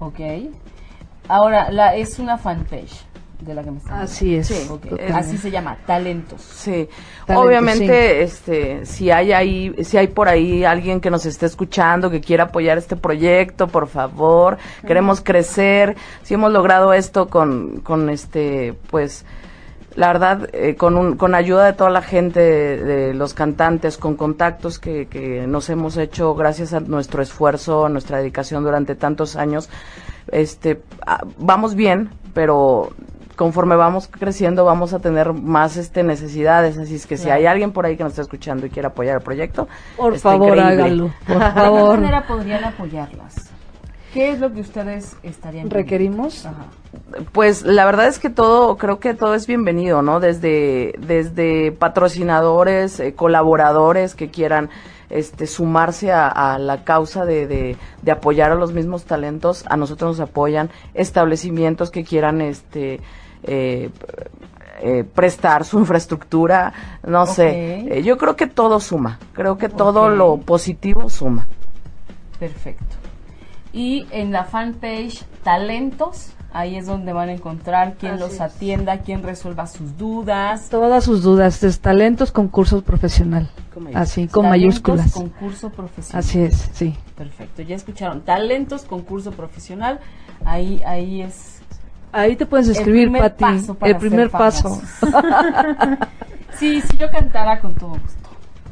¿Ok? 0.00 0.20
Ahora, 1.28 1.70
la, 1.70 1.94
es 1.94 2.18
una 2.18 2.36
fanpage 2.36 3.04
de 3.40 3.54
la 3.54 3.62
que 3.62 3.70
me 3.70 3.78
están 3.78 4.00
Así 4.00 4.34
es. 4.34 4.48
Sí. 4.48 4.68
Así 5.14 5.38
se 5.38 5.50
llama, 5.50 5.76
Talentos. 5.86 6.42
Sí, 6.42 6.88
obviamente, 7.28 8.22
este, 8.22 8.84
si 8.84 9.10
hay 9.10 9.32
ahí, 9.32 9.74
si 9.84 9.96
hay 9.96 10.08
por 10.08 10.28
ahí 10.28 10.64
alguien 10.64 11.00
que 11.00 11.10
nos 11.10 11.24
esté 11.26 11.46
escuchando 11.46 12.10
que 12.10 12.20
quiera 12.20 12.44
apoyar 12.44 12.78
este 12.78 12.96
proyecto, 12.96 13.68
por 13.68 13.86
favor, 13.86 14.58
queremos 14.86 15.20
crecer. 15.20 15.96
Si 16.22 16.34
hemos 16.34 16.52
logrado 16.52 16.92
esto 16.92 17.28
con, 17.28 17.80
con 17.80 18.10
este, 18.10 18.74
pues, 18.90 19.24
la 19.96 20.06
verdad, 20.08 20.48
eh, 20.52 20.76
con, 20.76 20.96
un, 20.96 21.16
con 21.16 21.34
ayuda 21.34 21.64
de 21.66 21.72
toda 21.72 21.90
la 21.90 22.02
gente, 22.02 22.40
de, 22.40 22.84
de 22.84 23.14
los 23.14 23.34
cantantes, 23.34 23.98
con 23.98 24.14
contactos 24.16 24.78
que, 24.78 25.06
que 25.06 25.46
nos 25.46 25.68
hemos 25.68 25.96
hecho 25.96 26.34
gracias 26.34 26.72
a 26.74 26.80
nuestro 26.80 27.22
esfuerzo, 27.22 27.86
a 27.86 27.88
nuestra 27.88 28.18
dedicación 28.18 28.62
durante 28.62 28.94
tantos 28.94 29.36
años, 29.36 29.68
este, 30.30 30.80
ah, 31.06 31.24
vamos 31.38 31.74
bien, 31.74 32.10
pero 32.34 32.90
conforme 33.36 33.74
vamos 33.74 34.06
creciendo 34.06 34.64
vamos 34.66 34.92
a 34.92 34.98
tener 34.98 35.32
más 35.32 35.76
este 35.78 36.02
necesidades, 36.02 36.76
así 36.76 36.94
es 36.96 37.06
que 37.06 37.16
si 37.16 37.30
hay 37.30 37.46
alguien 37.46 37.72
por 37.72 37.86
ahí 37.86 37.96
que 37.96 38.02
nos 38.04 38.12
está 38.12 38.22
escuchando 38.22 38.66
y 38.66 38.70
quiere 38.70 38.88
apoyar 38.88 39.16
el 39.16 39.22
proyecto, 39.22 39.66
Por 39.96 40.16
favor, 40.18 40.58
increíble. 40.58 40.82
hágalo. 40.82 41.10
Por 41.26 41.38
¿De 41.38 41.44
qué 41.46 41.50
favor. 41.52 42.00
manera 42.00 42.26
podrían 42.26 42.64
apoyarlas? 42.64 43.49
¿Qué 44.12 44.30
es 44.30 44.40
lo 44.40 44.52
que 44.52 44.60
ustedes 44.60 45.16
estarían? 45.22 45.70
¿Requerimos? 45.70 46.46
Ajá. 46.46 46.66
Pues 47.32 47.62
la 47.62 47.84
verdad 47.84 48.08
es 48.08 48.18
que 48.18 48.30
todo, 48.30 48.76
creo 48.76 48.98
que 48.98 49.14
todo 49.14 49.34
es 49.34 49.46
bienvenido, 49.46 50.02
¿no? 50.02 50.20
Desde, 50.20 50.94
desde 50.98 51.72
patrocinadores, 51.72 52.98
eh, 52.98 53.14
colaboradores 53.14 54.14
que 54.14 54.30
quieran 54.30 54.70
este 55.10 55.46
sumarse 55.46 56.12
a, 56.12 56.56
la 56.58 56.84
causa 56.84 57.24
de, 57.24 57.46
de, 57.46 58.12
apoyar 58.12 58.52
a 58.52 58.54
los 58.54 58.72
mismos 58.72 59.04
talentos, 59.04 59.64
a 59.68 59.76
nosotros 59.76 60.18
nos 60.18 60.28
apoyan 60.28 60.70
establecimientos 60.94 61.90
que 61.90 62.04
quieran 62.04 62.40
este 62.40 63.00
eh, 63.42 63.90
eh, 64.82 65.04
prestar 65.04 65.64
su 65.64 65.78
infraestructura, 65.78 66.72
no 67.06 67.26
sé. 67.26 67.98
Eh, 67.98 68.02
yo 68.02 68.16
creo 68.16 68.36
que 68.36 68.46
todo 68.46 68.80
suma, 68.80 69.18
creo 69.34 69.58
que 69.58 69.68
todo 69.68 70.08
lo 70.08 70.38
positivo 70.38 71.10
suma. 71.10 71.46
Perfecto. 72.38 72.99
Y 73.72 74.06
en 74.10 74.32
la 74.32 74.44
fanpage 74.44 75.24
Talentos, 75.42 76.32
ahí 76.52 76.76
es 76.76 76.86
donde 76.86 77.12
van 77.12 77.28
a 77.28 77.32
encontrar 77.32 77.94
quien 77.94 78.18
los 78.18 78.40
atienda, 78.40 78.98
quien 78.98 79.22
resuelva 79.22 79.66
sus 79.66 79.96
dudas. 79.96 80.68
Todas 80.68 81.04
sus 81.04 81.22
dudas, 81.22 81.62
es 81.62 81.80
Talentos 81.80 82.32
Concurso 82.32 82.82
Profesional. 82.82 83.48
Así, 83.94 84.26
con 84.26 84.48
mayúsculas. 84.48 85.12
Concurso 85.12 85.70
Profesional. 85.70 86.20
Así 86.20 86.40
es, 86.40 86.70
sí. 86.72 86.96
Perfecto, 87.16 87.62
ya 87.62 87.76
escucharon. 87.76 88.22
Talentos 88.22 88.82
Concurso 88.82 89.30
Profesional, 89.30 90.00
ahí, 90.44 90.82
ahí 90.84 91.22
es 91.22 91.60
Ahí 92.12 92.36
te 92.36 92.46
puedes 92.46 92.68
escribir, 92.68 93.12
Pati. 93.12 93.44
El 93.82 93.96
primer 93.96 94.30
paso. 94.30 94.80
sí, 96.58 96.80
si 96.80 96.96
yo 96.96 97.10
cantara 97.10 97.60
con 97.60 97.74
todo 97.74 97.90
gusto. 97.90 98.19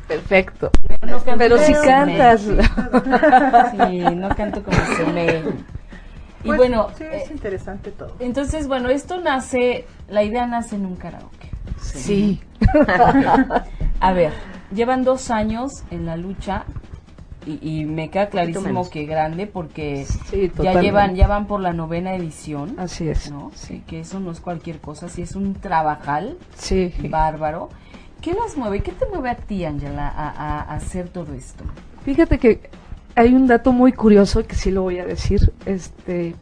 Perfecto. 0.08 0.70
Pero, 1.38 1.58
si 1.58 1.72
cantas. 1.74 2.40
sí, 2.40 4.00
no 4.16 4.28
canto 4.34 4.62
como 4.64 4.78
se 4.96 5.04
me. 5.12 5.38
Y 6.44 6.46
pues, 6.46 6.56
bueno, 6.56 6.88
sí, 6.96 7.04
es 7.04 7.28
eh, 7.28 7.32
interesante 7.32 7.90
todo. 7.90 8.14
Entonces, 8.20 8.68
bueno, 8.68 8.88
esto 8.88 9.20
nace, 9.20 9.86
la 10.08 10.22
idea 10.22 10.46
nace 10.46 10.76
en 10.76 10.86
un 10.86 10.96
karaoke. 10.96 11.50
Sí. 11.80 12.40
A 14.00 14.12
ver, 14.12 14.32
llevan 14.72 15.04
dos 15.04 15.30
años 15.30 15.84
en 15.90 16.06
la 16.06 16.16
lucha 16.16 16.64
y, 17.46 17.86
me 17.86 18.10
queda 18.10 18.28
clarísimo 18.28 18.90
que 18.90 19.06
grande 19.06 19.46
porque 19.46 20.06
ya 20.60 20.80
llevan 20.82 21.14
ya 21.16 21.26
van 21.26 21.46
por 21.46 21.60
la 21.60 21.72
novena 21.72 22.14
edición. 22.14 22.76
Así 22.78 23.08
es. 23.08 23.30
¿no? 23.30 23.50
Sí. 23.54 23.82
Que 23.86 24.00
eso 24.00 24.20
no 24.20 24.30
es 24.30 24.40
cualquier 24.40 24.80
cosa, 24.80 25.08
sí 25.08 25.22
es 25.22 25.34
un 25.34 25.54
trabajal 25.54 26.36
sí. 26.56 26.92
bárbaro. 27.08 27.70
¿Qué 28.20 28.34
las 28.34 28.56
mueve? 28.56 28.80
¿Qué 28.80 28.92
te 28.92 29.06
mueve 29.06 29.30
a 29.30 29.36
ti, 29.36 29.64
Angela, 29.64 30.08
a, 30.08 30.74
hacer 30.74 31.08
todo 31.08 31.34
esto? 31.34 31.64
Fíjate 32.04 32.38
que 32.38 32.70
hay 33.14 33.34
un 33.34 33.46
dato 33.46 33.72
muy 33.72 33.92
curioso 33.92 34.46
que 34.46 34.56
sí 34.56 34.70
lo 34.70 34.82
voy 34.82 34.98
a 34.98 35.04
decir. 35.04 35.52
Este, 35.66 36.34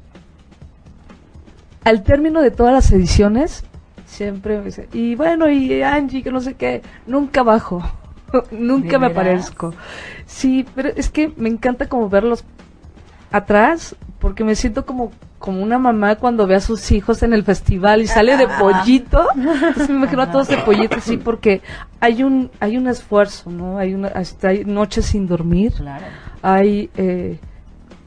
al 1.84 2.02
término 2.02 2.40
de 2.40 2.50
todas 2.50 2.72
las 2.72 2.90
ediciones, 2.92 3.64
siempre 4.06 4.58
me 4.58 4.66
dice, 4.66 4.88
y 4.92 5.14
bueno, 5.14 5.50
y 5.50 5.82
Angie, 5.82 6.22
que 6.22 6.32
no 6.32 6.40
sé 6.40 6.54
qué, 6.54 6.82
nunca 7.06 7.42
bajo. 7.42 7.82
Nunca 8.50 8.98
me 8.98 9.10
parezco. 9.10 9.72
Sí, 10.26 10.66
pero 10.74 10.88
es 10.88 11.10
que 11.10 11.32
me 11.36 11.48
encanta 11.48 11.88
como 11.88 12.08
verlos 12.08 12.44
atrás 13.30 13.94
porque 14.18 14.42
me 14.42 14.56
siento 14.56 14.84
como 14.84 15.12
como 15.46 15.62
una 15.62 15.78
mamá 15.78 16.16
cuando 16.16 16.48
ve 16.48 16.56
a 16.56 16.60
sus 16.60 16.90
hijos 16.90 17.22
en 17.22 17.32
el 17.32 17.44
festival 17.44 18.02
y 18.02 18.08
sale 18.08 18.36
de 18.36 18.48
pollito. 18.48 19.28
me 19.36 19.94
imagino 19.94 20.22
a 20.22 20.32
todos 20.32 20.48
de 20.48 20.56
pollito, 20.56 21.00
sí, 21.00 21.18
porque 21.18 21.62
hay 22.00 22.24
un 22.24 22.50
hay 22.58 22.76
un 22.76 22.88
esfuerzo, 22.88 23.48
¿no? 23.52 23.78
Hay 23.78 23.94
una 23.94 24.08
hasta 24.08 24.48
hay 24.48 24.64
noches 24.64 25.06
sin 25.06 25.28
dormir. 25.28 25.72
Hay 26.42 26.90
eh, 26.96 27.38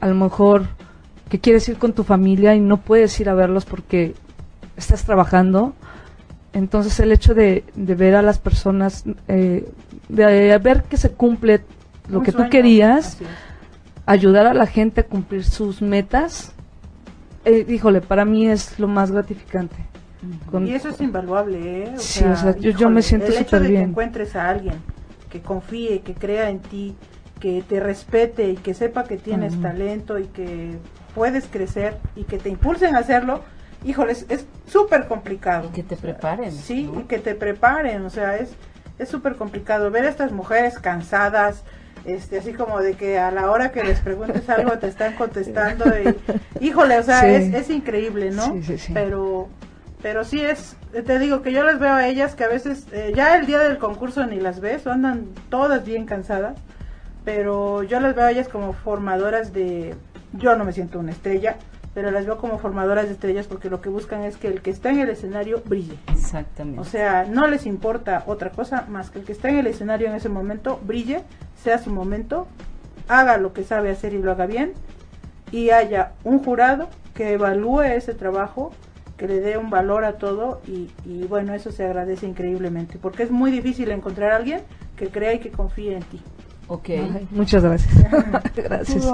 a 0.02 0.08
lo 0.08 0.16
mejor 0.16 0.68
que 1.30 1.40
quieres 1.40 1.70
ir 1.70 1.78
con 1.78 1.94
tu 1.94 2.04
familia 2.04 2.56
y 2.56 2.60
no 2.60 2.76
puedes 2.82 3.18
ir 3.22 3.30
a 3.30 3.36
verlos 3.36 3.64
porque 3.64 4.16
estás 4.76 5.06
trabajando. 5.06 5.76
Entonces 6.52 7.00
el 7.00 7.14
hecho 7.14 7.34
de, 7.34 7.64
de 7.74 7.96
ver 7.96 8.16
a 8.16 8.22
las 8.22 8.38
personas 8.38 9.06
eh, 9.30 9.72
de 10.10 10.58
ver 10.58 10.84
que 10.84 10.98
se 10.98 11.12
cumple 11.12 11.62
lo 12.10 12.22
que 12.22 12.34
tú 12.34 12.50
querías, 12.50 13.18
ayudar 14.06 14.46
a 14.46 14.54
la 14.54 14.66
gente 14.66 15.02
a 15.02 15.04
cumplir 15.06 15.46
sus 15.46 15.82
metas, 15.82 16.52
eh, 17.46 17.66
híjole, 17.68 18.02
para 18.02 18.26
mí 18.26 18.48
es 18.48 18.80
lo 18.80 18.88
más 18.88 19.12
gratificante. 19.12 19.76
y 20.62 20.74
eso 20.74 20.90
es 20.90 21.00
invaluable, 21.02 21.84
¿eh? 21.84 21.94
sí, 21.98 22.24
o 22.24 22.36
sea, 22.36 22.56
yo, 22.58 22.90
me 22.90 23.02
siento 23.02 23.32
súper 23.32 23.62
bien. 23.62 23.84
que 23.84 23.90
encuentres 23.90 24.36
a 24.36 24.50
alguien 24.50 24.76
que 25.30 25.42
confíe, 25.42 26.02
que 26.02 26.14
crea 26.14 26.50
en 26.50 26.60
ti, 26.60 26.96
que 27.40 27.64
te 27.68 27.80
respete 27.80 28.50
y 28.50 28.56
que 28.56 28.74
sepa 28.74 29.04
que 29.04 29.18
tienes 29.18 29.60
talento 29.62 30.20
y 30.20 30.26
que 30.26 30.78
puedes 31.16 31.46
crecer 31.46 31.98
y 32.16 32.24
que 32.24 32.38
te 32.38 32.50
impulsen 32.50 32.96
a 32.96 33.00
hacerlo, 33.00 33.44
híjole, 33.86 34.12
es 34.12 34.46
súper 34.68 35.08
complicado. 35.08 35.70
Y 35.70 35.72
que 35.74 35.84
te 35.84 35.96
preparen. 35.96 36.52
Sí, 36.52 36.90
y 37.00 37.04
que 37.04 37.20
te 37.20 37.36
preparen, 37.36 38.04
o 38.06 38.10
sea, 38.10 38.38
es 38.38 38.56
es 39.00 39.08
súper 39.08 39.38
complicado 39.38 39.90
ver 39.90 40.06
a 40.06 40.10
estas 40.10 40.32
mujeres 40.32 40.78
cansadas, 40.78 41.64
este, 42.06 42.40
así 42.40 42.54
como 42.54 42.80
de 42.80 42.94
que 42.94 43.18
a 43.20 43.32
la 43.32 43.52
hora 43.52 43.72
que 43.72 43.84
les 43.84 44.00
preguntes 44.00 44.50
algo 44.50 44.78
te 44.78 44.88
están 44.88 45.16
contestando 45.16 45.86
y, 45.86 46.16
híjole, 46.66 46.98
o 46.98 47.04
sea, 47.04 47.28
es, 47.28 47.54
es, 47.54 47.70
increíble, 47.70 48.32
¿no? 48.32 48.54
Sí, 48.62 48.78
sí, 48.78 48.94
pero, 48.94 49.50
pero 50.02 50.24
sí 50.24 50.42
es, 50.42 50.76
te 50.92 51.20
digo 51.20 51.42
que 51.42 51.52
yo 51.52 51.64
las 51.64 51.80
veo 51.80 51.94
a 51.94 52.08
ellas 52.08 52.36
que 52.36 52.44
a 52.44 52.48
veces, 52.48 52.86
eh, 52.92 53.12
ya 53.16 53.38
el 53.38 53.46
día 53.46 53.60
del 53.60 53.78
concurso 53.78 54.26
ni 54.26 54.40
las 54.40 54.60
ves, 54.60 54.88
andan 54.88 55.26
todas 55.50 55.86
bien 55.86 56.06
cansadas, 56.06 56.58
pero 57.26 57.84
yo 57.84 58.00
las 58.00 58.16
veo 58.16 58.26
a 58.26 58.32
ellas 58.32 58.48
como 58.48 58.74
formadoras 58.74 59.54
de, 59.54 59.96
yo 60.34 60.56
no 60.56 60.66
me 60.66 60.74
siento 60.74 61.00
una 61.00 61.12
estrella, 61.12 61.58
pero 61.94 62.12
las 62.12 62.26
veo 62.26 62.38
como 62.38 62.60
formadoras 62.60 63.06
de 63.06 63.14
estrellas 63.14 63.48
porque 63.48 63.70
lo 63.70 63.82
que 63.82 63.90
buscan 63.90 64.22
es 64.24 64.38
que 64.38 64.48
el 64.48 64.62
que 64.62 64.70
está 64.70 64.90
en 64.90 65.00
el 65.00 65.10
escenario 65.10 65.62
brille. 65.66 65.98
Exactamente. 66.12 66.80
O 66.82 66.86
sea, 66.86 67.26
no 67.26 67.48
les 67.48 67.66
importa 67.66 68.24
otra 68.28 68.52
cosa 68.52 68.86
más 68.88 69.10
que 69.10 69.20
el 69.20 69.26
que 69.26 69.32
está 69.32 69.50
en 69.50 69.58
el 69.58 69.68
escenario 69.68 70.08
en 70.08 70.16
ese 70.16 70.30
momento 70.30 70.80
brille, 70.86 71.24
sea 71.62 71.80
su 71.80 71.92
momento, 71.92 72.48
haga 73.08 73.38
lo 73.38 73.54
que 73.54 73.64
sabe 73.64 73.92
hacer 73.92 74.14
y 74.14 74.22
lo 74.22 74.32
haga 74.32 74.46
bien, 74.46 74.74
y 75.52 75.72
haya 75.72 76.14
un 76.24 76.44
jurado 76.44 76.90
que 77.14 77.34
evalúe 77.34 77.82
ese 77.82 78.14
trabajo, 78.14 78.72
que 79.18 79.28
le 79.28 79.42
dé 79.42 79.58
un 79.58 79.70
valor 79.70 80.06
a 80.06 80.14
todo, 80.14 80.62
y, 80.68 81.26
bueno, 81.28 81.54
eso 81.54 81.72
se 81.72 81.84
agradece 81.84 82.26
increíblemente, 82.26 82.98
porque 83.02 83.24
es 83.24 83.32
muy 83.32 83.52
difícil 83.52 83.92
encontrar 83.92 84.32
a 84.32 84.38
alguien 84.38 84.62
que 84.96 85.10
crea 85.10 85.34
y 85.34 85.40
que 85.40 85.52
confíe 85.52 85.98
en 85.98 86.04
ti. 86.04 86.22
Ok. 86.68 86.90
muchas 87.32 87.64
gracias. 87.64 87.94
gracias. 88.56 89.06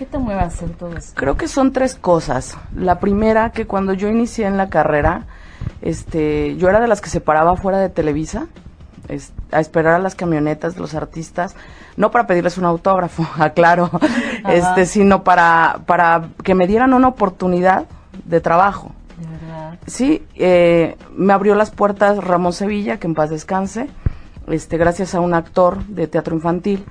¿Qué 0.00 0.06
te 0.06 0.16
mueve 0.16 0.40
a 0.40 0.46
hacer 0.46 0.70
todo 0.70 0.96
esto? 0.96 1.12
Creo 1.14 1.36
que 1.36 1.46
son 1.46 1.74
tres 1.74 1.94
cosas. 1.94 2.56
La 2.74 3.00
primera, 3.00 3.52
que 3.52 3.66
cuando 3.66 3.92
yo 3.92 4.08
inicié 4.08 4.46
en 4.46 4.56
la 4.56 4.70
carrera, 4.70 5.26
este, 5.82 6.56
yo 6.56 6.70
era 6.70 6.80
de 6.80 6.88
las 6.88 7.02
que 7.02 7.10
se 7.10 7.20
paraba 7.20 7.54
fuera 7.54 7.76
de 7.76 7.90
Televisa 7.90 8.46
a 9.52 9.60
esperar 9.60 9.96
a 9.96 9.98
las 9.98 10.14
camionetas 10.14 10.76
de 10.76 10.80
los 10.80 10.94
artistas, 10.94 11.54
no 11.98 12.10
para 12.10 12.26
pedirles 12.26 12.56
un 12.56 12.64
autógrafo, 12.64 13.26
aclaro, 13.38 13.90
este, 14.48 14.86
sino 14.86 15.22
para, 15.22 15.80
para 15.84 16.30
que 16.44 16.54
me 16.54 16.66
dieran 16.66 16.94
una 16.94 17.08
oportunidad 17.08 17.84
de 18.24 18.40
trabajo. 18.40 18.92
Sí, 19.86 20.26
eh, 20.34 20.96
me 21.14 21.34
abrió 21.34 21.54
las 21.54 21.70
puertas 21.72 22.24
Ramón 22.24 22.54
Sevilla, 22.54 22.96
que 22.96 23.06
en 23.06 23.14
paz 23.14 23.28
descanse, 23.28 23.90
este, 24.46 24.78
gracias 24.78 25.14
a 25.14 25.20
un 25.20 25.34
actor 25.34 25.84
de 25.84 26.06
teatro 26.06 26.34
infantil. 26.34 26.86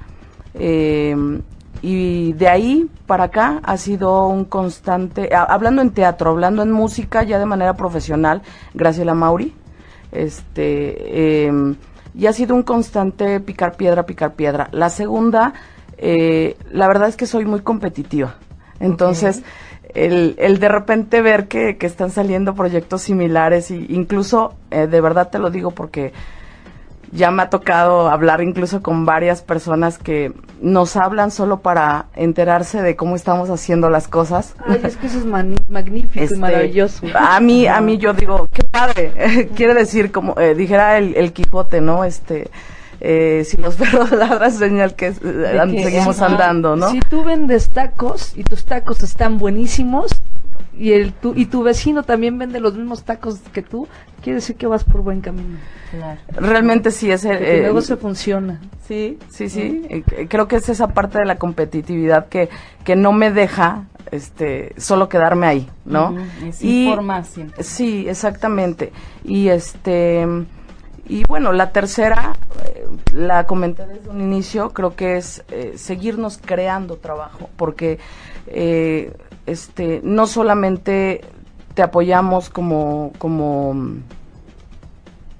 Eh, 0.54 1.42
y 1.82 2.34
de 2.34 2.48
ahí 2.48 2.90
para 3.06 3.26
acá 3.26 3.60
ha 3.64 3.78
sido 3.78 4.28
un 4.28 4.46
constante, 4.46 5.30
hablando 5.34 5.82
en 5.82 5.92
teatro, 5.92 6.32
hablando 6.32 6.62
en 6.64 6.72
música 6.72 7.24
ya 7.24 7.40
de 7.40 7.46
manera 7.46 7.74
profesional, 7.76 8.42
Graciela 8.74 9.14
Mauri, 9.14 9.56
este, 10.12 11.48
eh, 11.48 11.76
y 12.14 12.26
ha 12.26 12.34
sido 12.34 12.56
un 12.56 12.64
constante 12.64 13.40
picar 13.40 13.78
piedra, 13.78 14.06
picar 14.06 14.34
piedra. 14.34 14.68
La 14.72 14.90
segunda, 14.90 15.54
eh, 15.98 16.58
la 16.72 16.88
verdad 16.88 17.08
es 17.08 17.16
que 17.16 17.26
soy 17.26 17.46
muy 17.46 17.62
competitiva, 17.62 18.36
entonces 18.80 19.44
el, 19.94 20.36
el 20.38 20.60
de 20.60 20.70
repente 20.70 21.22
ver 21.22 21.48
que, 21.48 21.78
que 21.78 21.88
están 21.88 22.12
saliendo 22.12 22.54
proyectos 22.56 23.02
similares, 23.02 23.72
y 23.72 23.88
incluso 23.90 24.54
eh, 24.72 24.88
de 24.88 25.02
verdad 25.02 25.30
te 25.30 25.40
lo 25.40 25.50
digo 25.50 25.72
porque 25.72 26.14
ya 27.12 27.32
me 27.32 27.44
ha 27.44 27.50
tocado 27.50 28.10
hablar 28.10 28.42
incluso 28.42 28.82
con 28.82 29.06
varias 29.06 29.42
personas 29.42 29.98
que 29.98 30.34
nos 30.62 30.96
hablan 30.96 31.32
solo 31.32 31.62
para 31.62 32.08
enterarse 32.16 32.82
de 32.82 32.96
cómo 32.96 33.16
estamos 33.16 33.50
haciendo 33.50 33.90
las 33.90 34.08
cosas. 34.08 34.56
Ay, 34.66 34.82
es 34.84 34.98
que 34.98 35.08
eso 35.08 35.20
es 35.20 35.26
magnífico 35.26 36.20
y 36.20 36.24
este, 36.24 36.38
maravilloso. 36.38 37.08
A 37.16 37.40
mí, 37.40 37.68
a 37.68 37.82
mí 37.82 37.98
yo 37.98 38.14
digo, 38.14 38.48
qué 38.52 38.64
padre. 38.64 39.50
Quiere 39.56 39.74
decir, 39.74 40.12
como 40.12 40.40
eh, 40.40 40.56
dijera 40.56 40.98
el, 40.98 41.34
Quijote, 41.34 41.82
¿no? 41.82 42.04
Este, 42.04 42.50
eh, 43.00 43.44
si 43.46 43.58
los 43.58 43.76
perros 43.78 44.12
ladran, 44.12 44.52
señal 44.52 44.96
que, 44.96 45.08
eh, 45.08 45.82
seguimos 45.84 46.22
andando, 46.22 46.76
¿no? 46.76 46.92
Si 46.92 47.00
tú 47.00 47.24
vendes 47.24 47.70
tacos 47.70 48.38
y 48.38 48.44
tus 48.44 48.66
tacos 48.66 49.02
están 49.02 49.38
buenísimos, 49.38 50.22
y 50.78 50.94
el 50.94 51.14
tu, 51.14 51.34
y 51.36 51.46
tu 51.46 51.64
vecino 51.64 52.04
también 52.04 52.38
vende 52.38 52.60
los 52.60 52.76
mismos 52.76 53.04
tacos 53.04 53.40
que 53.54 53.62
tú, 53.62 53.88
quiere 54.22 54.36
decir 54.36 54.56
que 54.56 54.68
vas 54.68 54.84
por 54.84 55.02
buen 55.02 55.22
camino. 55.22 55.58
Realmente 56.36 56.92
sí 56.92 57.12
es 57.12 57.26
el, 57.26 57.38
el 57.38 57.64
negocio 57.64 57.98
funciona. 57.98 58.62
Sí, 58.88 59.18
sí, 59.30 59.50
sí. 59.50 59.82
Eh, 59.90 60.28
creo 60.30 60.48
que 60.48 60.58
es 60.58 60.70
esa 60.70 60.90
parte 60.90 61.20
de 61.20 61.26
la 61.26 61.38
competitividad 61.38 62.28
que, 62.28 62.50
que 62.84 62.96
no 62.96 63.12
me 63.12 63.32
deja 63.32 63.86
este 64.12 64.74
solo 64.78 65.10
quedarme 65.10 65.48
ahí, 65.48 65.70
¿no? 65.86 66.16
y, 66.62 66.90
siempre. 67.24 67.64
Sí, 67.64 68.08
exactamente. 68.08 68.92
Y 69.24 69.50
este 69.50 70.26
y 71.10 71.24
bueno, 71.24 71.52
la 71.52 71.72
tercera, 71.72 72.34
eh, 72.64 72.88
la 73.14 73.48
comenté 73.48 73.88
desde 73.88 74.10
un 74.10 74.22
inicio, 74.22 74.70
creo 74.70 74.96
que 74.96 75.18
es 75.18 75.44
eh, 75.50 75.74
seguirnos 75.76 76.38
creando 76.38 76.98
trabajo, 76.98 77.50
porque 77.58 77.98
eh, 78.46 79.12
este, 79.48 80.02
no 80.04 80.28
solamente 80.28 81.22
te 81.74 81.82
apoyamos 81.82 82.52
como, 82.52 83.12
como 83.18 83.76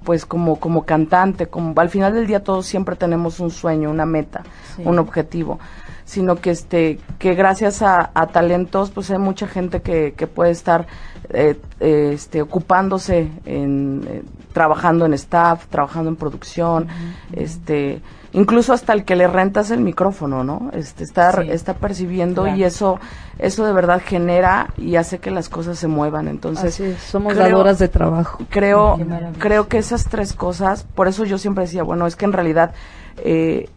pues 0.02 0.26
como, 0.26 0.58
como 0.58 0.84
cantante, 0.84 1.46
como 1.46 1.80
al 1.80 1.88
final 1.88 2.14
del 2.14 2.26
día 2.26 2.42
todos 2.42 2.66
siempre 2.66 2.96
tenemos 2.96 3.38
un 3.38 3.52
sueño, 3.52 3.90
una 3.90 4.06
meta, 4.06 4.42
un 4.84 4.98
objetivo, 4.98 5.60
sino 6.04 6.34
que 6.36 6.50
este, 6.50 6.98
que 7.20 7.34
gracias 7.34 7.80
a, 7.82 8.10
talentos, 8.32 8.90
pues 8.90 9.08
hay 9.12 9.18
mucha 9.18 9.46
gente 9.46 9.82
que, 9.82 10.14
que 10.16 10.26
puede 10.26 10.50
estar 10.50 10.88
eh, 11.32 11.58
este, 11.80 12.42
ocupándose 12.42 13.30
en 13.44 14.04
eh, 14.08 14.22
trabajando 14.52 15.06
en 15.06 15.14
staff, 15.14 15.66
trabajando 15.66 16.10
en 16.10 16.16
producción, 16.16 16.88
este 17.32 18.02
incluso 18.32 18.72
hasta 18.72 18.92
el 18.92 19.04
que 19.04 19.16
le 19.16 19.26
rentas 19.26 19.70
el 19.70 19.80
micrófono, 19.80 20.44
¿no? 20.44 20.70
Este, 20.72 21.04
está, 21.04 21.30
está 21.42 21.74
percibiendo 21.74 22.46
y 22.46 22.64
eso, 22.64 23.00
eso 23.38 23.64
de 23.64 23.72
verdad 23.72 24.00
genera 24.04 24.68
y 24.76 24.96
hace 24.96 25.18
que 25.18 25.30
las 25.30 25.48
cosas 25.48 25.78
se 25.78 25.88
muevan. 25.88 26.28
Entonces, 26.28 26.80
somos 27.00 27.36
dadoras 27.36 27.78
de 27.78 27.88
trabajo. 27.88 28.44
Creo, 28.48 28.98
creo 29.38 29.68
que 29.68 29.78
esas 29.78 30.04
tres 30.04 30.32
cosas, 30.32 30.84
por 30.94 31.08
eso 31.08 31.24
yo 31.24 31.38
siempre 31.38 31.64
decía, 31.64 31.82
bueno, 31.82 32.06
es 32.06 32.16
que 32.16 32.24
en 32.24 32.32
realidad, 32.32 32.72
eh, 33.18 33.68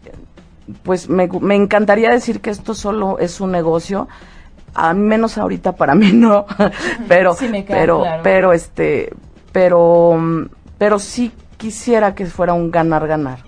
pues 0.82 1.08
me, 1.08 1.28
me 1.40 1.56
encantaría 1.56 2.10
decir 2.10 2.40
que 2.40 2.50
esto 2.50 2.74
solo 2.74 3.18
es 3.18 3.40
un 3.40 3.50
negocio, 3.50 4.08
a 4.74 4.92
menos 4.94 5.38
ahorita 5.38 5.72
para 5.72 5.94
mí 5.94 6.12
no, 6.12 6.46
pero, 7.08 7.36
pero, 7.66 8.04
pero 8.22 8.52
este, 8.52 9.12
pero, 9.52 10.18
pero 10.78 10.98
sí 10.98 11.32
quisiera 11.56 12.14
que 12.14 12.26
fuera 12.26 12.52
un 12.52 12.70
ganar-ganar 12.70 13.38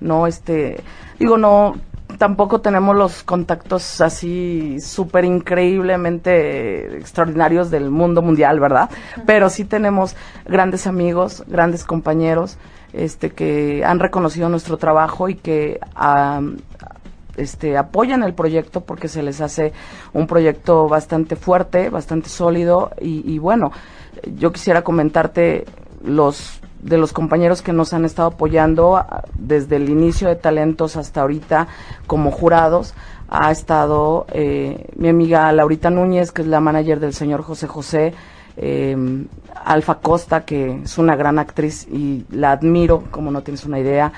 no 0.00 0.26
este 0.26 0.80
digo 1.18 1.36
no 1.36 1.74
tampoco 2.18 2.60
tenemos 2.60 2.96
los 2.96 3.22
contactos 3.22 4.00
así 4.00 4.80
súper 4.80 5.24
increíblemente 5.24 6.96
extraordinarios 6.96 7.70
del 7.70 7.90
mundo 7.90 8.22
mundial, 8.22 8.60
¿verdad? 8.60 8.90
Pero 9.26 9.50
sí 9.50 9.64
tenemos 9.64 10.16
grandes 10.44 10.86
amigos, 10.86 11.44
grandes 11.46 11.84
compañeros, 11.84 12.58
este, 12.92 13.30
que 13.30 13.84
han 13.84 14.00
reconocido 14.00 14.48
nuestro 14.48 14.78
trabajo 14.78 15.28
y 15.28 15.36
que 15.36 15.78
este, 17.38 17.76
apoyan 17.76 18.22
el 18.22 18.34
proyecto 18.34 18.82
porque 18.82 19.08
se 19.08 19.22
les 19.22 19.40
hace 19.40 19.72
un 20.12 20.26
proyecto 20.26 20.88
bastante 20.88 21.36
fuerte, 21.36 21.88
bastante 21.90 22.28
sólido 22.28 22.90
y, 23.00 23.38
bueno, 23.38 23.72
yo 24.36 24.52
quisiera 24.52 24.82
comentarte 24.82 25.64
los 26.04 26.60
de 26.82 26.96
los 26.96 27.12
compañeros 27.12 27.60
que 27.60 27.72
nos 27.72 27.92
han 27.92 28.04
estado 28.04 28.28
apoyando 28.28 28.96
ah, 28.96 29.24
desde 29.34 29.76
el 29.76 29.88
inicio 29.88 30.28
de 30.28 30.36
Talentos 30.36 30.96
hasta 30.96 31.22
ahorita 31.22 31.66
como 32.06 32.30
jurados. 32.30 32.94
Ha 33.28 33.50
estado 33.50 34.26
eh, 34.30 34.86
mi 34.94 35.08
amiga 35.08 35.50
Laurita 35.52 35.90
Núñez, 35.90 36.30
que 36.30 36.42
es 36.42 36.48
la 36.48 36.60
manager 36.60 37.00
del 37.00 37.14
señor 37.14 37.42
José 37.42 37.66
José, 37.66 38.14
eh, 38.58 38.96
Alfa 39.64 39.96
Costa, 39.96 40.44
que 40.44 40.80
es 40.84 40.98
una 40.98 41.16
gran 41.16 41.38
actriz 41.38 41.86
y 41.90 42.24
la 42.30 42.52
admiro, 42.52 43.04
como 43.10 43.30
no 43.30 43.42
tienes 43.42 43.64
una 43.64 43.78
idea. 43.78 44.12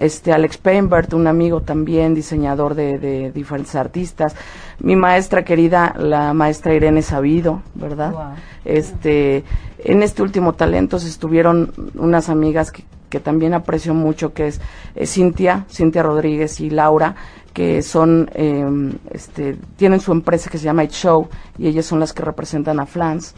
este 0.00 0.32
Alex 0.32 0.58
Peinbert, 0.58 1.12
un 1.14 1.26
amigo 1.26 1.62
también, 1.62 2.14
diseñador 2.14 2.74
de, 2.74 3.32
diferentes 3.32 3.74
artistas. 3.74 4.34
Mi 4.78 4.96
maestra 4.96 5.44
querida, 5.44 5.94
la 5.98 6.32
maestra 6.32 6.74
Irene 6.74 7.02
Sabido, 7.02 7.62
¿verdad? 7.74 8.34
Este, 8.64 9.44
en 9.78 10.02
este 10.02 10.22
último 10.22 10.54
Talentos 10.54 11.04
estuvieron 11.04 11.72
unas 11.94 12.28
amigas 12.28 12.70
que, 12.70 12.84
que 13.12 13.20
también 13.20 13.52
aprecio 13.52 13.92
mucho, 13.92 14.32
que 14.32 14.46
es 14.46 14.58
Cintia, 15.04 15.66
Cintia 15.68 16.02
Rodríguez 16.02 16.60
y 16.60 16.70
Laura, 16.70 17.14
que 17.52 17.82
son, 17.82 18.30
em, 18.32 18.94
este, 19.10 19.58
tienen 19.76 20.00
su 20.00 20.12
empresa 20.12 20.48
que 20.48 20.56
se 20.56 20.64
llama 20.64 20.84
It 20.84 20.92
Show 20.92 21.28
y 21.58 21.66
ellas 21.66 21.84
son 21.84 22.00
las 22.00 22.14
que 22.14 22.22
representan 22.22 22.80
a 22.80 22.86
Flans, 22.86 23.34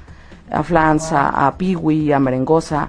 a 0.49 0.63
Flans, 0.63 1.11
a, 1.11 1.49
a 1.49 1.59
Piwi, 1.59 2.13
a 2.13 2.21
Merengosa. 2.21 2.89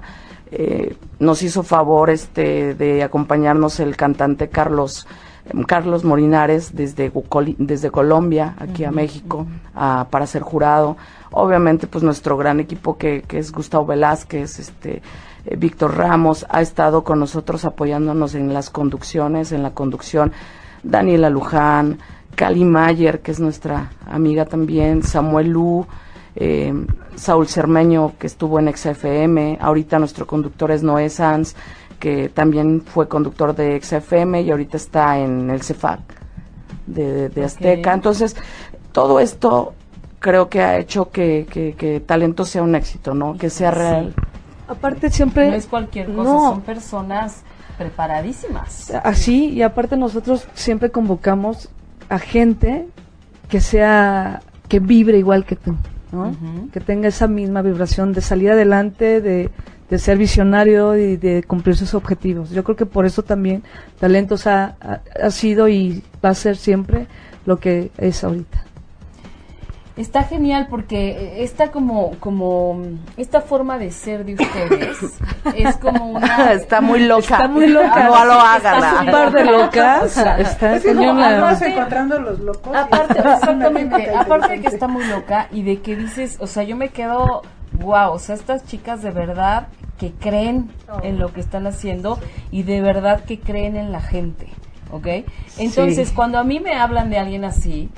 Eh, 0.52 0.94
nos 1.18 1.42
hizo 1.42 1.64
favor 1.64 2.08
este 2.08 2.74
de 2.74 3.02
acompañarnos 3.02 3.80
el 3.80 3.96
cantante 3.96 4.48
Carlos 4.48 5.08
em, 5.46 5.64
Carlos 5.64 6.04
Morinares 6.04 6.76
desde 6.76 7.10
desde 7.58 7.90
Colombia 7.90 8.54
aquí 8.60 8.84
a 8.84 8.92
México 8.92 9.44
para 9.74 10.24
ser 10.28 10.42
jurado 10.42 10.96
obviamente 11.32 11.88
pues 11.88 12.04
nuestro 12.04 12.36
gran 12.36 12.60
equipo 12.60 12.96
que, 12.96 13.22
que 13.26 13.38
es 13.38 13.50
Gustavo 13.50 13.86
Velázquez 13.86 14.60
este 14.60 15.02
eh, 15.46 15.56
Víctor 15.56 15.96
Ramos 15.96 16.44
ha 16.48 16.60
estado 16.60 17.04
con 17.04 17.20
nosotros 17.20 17.64
apoyándonos 17.64 18.34
en 18.34 18.52
las 18.52 18.70
conducciones 18.70 19.52
en 19.52 19.62
la 19.62 19.70
conducción 19.70 20.32
Daniela 20.82 21.30
Luján, 21.30 21.98
Cali 22.34 22.64
Mayer, 22.64 23.20
que 23.20 23.30
es 23.30 23.40
nuestra 23.40 23.90
amiga 24.06 24.44
también, 24.44 25.02
Samuel 25.02 25.48
Lu, 25.48 25.86
eh, 26.36 26.72
Saúl 27.16 27.48
Cermeño, 27.48 28.12
que 28.18 28.26
estuvo 28.26 28.58
en 28.60 28.74
XFM, 28.74 29.58
ahorita 29.60 29.98
nuestro 29.98 30.26
conductor 30.26 30.70
es 30.70 30.82
Noé 30.82 31.08
Sanz, 31.08 31.54
que 31.98 32.28
también 32.28 32.82
fue 32.82 33.08
conductor 33.08 33.54
de 33.54 33.80
XFM 33.80 34.42
y 34.42 34.50
ahorita 34.50 34.76
está 34.76 35.18
en 35.18 35.48
el 35.50 35.62
CEFAC 35.62 36.00
de, 36.86 37.42
Azteca. 37.42 37.94
Entonces, 37.94 38.36
todo 38.92 39.18
esto 39.18 39.72
creo 40.18 40.48
que 40.48 40.60
ha 40.60 40.78
hecho 40.78 41.10
que, 41.10 41.46
que, 41.48 42.00
Talento 42.00 42.44
sea 42.44 42.62
un 42.62 42.74
éxito, 42.74 43.14
¿no? 43.14 43.36
Que 43.36 43.48
sea 43.50 43.70
real. 43.70 44.14
Aparte 44.68 45.10
siempre... 45.10 45.50
No 45.50 45.54
es 45.54 45.66
cualquier 45.66 46.12
cosa, 46.12 46.30
son 46.30 46.60
personas 46.62 47.42
preparadísimas. 47.78 48.90
Así, 49.02 49.50
y 49.50 49.62
aparte 49.62 49.96
nosotros 49.96 50.48
siempre 50.54 50.90
convocamos 50.90 51.68
a 52.08 52.18
gente 52.18 52.88
que 53.48 53.60
sea, 53.60 54.42
que 54.68 54.80
vibre 54.80 55.18
igual 55.18 55.44
que 55.44 55.56
tú, 55.56 55.76
¿no? 56.12 56.34
Que 56.72 56.80
tenga 56.80 57.08
esa 57.08 57.26
misma 57.28 57.62
vibración 57.62 58.12
de 58.12 58.20
salir 58.20 58.50
adelante, 58.50 59.20
de, 59.20 59.50
de, 59.90 59.98
ser 59.98 60.18
visionario 60.18 60.96
y 60.96 61.16
de 61.16 61.42
cumplir 61.42 61.76
sus 61.76 61.94
objetivos. 61.94 62.50
Yo 62.50 62.64
creo 62.64 62.76
que 62.76 62.86
por 62.86 63.06
eso 63.06 63.22
también 63.22 63.62
Talentos 64.00 64.46
ha, 64.46 64.76
ha 65.22 65.30
sido 65.30 65.68
y 65.68 66.02
va 66.24 66.30
a 66.30 66.34
ser 66.34 66.56
siempre 66.56 67.06
lo 67.44 67.58
que 67.58 67.90
es 67.98 68.24
ahorita. 68.24 68.65
Está 69.96 70.24
genial 70.24 70.66
porque 70.68 71.42
esta 71.42 71.70
como 71.70 72.12
como 72.20 72.82
esta 73.16 73.40
forma 73.40 73.78
de 73.78 73.90
ser 73.90 74.24
de 74.24 74.34
ustedes 74.34 74.98
es 75.56 75.76
como 75.76 76.10
una 76.10 76.52
está 76.52 76.80
muy 76.80 77.00
loca. 77.00 77.36
Está 77.36 77.48
muy 77.48 77.66
loca. 77.66 78.04
No 78.04 78.24
lo 78.24 78.34
hagan 78.34 79.06
un 79.06 79.12
par 79.12 79.32
de 79.32 79.44
locas. 79.44 80.16
Está 80.16 80.76
es 80.76 80.84
encontrando 81.62 82.18
los 82.18 82.38
locos 82.40 82.76
aparte 82.76 83.18
exactamente 83.18 84.10
aparte 84.14 84.52
de 84.52 84.60
que 84.60 84.68
está 84.68 84.88
muy 84.88 85.04
loca 85.06 85.48
y 85.50 85.62
de 85.62 85.80
que 85.80 85.96
dices 85.96 86.36
o 86.40 86.46
sea 86.46 86.62
yo 86.62 86.76
me 86.76 86.90
quedo 86.90 87.42
wow 87.72 88.12
o 88.12 88.18
sea 88.18 88.34
estas 88.34 88.64
chicas 88.66 89.02
de 89.02 89.10
verdad 89.10 89.68
que 89.98 90.12
creen 90.12 90.70
en 91.02 91.18
lo 91.18 91.32
que 91.32 91.40
están 91.40 91.66
haciendo 91.66 92.18
y 92.50 92.62
de 92.62 92.80
verdad 92.80 93.24
que 93.24 93.40
creen 93.40 93.76
en 93.76 93.92
la 93.92 94.00
gente 94.00 94.48
¿ok? 94.92 95.06
Entonces, 95.58 96.12
cuando 96.12 96.38
a 96.38 96.44
mí 96.44 96.60
me 96.60 96.74
hablan 96.74 97.10
de 97.10 97.18
alguien 97.18 97.44
así, 97.44 97.90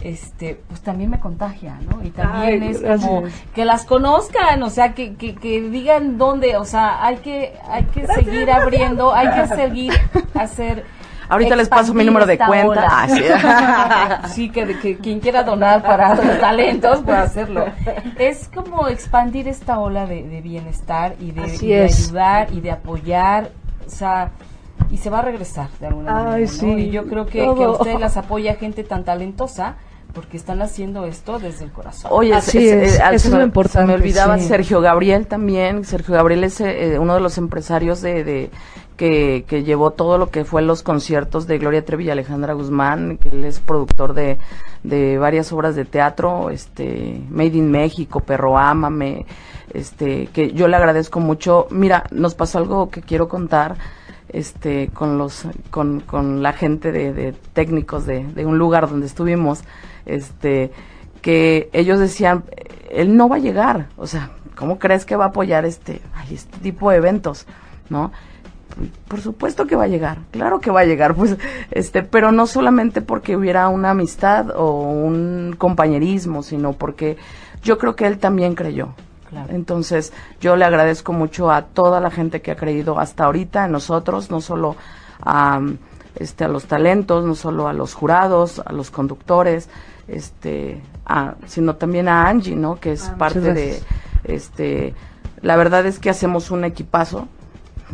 este, 0.00 0.60
pues 0.68 0.80
también 0.80 1.10
me 1.10 1.20
contagia, 1.20 1.78
¿no? 1.88 2.02
Y 2.02 2.10
también 2.10 2.62
es 2.62 2.80
como 2.80 3.24
que 3.54 3.64
las 3.64 3.84
conozcan, 3.84 4.62
o 4.62 4.70
sea, 4.70 4.94
que, 4.94 5.14
que, 5.14 5.34
que, 5.34 5.60
digan 5.60 6.16
dónde, 6.16 6.56
o 6.56 6.64
sea, 6.64 7.04
hay 7.04 7.16
que, 7.16 7.54
hay 7.68 7.84
que 7.84 8.06
seguir 8.06 8.50
abriendo, 8.50 9.14
hay 9.14 9.28
que 9.30 9.54
seguir 9.54 9.92
hacer. 10.34 10.84
Ahorita 11.28 11.54
les 11.54 11.68
paso 11.68 11.94
mi 11.94 12.04
número 12.04 12.26
de 12.26 12.38
cuenta. 12.38 12.88
Ah, 12.90 14.22
sí, 14.28 14.50
que, 14.50 14.78
que, 14.78 14.96
quien 14.96 15.20
quiera 15.20 15.44
donar 15.44 15.80
para 15.82 16.14
los 16.16 16.40
talentos 16.40 17.02
puede 17.02 17.18
hacerlo. 17.18 17.66
Es 18.18 18.50
como 18.52 18.88
expandir 18.88 19.46
esta 19.46 19.78
ola 19.78 20.06
de, 20.06 20.24
de 20.24 20.40
bienestar 20.40 21.14
y 21.20 21.30
de, 21.30 21.42
de 21.58 21.84
ayudar 21.84 22.52
y 22.52 22.60
de 22.60 22.72
apoyar, 22.72 23.50
o 23.86 23.90
sea, 23.90 24.32
y 24.90 24.96
se 24.96 25.08
va 25.08 25.20
a 25.20 25.22
regresar 25.22 25.68
de 25.78 25.86
alguna 25.86 26.14
manera. 26.14 26.50
Y 26.80 26.90
yo 26.90 27.06
creo 27.06 27.26
que, 27.26 27.38
que 27.38 27.68
usted 27.68 27.98
las 28.00 28.16
apoya 28.16 28.54
gente 28.54 28.82
tan 28.82 29.04
talentosa 29.04 29.76
porque 30.12 30.36
están 30.36 30.62
haciendo 30.62 31.04
esto 31.06 31.38
desde 31.38 31.64
el 31.64 31.72
corazón. 31.72 32.10
Oye, 32.12 32.34
Así 32.34 32.68
es, 32.68 32.94
eso 32.94 33.28
es 33.28 33.30
lo 33.30 33.42
importante. 33.42 33.86
me 33.86 33.94
olvidaba 33.94 34.38
Sergio 34.38 34.80
Gabriel 34.80 35.26
también. 35.26 35.84
Sergio 35.84 36.14
Gabriel 36.14 36.44
es 36.44 36.60
eh, 36.60 36.98
uno 36.98 37.14
de 37.14 37.20
los 37.20 37.38
empresarios 37.38 38.00
de, 38.00 38.24
de 38.24 38.50
que, 38.96 39.44
que, 39.46 39.62
llevó 39.62 39.92
todo 39.92 40.18
lo 40.18 40.30
que 40.30 40.44
fue 40.44 40.62
los 40.62 40.82
conciertos 40.82 41.46
de 41.46 41.58
Gloria 41.58 41.84
Trevi 41.84 42.04
y 42.04 42.10
Alejandra 42.10 42.52
Guzmán, 42.52 43.18
que 43.18 43.30
él 43.30 43.44
es 43.44 43.60
productor 43.60 44.12
de, 44.12 44.38
de 44.82 45.18
varias 45.18 45.52
obras 45.52 45.74
de 45.74 45.84
teatro, 45.84 46.50
este, 46.50 47.20
Made 47.30 47.56
in 47.56 47.70
México, 47.70 48.20
Perro 48.20 48.58
Ámame, 48.58 49.24
este, 49.72 50.26
que 50.26 50.52
yo 50.52 50.68
le 50.68 50.76
agradezco 50.76 51.20
mucho. 51.20 51.66
Mira, 51.70 52.04
nos 52.10 52.34
pasó 52.34 52.58
algo 52.58 52.90
que 52.90 53.00
quiero 53.00 53.28
contar 53.28 53.76
este 54.32 54.88
con 54.92 55.18
los 55.18 55.44
con, 55.70 56.00
con 56.00 56.42
la 56.42 56.52
gente 56.52 56.92
de, 56.92 57.12
de 57.12 57.32
técnicos 57.52 58.06
de, 58.06 58.24
de, 58.24 58.46
un 58.46 58.58
lugar 58.58 58.88
donde 58.88 59.06
estuvimos 59.06 59.64
este 60.06 60.70
que 61.22 61.68
ellos 61.72 61.98
decían 61.98 62.44
él 62.90 63.16
no 63.16 63.28
va 63.28 63.36
a 63.36 63.40
llegar 63.40 63.86
o 63.96 64.06
sea 64.06 64.30
cómo 64.54 64.78
crees 64.78 65.04
que 65.04 65.16
va 65.16 65.26
a 65.26 65.28
apoyar 65.28 65.64
este 65.64 66.00
este 66.30 66.58
tipo 66.58 66.90
de 66.90 66.96
eventos 66.96 67.46
no 67.88 68.12
por 69.08 69.20
supuesto 69.20 69.66
que 69.66 69.76
va 69.76 69.84
a 69.84 69.88
llegar, 69.88 70.18
claro 70.30 70.60
que 70.60 70.70
va 70.70 70.80
a 70.80 70.84
llegar, 70.84 71.14
pues, 71.14 71.36
este, 71.70 72.02
pero 72.02 72.32
no 72.32 72.46
solamente 72.46 73.02
porque 73.02 73.36
hubiera 73.36 73.68
una 73.68 73.90
amistad 73.90 74.50
o 74.56 74.80
un 74.80 75.54
compañerismo, 75.58 76.42
sino 76.42 76.72
porque 76.72 77.16
yo 77.62 77.78
creo 77.78 77.96
que 77.96 78.06
él 78.06 78.18
también 78.18 78.54
creyó. 78.54 78.94
Entonces, 79.48 80.12
yo 80.40 80.56
le 80.56 80.64
agradezco 80.64 81.12
mucho 81.12 81.52
a 81.52 81.62
toda 81.62 82.00
la 82.00 82.10
gente 82.10 82.42
que 82.42 82.50
ha 82.50 82.56
creído 82.56 82.98
hasta 82.98 83.24
ahorita 83.24 83.64
en 83.64 83.72
nosotros, 83.72 84.28
no 84.28 84.40
solo 84.40 84.74
a, 85.22 85.60
este, 86.16 86.44
a 86.44 86.48
los 86.48 86.64
talentos, 86.64 87.24
no 87.24 87.36
solo 87.36 87.68
a 87.68 87.72
los 87.72 87.94
jurados, 87.94 88.60
a 88.64 88.72
los 88.72 88.90
conductores, 88.90 89.68
este, 90.10 90.80
a, 91.06 91.34
sino 91.46 91.76
también 91.76 92.08
a 92.08 92.28
Angie, 92.28 92.56
¿no? 92.56 92.78
Que 92.80 92.92
es 92.92 93.08
Ah, 93.08 93.16
parte 93.18 93.40
de, 93.54 93.80
este, 94.24 94.94
la 95.42 95.56
verdad 95.56 95.86
es 95.86 95.98
que 95.98 96.10
hacemos 96.10 96.50
un 96.50 96.64
equipazo. 96.64 97.28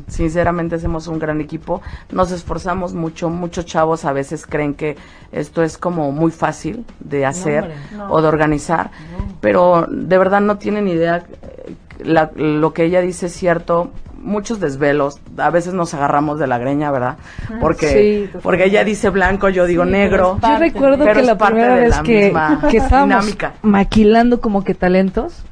Sinceramente 0.09 0.75
hacemos 0.75 1.07
un 1.07 1.19
gran 1.19 1.41
equipo. 1.41 1.81
Nos 2.13 2.31
esforzamos 2.31 2.93
mucho. 2.93 3.31
Muchos 3.31 3.65
chavos 3.65 4.05
a 4.05 4.13
veces 4.13 4.47
creen 4.47 4.75
que 4.75 4.97
esto 5.33 5.63
es 5.63 5.79
como 5.79 6.13
muy 6.13 6.31
fácil 6.31 6.85
de 7.01 7.25
hacer 7.25 7.73
no. 7.97 8.11
o 8.13 8.21
de 8.21 8.29
organizar, 8.29 8.91
pero 9.41 9.87
de 9.91 10.19
verdad 10.19 10.41
no 10.43 10.59
tienen 10.59 10.87
idea. 10.89 11.25
eh, 11.43 11.75
la- 12.05 12.31
lo 12.35 12.75
que 12.75 12.85
ella 12.85 13.01
dice 13.01 13.27
es 13.27 13.33
cierto. 13.33 13.91
Muchos 14.27 14.59
desvelos, 14.61 15.21
a 15.39 15.51
veces 15.51 15.73
nos 15.73 15.95
agarramos 15.95 16.39
de 16.41 16.47
la 16.49 16.59
greña, 16.59 16.91
¿verdad? 16.91 17.17
Porque, 17.61 18.29
Sí, 18.33 18.39
porque 18.43 18.65
ella 18.65 18.83
dice 18.83 19.09
blanco, 19.11 19.49
yo 19.49 19.67
digo 19.67 19.85
Sí, 19.85 19.91
pero 19.93 20.03
negro. 20.03 20.39
Yo 20.43 20.59
recuerdo 20.59 20.99
Pero 21.05 21.15
que 21.15 21.21
es 21.21 21.27
la 21.27 21.39
parte 21.39 21.55
primera 21.55 21.75
de 21.77 21.81
vez 21.83 21.91
la 21.97 22.03
que, 22.03 22.27
estábamos 22.77 23.09
dinámica. 23.25 23.55
maquilando 23.63 24.41
como 24.41 24.65
que 24.65 24.75
talentos, 24.75 25.45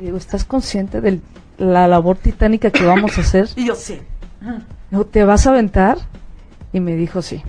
digo, 0.00 0.16
¿estás 0.16 0.44
consciente 0.44 1.00
de 1.00 1.20
la 1.58 1.88
labor 1.88 2.16
titánica 2.18 2.70
que 2.70 2.86
vamos 2.86 3.18
a 3.18 3.22
hacer? 3.22 3.48
Y 3.56 3.66
yo 3.66 3.74
sí. 3.74 3.98
Digo, 4.90 5.04
¿Te 5.06 5.24
vas 5.24 5.46
a 5.46 5.50
aventar? 5.50 5.98
Y 6.72 6.78
me 6.80 6.94
dijo 6.94 7.20
sí. 7.20 7.42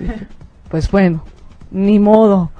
Dije, 0.00 0.26
Pues 0.68 0.90
bueno, 0.90 1.22
ni 1.70 1.98
modo, 2.00 2.50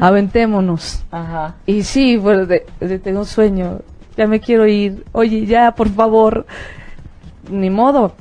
aventémonos. 0.00 1.04
Ajá. 1.10 1.54
Y 1.66 1.82
sí, 1.82 2.16
bueno, 2.16 2.46
de- 2.46 2.64
de- 2.80 2.98
tengo 2.98 3.20
un 3.20 3.26
sueño, 3.26 3.80
ya 4.16 4.26
me 4.26 4.40
quiero 4.40 4.66
ir. 4.66 5.04
Oye, 5.12 5.46
ya, 5.46 5.72
por 5.74 5.88
favor, 5.88 6.46
ni 7.50 7.70
modo. 7.70 8.12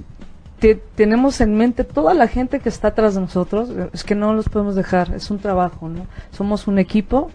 Te- 0.60 0.76
tenemos 0.96 1.42
en 1.42 1.56
mente 1.56 1.84
toda 1.84 2.14
la 2.14 2.28
gente 2.28 2.60
que 2.60 2.70
está 2.70 2.90
atrás 2.90 3.16
de 3.16 3.22
nosotros, 3.22 3.70
es 3.92 4.04
que 4.04 4.16
no 4.16 4.34
los 4.34 4.48
podemos 4.50 4.76
dejar, 4.76 5.14
es 5.14 5.30
un 5.30 5.40
trabajo, 5.40 5.90
¿no? 5.90 6.06
Somos 6.32 6.68
un 6.68 6.80
equipo 6.80 7.30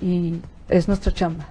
y 0.00 0.36
es 0.68 0.88
nuestra 0.88 1.12
chamba. 1.12 1.48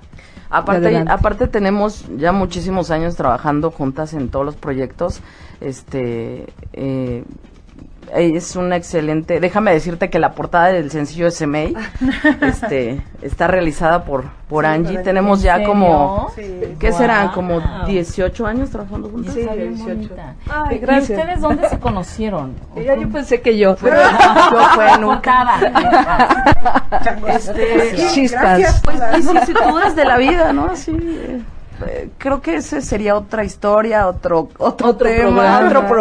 Aparte, 0.50 0.82
aparte 1.14 1.48
tenemos 1.48 2.06
ya 2.18 2.32
muchísimos 2.34 2.92
años 2.92 3.16
trabajando 3.16 3.72
juntas 3.72 4.14
en 4.14 4.30
todos 4.30 4.46
los 4.46 4.56
proyectos. 4.56 5.22
Este, 5.62 6.48
eh, 6.74 7.24
es 8.14 8.56
una 8.56 8.76
excelente. 8.76 9.40
Déjame 9.40 9.72
decirte 9.74 10.10
que 10.10 10.20
la 10.20 10.34
portada 10.34 10.68
del 10.68 10.92
sencillo 10.92 11.30
SMA 11.32 11.70
este, 12.42 13.02
está 13.22 13.48
realizada 13.48 14.04
por 14.04 14.26
por 14.50 14.66
Sí, 14.66 14.72
Angie. 14.72 14.96
por 14.96 15.04
Tenemos 15.04 15.40
¿En 15.40 15.46
ya 15.46 15.54
serio? 15.56 15.70
como 15.70 16.32
Sí. 16.36 16.76
¿qué 16.80 16.92
serán? 16.92 17.30
Como 17.30 17.62
18 17.86 18.46
años 18.46 18.70
trabajando 18.70 19.10
juntas. 19.10 19.36
Está 19.36 19.54
bien 19.56 19.78
bonita. 19.78 20.36
Ay, 20.50 20.76
¿Y 20.76 20.80
gracias. 20.80 21.18
ustedes 21.20 21.42
dónde 21.42 21.70
se 21.70 21.80
conocieron? 21.80 22.54
Y 22.76 22.84
ya 22.84 22.96
yo 22.96 23.10
pensé 23.10 23.42
que 23.42 23.58
yo. 23.58 23.76
Yo 23.82 24.60
fue 24.76 24.98
nunca. 25.00 25.58
Este, 27.28 27.96
Sí, 27.98 28.08
Chispas. 28.14 28.60
gracias. 28.60 28.82
Pues 28.84 29.00
vicisitudes 29.18 29.96
de 29.96 30.06
la 30.06 30.18
vida, 30.18 30.52
¿no? 30.54 30.66
Así. 30.72 30.92
Eh, 31.88 32.10
creo 32.18 32.42
que 32.42 32.56
ese 32.56 32.82
sería 32.82 33.16
otra 33.16 33.44
historia, 33.44 34.08
otro 34.08 34.50
otro, 34.58 34.90
Otro 34.90 34.96
tema, 34.96 35.32
programa. 35.36 35.68
otro 35.68 35.88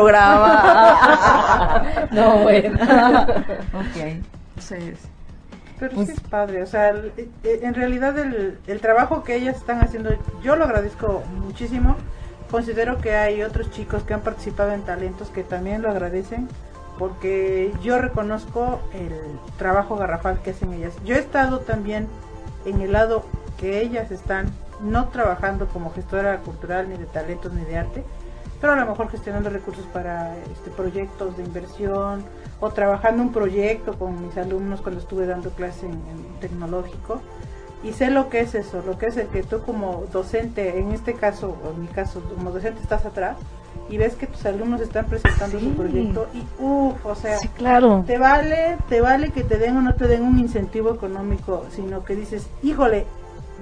programa. 0.62 1.82
no, 2.10 2.38
bueno. 2.38 2.78
ok. 3.74 4.24
Sí, 4.58 4.76
sí. 4.78 5.08
Pero 5.78 5.94
Pues- 5.94 6.08
sí 6.08 6.14
es 6.14 6.20
padre, 6.20 6.62
o 6.62 6.66
sea, 6.66 6.90
el- 6.90 7.12
eh, 7.16 7.60
en 7.62 7.74
realidad 7.74 8.18
el, 8.18 8.58
el 8.66 8.80
trabajo 8.80 9.22
que 9.24 9.36
ellas 9.36 9.56
están 9.56 9.80
haciendo, 9.80 10.10
yo 10.42 10.56
lo 10.56 10.64
agradezco 10.64 11.22
muchísimo. 11.36 11.96
Considero 12.50 12.98
que 12.98 13.14
hay 13.14 13.42
otros 13.42 13.70
chicos 13.70 14.02
que 14.02 14.12
han 14.12 14.20
participado 14.20 14.72
en 14.72 14.82
talentos 14.82 15.30
que 15.30 15.42
también 15.44 15.82
lo 15.82 15.90
agradecen, 15.90 16.48
porque 16.98 17.72
yo 17.82 17.98
reconozco 17.98 18.80
el 18.92 19.12
trabajo 19.56 19.96
garrafal 19.96 20.40
que 20.42 20.50
hacen 20.50 20.72
ellas. 20.74 20.92
Yo 21.04 21.14
he 21.14 21.18
estado 21.18 21.60
también 21.60 22.08
en 22.66 22.80
el 22.82 22.92
lado 22.92 23.24
que 23.56 23.80
ellas 23.80 24.10
están, 24.10 24.50
no 24.82 25.08
trabajando 25.08 25.66
como 25.68 25.92
gestora 25.92 26.38
cultural, 26.38 26.88
ni 26.88 26.96
de 26.96 27.06
talentos, 27.06 27.52
ni 27.52 27.64
de 27.64 27.78
arte, 27.78 28.04
pero 28.60 28.74
a 28.74 28.76
lo 28.76 28.86
mejor 28.86 29.08
gestionando 29.10 29.48
recursos 29.50 29.84
para 29.92 30.36
este, 30.52 30.70
proyectos 30.70 31.36
de 31.36 31.44
inversión 31.44 32.24
o 32.60 32.70
trabajando 32.70 33.22
un 33.22 33.32
proyecto 33.32 33.98
con 33.98 34.26
mis 34.26 34.36
alumnos 34.36 34.80
cuando 34.82 35.00
estuve 35.00 35.26
dando 35.26 35.50
clase 35.50 35.86
en, 35.86 35.92
en 35.92 36.40
tecnológico 36.40 37.20
y 37.82 37.92
sé 37.94 38.10
lo 38.10 38.28
que 38.28 38.40
es 38.40 38.54
eso, 38.54 38.82
lo 38.86 38.98
que 38.98 39.06
es 39.06 39.16
el 39.16 39.28
que 39.28 39.42
tú 39.42 39.60
como 39.62 40.04
docente, 40.12 40.78
en 40.78 40.92
este 40.92 41.14
caso, 41.14 41.56
o 41.64 41.70
en 41.70 41.80
mi 41.82 41.86
caso, 41.88 42.20
como 42.34 42.50
docente 42.50 42.82
estás 42.82 43.06
atrás 43.06 43.38
y 43.88 43.96
ves 43.96 44.14
que 44.16 44.26
tus 44.26 44.44
alumnos 44.44 44.82
están 44.82 45.06
presentando 45.06 45.58
Sí. 45.58 45.64
su 45.64 45.72
proyecto 45.76 46.26
y 46.34 46.44
uff, 46.62 47.04
o 47.06 47.14
sea, 47.14 47.38
Sí, 47.38 47.48
claro. 47.48 48.04
te 48.06 48.18
vale, 48.18 48.76
te 48.90 49.00
vale 49.00 49.30
que 49.30 49.42
te 49.42 49.56
den 49.56 49.78
o 49.78 49.82
no 49.82 49.94
te 49.94 50.06
den 50.06 50.22
un 50.22 50.38
incentivo 50.38 50.92
económico, 50.94 51.64
sino 51.70 52.04
que 52.04 52.14
dices, 52.14 52.46
híjole, 52.62 53.06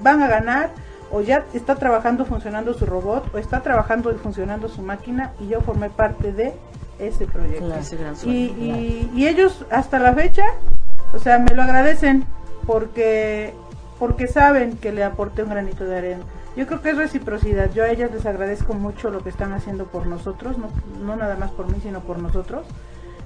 van 0.02 0.22
a 0.22 0.26
ganar 0.28 0.70
o 1.10 1.20
ya 1.20 1.44
está 1.54 1.76
trabajando 1.76 2.24
funcionando 2.24 2.74
su 2.74 2.86
robot 2.86 3.34
o 3.34 3.38
está 3.38 3.60
trabajando 3.60 4.12
y 4.12 4.16
funcionando 4.16 4.68
su 4.68 4.82
máquina 4.82 5.32
y 5.40 5.48
yo 5.48 5.60
formé 5.60 5.90
parte 5.90 6.32
de 6.32 6.54
ese 6.98 7.26
proyecto. 7.26 7.66
Claro. 7.66 7.80
Ese 7.80 7.96
gran 7.96 8.14
Y, 8.24 8.30
y, 8.30 9.12
y 9.14 9.26
ellos 9.26 9.64
hasta 9.70 9.98
la 9.98 10.12
fecha, 10.14 10.44
o 11.14 11.18
sea, 11.18 11.38
me 11.38 11.54
lo 11.54 11.62
agradecen 11.62 12.24
porque 12.66 13.54
porque 13.98 14.28
saben 14.28 14.76
que 14.76 14.92
le 14.92 15.02
aporté 15.02 15.42
un 15.42 15.50
granito 15.50 15.84
de 15.84 15.96
arena. 15.98 16.22
Yo 16.56 16.66
creo 16.66 16.82
que 16.82 16.90
es 16.90 16.96
reciprocidad. 16.96 17.72
Yo 17.72 17.84
a 17.84 17.88
ellas 17.88 18.12
les 18.12 18.26
agradezco 18.26 18.74
mucho 18.74 19.10
lo 19.10 19.22
que 19.22 19.28
están 19.28 19.52
haciendo 19.52 19.86
por 19.86 20.06
nosotros, 20.06 20.56
no, 20.58 20.68
no 21.04 21.16
nada 21.16 21.36
más 21.36 21.50
por 21.50 21.66
mí, 21.66 21.78
sino 21.82 22.00
por 22.00 22.18
nosotros. 22.18 22.66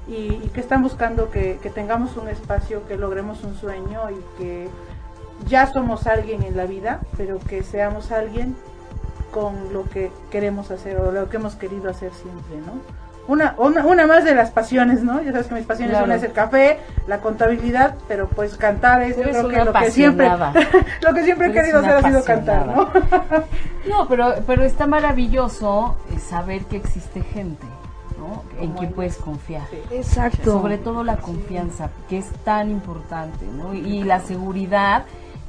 Y, 0.08 0.40
y 0.42 0.50
que 0.52 0.60
están 0.60 0.82
buscando 0.82 1.30
que, 1.30 1.58
que 1.62 1.70
tengamos 1.70 2.16
un 2.16 2.28
espacio, 2.28 2.86
que 2.88 2.96
logremos 2.96 3.44
un 3.44 3.54
sueño 3.54 4.10
y 4.10 4.38
que 4.38 4.68
ya 5.46 5.66
somos 5.66 6.06
alguien 6.06 6.42
en 6.42 6.56
la 6.56 6.66
vida, 6.66 7.00
pero 7.16 7.38
que 7.38 7.62
seamos 7.62 8.12
alguien 8.12 8.56
con 9.32 9.72
lo 9.72 9.84
que 9.84 10.10
queremos 10.30 10.70
hacer 10.70 10.98
o 10.98 11.10
lo 11.10 11.28
que 11.28 11.38
hemos 11.38 11.54
querido 11.54 11.90
hacer 11.90 12.12
siempre, 12.12 12.56
¿no? 12.66 12.80
Una, 13.28 13.54
una, 13.56 13.86
una 13.86 14.06
más 14.06 14.24
de 14.24 14.34
las 14.34 14.50
pasiones, 14.50 15.04
¿no? 15.04 15.22
Ya 15.22 15.30
sabes 15.30 15.46
que 15.46 15.54
mis 15.54 15.64
pasiones 15.64 15.92
Claro. 15.92 16.06
una 16.06 16.16
es 16.16 16.22
el 16.24 16.32
café, 16.32 16.80
la 17.06 17.18
contabilidad, 17.20 17.94
pero 18.08 18.28
pues 18.28 18.56
cantar 18.56 19.02
es 19.02 19.16
yo 19.16 19.22
creo 19.22 19.48
que 19.48 19.64
lo 19.64 19.72
que 19.72 19.90
siempre 19.92 20.26
apasionada. 20.26 20.52
lo 21.02 21.14
que 21.14 21.24
siempre 21.24 21.48
he 21.48 21.52
querido 21.52 21.78
hacer 21.78 21.92
ha 21.92 22.02
sido 22.02 22.24
cantar, 22.24 22.66
¿no? 22.66 22.90
No, 23.88 24.08
pero, 24.08 24.34
pero 24.46 24.64
está 24.64 24.86
maravilloso 24.88 25.96
eh, 26.10 26.18
saber 26.18 26.64
que 26.64 26.76
existe 26.76 27.22
gente, 27.22 27.64
¿no? 28.18 28.42
En 28.60 28.72
quien 28.72 28.92
puedes 28.92 29.16
confiar. 29.16 29.66
Exacto. 29.92 30.52
Sobre 30.52 30.78
todo 30.78 31.04
la 31.04 31.16
confianza, 31.18 31.90
que 32.08 32.18
es 32.18 32.26
tan 32.44 32.70
importante, 32.70 33.46
¿no? 33.46 33.72
Y 33.72 34.02
la 34.02 34.18
seguridad 34.18 35.04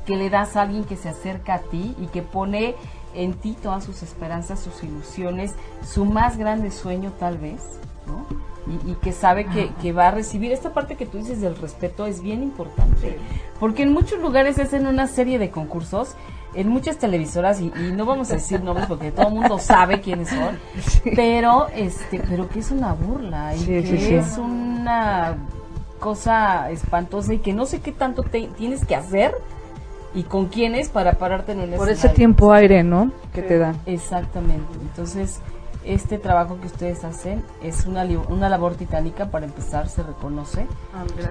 que 0.06 0.16
le 0.16 0.30
das 0.30 0.56
a 0.56 0.62
alguien 0.64 0.84
que 0.84 0.95
se 0.95 1.10
acerca 1.10 1.56
a 1.56 1.60
ti 1.60 1.95
y 1.99 2.08
que 2.08 2.22
pone 2.22 2.76
en 3.16 3.34
ti 3.34 3.56
todas 3.62 3.84
sus 3.84 4.01
esperanzas, 4.04 4.60
sus 4.60 4.84
ilusiones, 4.84 5.54
su 5.86 6.06
más 6.06 6.38
grande 6.38 6.72
sueño 6.72 7.12
tal 7.20 7.38
vez, 7.38 7.62
¿no? 8.08 8.26
Y, 8.66 8.91
y 8.91 8.95
que 8.95 9.12
sabe 9.12 9.45
que, 9.45 9.70
que 9.82 9.91
va 9.91 10.08
a 10.08 10.12
recibir 10.12 10.51
esta 10.51 10.74
parte 10.74 10.95
que 10.95 11.06
tú 11.06 11.18
dices 11.18 11.41
del 11.41 11.56
respeto 11.58 12.06
es 12.06 12.22
bien 12.22 12.41
importante, 12.41 13.18
porque 13.60 13.84
en 13.84 13.91
muchos 13.93 14.20
lugares 14.20 14.58
hacen 14.58 14.88
una 14.88 15.08
serie 15.08 15.38
de 15.38 15.49
concursos, 15.51 16.16
en 16.56 16.70
muchas 16.70 16.97
televisoras 16.97 17.60
y, 17.60 17.74
y 17.76 17.91
no 17.93 18.06
vamos 18.06 18.30
a 18.32 18.36
decir 18.36 18.62
nombres 18.64 18.88
porque 18.88 19.12
todo 19.12 19.28
el 19.30 19.34
mundo 19.34 19.58
sabe 19.60 20.01
quiénes 20.01 20.30
son, 20.30 20.58
pero 21.16 21.68
este, 21.76 22.20
pero 22.30 22.47
que 22.47 22.60
es 22.60 22.72
una 22.72 22.93
burla 22.93 23.56
y 23.56 23.60
Sí, 23.60 23.66
que 23.66 23.97
sí. 23.99 24.14
es 24.16 24.38
una 24.38 25.36
cosa 25.99 26.70
espantosa 26.72 27.34
y 27.34 27.39
que 27.39 27.54
no 27.54 27.66
sé 27.66 27.82
qué 27.82 27.91
tanto 27.91 28.24
te- 28.24 28.47
tienes 28.58 28.86
que 28.86 28.95
hacer 28.95 29.36
y 30.16 30.24
con 30.24 30.47
quiénes 30.47 30.89
para 30.89 31.14
pararte 31.14 31.53
en 31.53 31.59
un 31.61 31.72
Por 31.72 31.89
ese 31.89 32.09
tiempo 32.09 32.51
aire, 32.53 32.84
¿no? 32.84 33.11
Que 33.34 33.41
te 33.41 33.57
dan. 33.57 33.76
Exactamente. 33.86 34.68
Entonces, 34.82 35.39
este 35.86 36.18
trabajo 36.18 36.57
que 36.61 36.68
ustedes 36.68 37.03
hacen 37.03 37.43
es 37.61 37.86
una, 37.86 38.05
li- 38.05 38.20
una 38.30 38.47
labor 38.47 38.76
titánica, 38.76 39.26
para 39.32 39.45
empezar, 39.45 39.89
se 39.89 40.01
reconoce. 40.03 40.66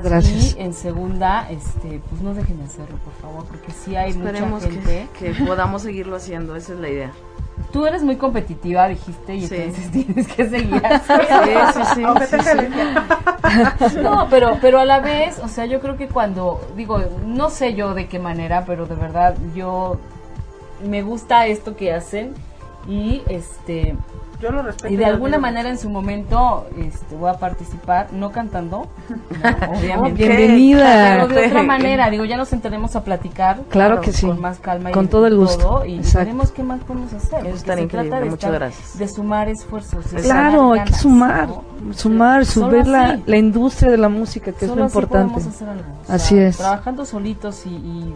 Gracias. 0.02 0.56
Y 0.56 0.60
en 0.60 0.74
segunda, 0.74 1.48
este, 1.50 2.00
pues 2.10 2.20
no 2.20 2.34
dejen 2.34 2.58
de 2.58 2.64
hacerlo, 2.64 2.96
por 2.98 3.14
favor, 3.14 3.44
porque 3.46 3.72
sí 3.72 3.96
hay 3.96 4.10
Esperemos 4.10 4.62
mucha 4.62 4.70
gente. 4.74 5.08
que, 5.18 5.32
que 5.32 5.44
podamos 5.44 5.82
seguirlo 5.82 6.16
haciendo, 6.16 6.54
esa 6.56 6.74
es 6.74 6.80
la 6.80 6.88
idea. 6.90 7.12
Tú 7.72 7.86
eres 7.86 8.02
muy 8.02 8.16
competitiva, 8.16 8.88
dijiste, 8.88 9.34
y 9.36 9.46
Sí. 9.46 9.54
entonces 9.56 9.90
tienes 9.92 10.28
que 10.28 10.48
seguir 10.48 10.82
así. 10.86 12.02
No, 14.02 14.26
pero, 14.30 14.58
pero 14.60 14.80
a 14.80 14.84
la 14.84 15.00
vez, 15.00 15.38
o 15.40 15.48
sea, 15.48 15.66
yo 15.66 15.80
creo 15.80 15.96
que 15.96 16.08
cuando, 16.08 16.60
digo, 16.76 17.00
no 17.26 17.50
sé 17.50 17.74
yo 17.74 17.94
de 17.94 18.08
qué 18.08 18.18
manera, 18.18 18.64
pero 18.66 18.86
de 18.86 18.94
verdad 18.94 19.34
yo 19.54 19.98
me 20.84 21.02
gusta 21.02 21.46
esto 21.46 21.76
que 21.76 21.92
hacen 21.92 22.32
y 22.88 23.22
este 23.28 23.94
yo 24.42 24.50
lo 24.52 24.62
respeto. 24.62 24.92
Y 24.92 24.96
de 24.96 25.04
alguna 25.06 25.38
manera 25.38 25.68
en 25.70 25.78
su 25.78 25.88
momento 25.88 26.66
este, 26.76 27.14
voy 27.16 27.30
a 27.30 27.34
participar, 27.34 28.08
no 28.12 28.32
cantando, 28.32 28.88
no, 29.08 29.70
obviamente. 29.78 30.26
Bienvenida. 30.26 31.26
Pero 31.26 31.28
de 31.28 31.46
otra 31.46 31.62
manera, 31.62 32.10
digo, 32.10 32.24
ya 32.24 32.36
nos 32.36 32.52
entraremos 32.52 32.96
a 32.96 33.04
platicar. 33.04 33.60
Claro 33.68 34.00
que 34.00 34.12
sí. 34.12 34.26
Con 34.26 34.40
más 34.40 34.58
calma 34.58 34.90
y 34.90 34.92
Con 34.92 35.08
todo 35.08 35.26
el 35.26 35.36
gusto. 35.36 35.62
todo, 35.62 35.84
y 35.86 35.96
Exacto. 35.96 36.18
veremos 36.18 36.50
qué 36.50 36.62
más 36.62 36.80
podemos 36.80 37.12
hacer. 37.12 37.42
se 37.42 37.48
increíble, 37.48 37.86
trata 37.86 38.20
de 38.20 38.30
muchas 38.30 38.50
estar- 38.50 38.52
gracias. 38.52 38.98
De 38.98 39.08
sumar 39.08 39.48
esfuerzos. 39.48 40.10
de 40.10 40.20
Claro, 40.22 40.72
hay 40.72 40.84
que 40.84 40.92
sumar, 40.94 41.48
¿no? 41.48 41.62
sumar, 41.94 42.44
subir 42.44 42.86
la, 42.86 43.10
así. 43.12 43.22
la 43.26 43.36
industria 43.36 43.90
de 43.90 43.98
la 43.98 44.08
música, 44.08 44.52
que 44.52 44.64
es 44.64 44.70
lo 44.74 44.84
así 44.84 44.92
importante. 44.98 45.34
podemos 45.34 45.54
hacer 45.54 45.68
algo. 45.68 45.84
o 46.02 46.06
sea, 46.06 46.14
Así 46.16 46.38
es. 46.38 46.56
Trabajando 46.58 47.04
solitos 47.04 47.64
y... 47.66 47.70
y 47.70 48.14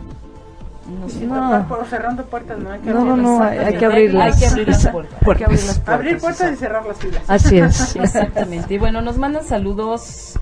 no. 0.88 1.08
Sí, 1.08 1.26
No. 1.26 1.64
por- 1.68 1.78
por 1.78 1.86
cerrando 1.88 2.24
puertas, 2.24 2.58
no 2.58 2.70
hay 2.70 2.80
que 2.80 2.90
No, 2.90 3.04
no, 3.04 3.16
no, 3.16 3.42
hay, 3.42 3.58
hay 3.58 3.74
que 3.76 3.84
Hay 3.86 3.92
abrirlas. 3.92 4.38
que 4.38 4.46
abrir 4.46 4.68
las 4.68 4.88
puertas. 4.88 5.18
Hay 5.28 5.34
que 5.36 5.44
abrir 5.44 5.60
las 5.64 5.78
puertas, 5.78 5.94
Abrir 5.94 6.18
puertas 6.18 6.52
y 6.52 6.56
cerrar 6.56 6.86
las 6.86 6.96
filas. 6.98 7.22
Así 7.28 7.58
es. 7.58 7.96
Exactamente. 7.96 8.74
Y 8.74 8.78
bueno, 8.78 9.02
nos 9.02 9.18
mandan 9.18 9.44
saludos. 9.44 10.38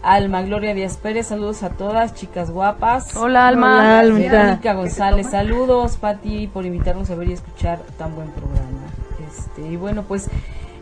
Alma 0.00 0.42
Gloria 0.42 0.74
Díaz 0.74 0.96
Pérez, 0.96 1.26
saludos 1.26 1.62
a 1.64 1.70
todas, 1.70 2.14
chicas 2.14 2.50
guapas. 2.52 3.16
Hola, 3.16 3.48
Alma. 3.48 4.00
Hola. 4.00 4.14
Verónica 4.14 4.72
González, 4.74 5.28
saludos, 5.30 5.96
Pati, 5.96 6.46
por 6.46 6.64
invitarnos 6.64 7.10
a 7.10 7.16
ver 7.16 7.28
y 7.28 7.32
escuchar 7.32 7.80
tan 7.98 8.14
buen 8.14 8.30
programa. 8.30 8.86
Este, 9.28 9.62
y 9.62 9.76
bueno, 9.76 10.04
pues, 10.06 10.30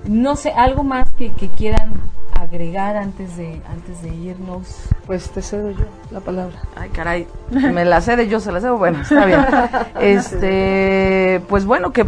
no 0.07 0.37
sé, 0.37 0.51
algo 0.51 0.83
más 0.83 1.13
que, 1.13 1.33
que 1.33 1.49
quieran 1.49 1.95
agregar 2.41 2.97
antes 2.97 3.37
de, 3.37 3.61
antes 3.69 4.03
de 4.03 4.15
irnos. 4.15 4.89
Pues 5.07 5.31
te 5.31 5.43
cedo 5.43 5.71
yo 5.71 5.85
la 6.11 6.21
palabra. 6.21 6.57
Ay, 6.77 6.91
caray, 6.91 7.27
me 7.51 7.85
la 7.85 8.01
cede 8.01 8.29
yo, 8.29 8.41
se 8.41 8.53
la 8.53 8.61
cedo, 8.61 8.79
bueno, 8.79 9.01
está 9.03 9.25
bien. 9.25 9.45
Este, 10.01 11.41
pues 11.49 11.65
bueno, 11.65 11.93
que 11.93 12.07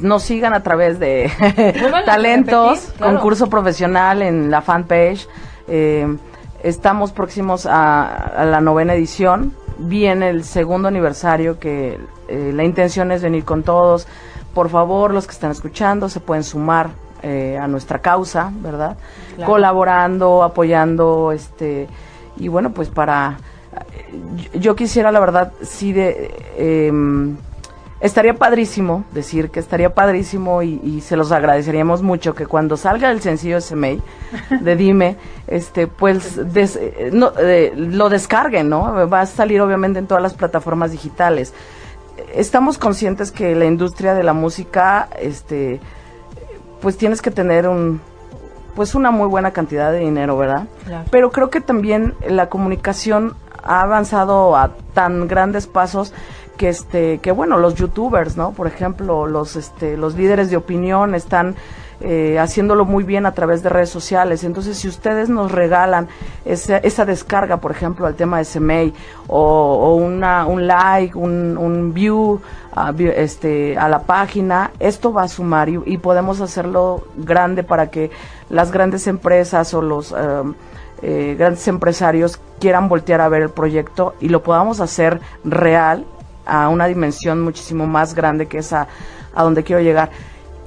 nos 0.00 0.22
sigan 0.22 0.54
a 0.54 0.62
través 0.62 0.98
de 0.98 1.30
talentos, 2.06 2.70
repetir, 2.70 2.94
claro. 2.96 3.14
concurso 3.14 3.48
profesional 3.48 4.22
en 4.22 4.50
la 4.50 4.62
fanpage. 4.62 5.28
Eh, 5.68 6.16
estamos 6.62 7.12
próximos 7.12 7.66
a, 7.66 8.06
a 8.06 8.44
la 8.44 8.60
novena 8.60 8.94
edición. 8.94 9.54
Viene 9.78 10.28
el 10.28 10.44
segundo 10.44 10.88
aniversario 10.88 11.58
que 11.58 11.98
eh, 12.28 12.52
la 12.54 12.64
intención 12.64 13.12
es 13.12 13.22
venir 13.22 13.44
con 13.44 13.62
todos. 13.62 14.06
Por 14.54 14.68
favor, 14.68 15.12
los 15.12 15.26
que 15.26 15.32
están 15.32 15.50
escuchando 15.52 16.08
se 16.08 16.20
pueden 16.20 16.44
sumar 16.44 16.90
eh, 17.22 17.58
a 17.60 17.66
nuestra 17.68 18.00
causa, 18.00 18.50
¿verdad? 18.60 18.96
Claro. 19.36 19.50
Colaborando, 19.52 20.42
apoyando, 20.42 21.32
este, 21.32 21.88
y 22.36 22.48
bueno, 22.48 22.72
pues 22.72 22.88
para 22.88 23.38
yo, 24.52 24.60
yo 24.60 24.76
quisiera, 24.76 25.12
la 25.12 25.20
verdad, 25.20 25.52
sí 25.62 25.92
de... 25.92 26.34
em, 26.56 27.36
estaría 28.00 28.32
padrísimo 28.34 29.04
decir 29.12 29.50
que 29.50 29.60
estaría 29.60 29.92
padrísimo 29.94 30.62
y, 30.62 30.80
y 30.82 31.02
se 31.02 31.16
los 31.16 31.32
agradeceríamos 31.32 32.02
mucho 32.02 32.34
que 32.34 32.46
cuando 32.46 32.76
salga 32.78 33.10
el 33.10 33.20
sencillo 33.20 33.60
SMA 33.60 33.96
de 34.62 34.76
Dime, 34.76 35.16
este, 35.46 35.86
pues 35.86 36.52
des- 36.54 36.80
no, 37.12 37.32
eh, 37.38 37.72
lo 37.76 38.08
descarguen, 38.08 38.70
¿no? 38.70 39.06
Va 39.08 39.20
a 39.20 39.26
salir 39.26 39.60
obviamente 39.60 39.98
en 39.98 40.06
todas 40.06 40.22
las 40.22 40.32
plataformas 40.34 40.92
digitales. 40.92 41.52
Estamos 42.34 42.78
conscientes 42.78 43.30
que 43.32 43.54
la 43.54 43.66
industria 43.66 44.14
de 44.14 44.22
la 44.22 44.32
música, 44.32 45.08
este, 45.20 45.80
pues 46.80 46.96
tienes 46.96 47.22
que 47.22 47.30
tener 47.30 47.68
un, 47.68 48.00
pues 48.74 48.94
una 48.94 49.10
muy 49.10 49.28
buena 49.28 49.52
cantidad 49.52 49.92
de 49.92 49.98
dinero, 50.00 50.36
¿verdad? 50.36 50.66
Claro. 50.84 51.04
Pero 51.10 51.30
creo 51.30 51.50
que 51.50 51.60
también 51.60 52.14
la 52.26 52.48
comunicación 52.48 53.34
ha 53.62 53.82
avanzado 53.82 54.56
a 54.56 54.70
tan 54.94 55.28
grandes 55.28 55.66
pasos 55.66 56.12
que 56.56 56.68
este 56.68 57.18
que 57.18 57.32
bueno 57.32 57.56
los 57.56 57.74
youtubers 57.74 58.36
no 58.36 58.52
por 58.52 58.66
ejemplo 58.66 59.26
los 59.26 59.56
este 59.56 59.96
los 59.96 60.14
líderes 60.14 60.50
de 60.50 60.58
opinión 60.58 61.14
están 61.14 61.56
eh, 62.02 62.38
haciéndolo 62.38 62.84
muy 62.84 63.02
bien 63.02 63.24
a 63.24 63.32
través 63.32 63.62
de 63.62 63.70
redes 63.70 63.88
sociales 63.88 64.44
entonces 64.44 64.76
si 64.76 64.86
ustedes 64.86 65.30
nos 65.30 65.52
regalan 65.52 66.08
esa, 66.44 66.76
esa 66.78 67.06
descarga 67.06 67.58
por 67.58 67.70
ejemplo 67.70 68.06
al 68.06 68.14
tema 68.14 68.38
de 68.38 68.44
SMA 68.44 68.92
o, 69.26 69.38
o 69.40 69.94
una 69.94 70.44
un 70.46 70.66
like 70.66 71.16
un, 71.16 71.56
un 71.56 71.94
view 71.94 72.40
a, 72.74 72.92
este 73.16 73.76
a 73.76 73.88
la 73.88 74.00
página 74.00 74.70
esto 74.78 75.12
va 75.12 75.24
a 75.24 75.28
sumar 75.28 75.68
y, 75.68 75.80
y 75.86 75.98
podemos 75.98 76.40
hacerlo 76.40 77.04
grande 77.16 77.62
para 77.62 77.90
que 77.90 78.10
las 78.48 78.70
grandes 78.70 79.06
empresas 79.06 79.74
o 79.74 79.82
los 79.82 80.12
em, 80.12 80.54
eh, 81.02 81.34
grandes 81.38 81.66
empresarios 81.68 82.40
quieran 82.60 82.88
voltear 82.88 83.20
a 83.20 83.28
ver 83.28 83.42
el 83.42 83.50
proyecto 83.50 84.14
y 84.20 84.28
lo 84.28 84.42
podamos 84.42 84.80
hacer 84.80 85.20
real 85.44 86.04
a 86.46 86.68
una 86.68 86.86
dimensión 86.86 87.40
muchísimo 87.40 87.86
más 87.86 88.14
grande 88.14 88.46
que 88.46 88.58
esa 88.58 88.86
a 89.34 89.42
donde 89.42 89.62
quiero 89.62 89.80
llegar. 89.80 90.10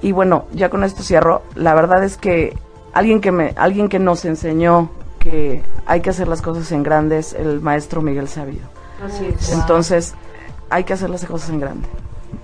Y 0.01 0.12
bueno, 0.12 0.45
ya 0.54 0.70
con 0.70 0.84
esto 0.84 1.04
cierro. 1.04 1.43
La 1.56 1.74
verdad 1.74 2.04
es 2.04 2.18
que 2.18 2.58
alguien 2.93 3.22
que 3.22 3.32
me 3.32 3.54
alguien 3.58 3.89
que 3.89 3.99
nos 3.99 4.26
enseñó 4.26 4.89
que 5.20 5.64
hay 5.86 6.01
que 6.01 6.10
hacer 6.10 6.28
las 6.28 6.41
cosas 6.41 6.72
en 6.72 6.84
grandes, 6.84 7.34
el 7.34 7.62
maestro 7.62 8.01
Miguel 8.01 8.28
Sabido. 8.28 8.68
Así 9.04 9.26
es. 9.26 9.51
Entonces, 9.51 10.16
hay 10.74 10.84
que 10.84 10.93
hacer 10.93 11.09
las 11.09 11.26
cosas 11.26 11.49
en 11.49 11.59
grande. 11.59 11.88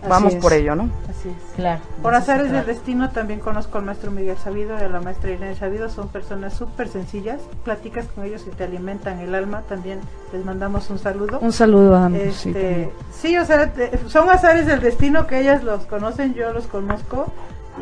Así 0.02 0.10
Vamos 0.10 0.34
es. 0.36 0.42
por 0.42 0.54
ello, 0.54 0.76
¿no? 0.76 0.90
Así 1.10 1.28
es. 1.30 1.56
Claro. 1.56 1.82
Por 2.02 2.14
azares 2.16 2.52
del 2.52 2.66
destino 2.66 3.10
también 3.10 3.40
conozco 3.42 3.80
al 3.80 3.84
maestro 3.86 4.12
Miguel 4.12 4.38
Sabido 4.38 4.78
y 4.80 4.84
a 4.84 4.88
la 4.88 5.02
maestra 5.02 5.32
Irene 5.32 5.56
Sabido, 5.56 5.90
son 5.90 6.08
personas 6.08 6.54
súper 6.54 6.88
sencillas, 6.88 7.42
platicas 7.66 8.06
con 8.16 8.24
ellos 8.24 8.46
y 8.48 8.52
te 8.56 8.64
alimentan 8.64 9.20
el 9.20 9.36
alma, 9.36 9.64
también 9.68 10.00
les 10.32 10.46
mandamos 10.46 10.90
un 10.90 11.00
saludo. 11.00 11.40
Un 11.42 11.52
saludo 11.52 11.96
a 11.98 12.06
ambos. 12.06 12.34
sí, 12.36 12.50
Este, 12.50 12.92
sí, 13.12 13.38
o 13.38 13.46
sea, 13.46 13.74
te- 13.74 13.92
son 14.08 14.30
azares 14.30 14.68
del 14.68 14.80
destino 14.80 15.28
que 15.28 15.42
ellas 15.42 15.64
los 15.64 15.86
conocen, 15.86 16.34
yo 16.34 16.54
los 16.54 16.68
conozco 16.68 17.26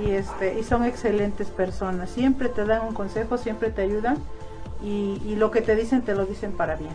y 0.04 0.12
este 0.12 0.58
y 0.60 0.64
son 0.64 0.86
excelentes 0.86 1.50
personas. 1.50 2.10
Siempre 2.10 2.50
te 2.50 2.66
dan 2.66 2.82
un 2.88 2.94
consejo, 2.96 3.38
siempre 3.38 3.70
te 3.70 3.84
ayudan 3.84 4.18
y, 4.84 5.22
y 5.26 5.36
lo 5.36 5.52
que 5.52 5.62
te 5.62 5.76
dicen 5.76 6.02
te 6.02 6.16
lo 6.16 6.26
dicen 6.26 6.52
para 6.54 6.76
bien. 6.78 6.94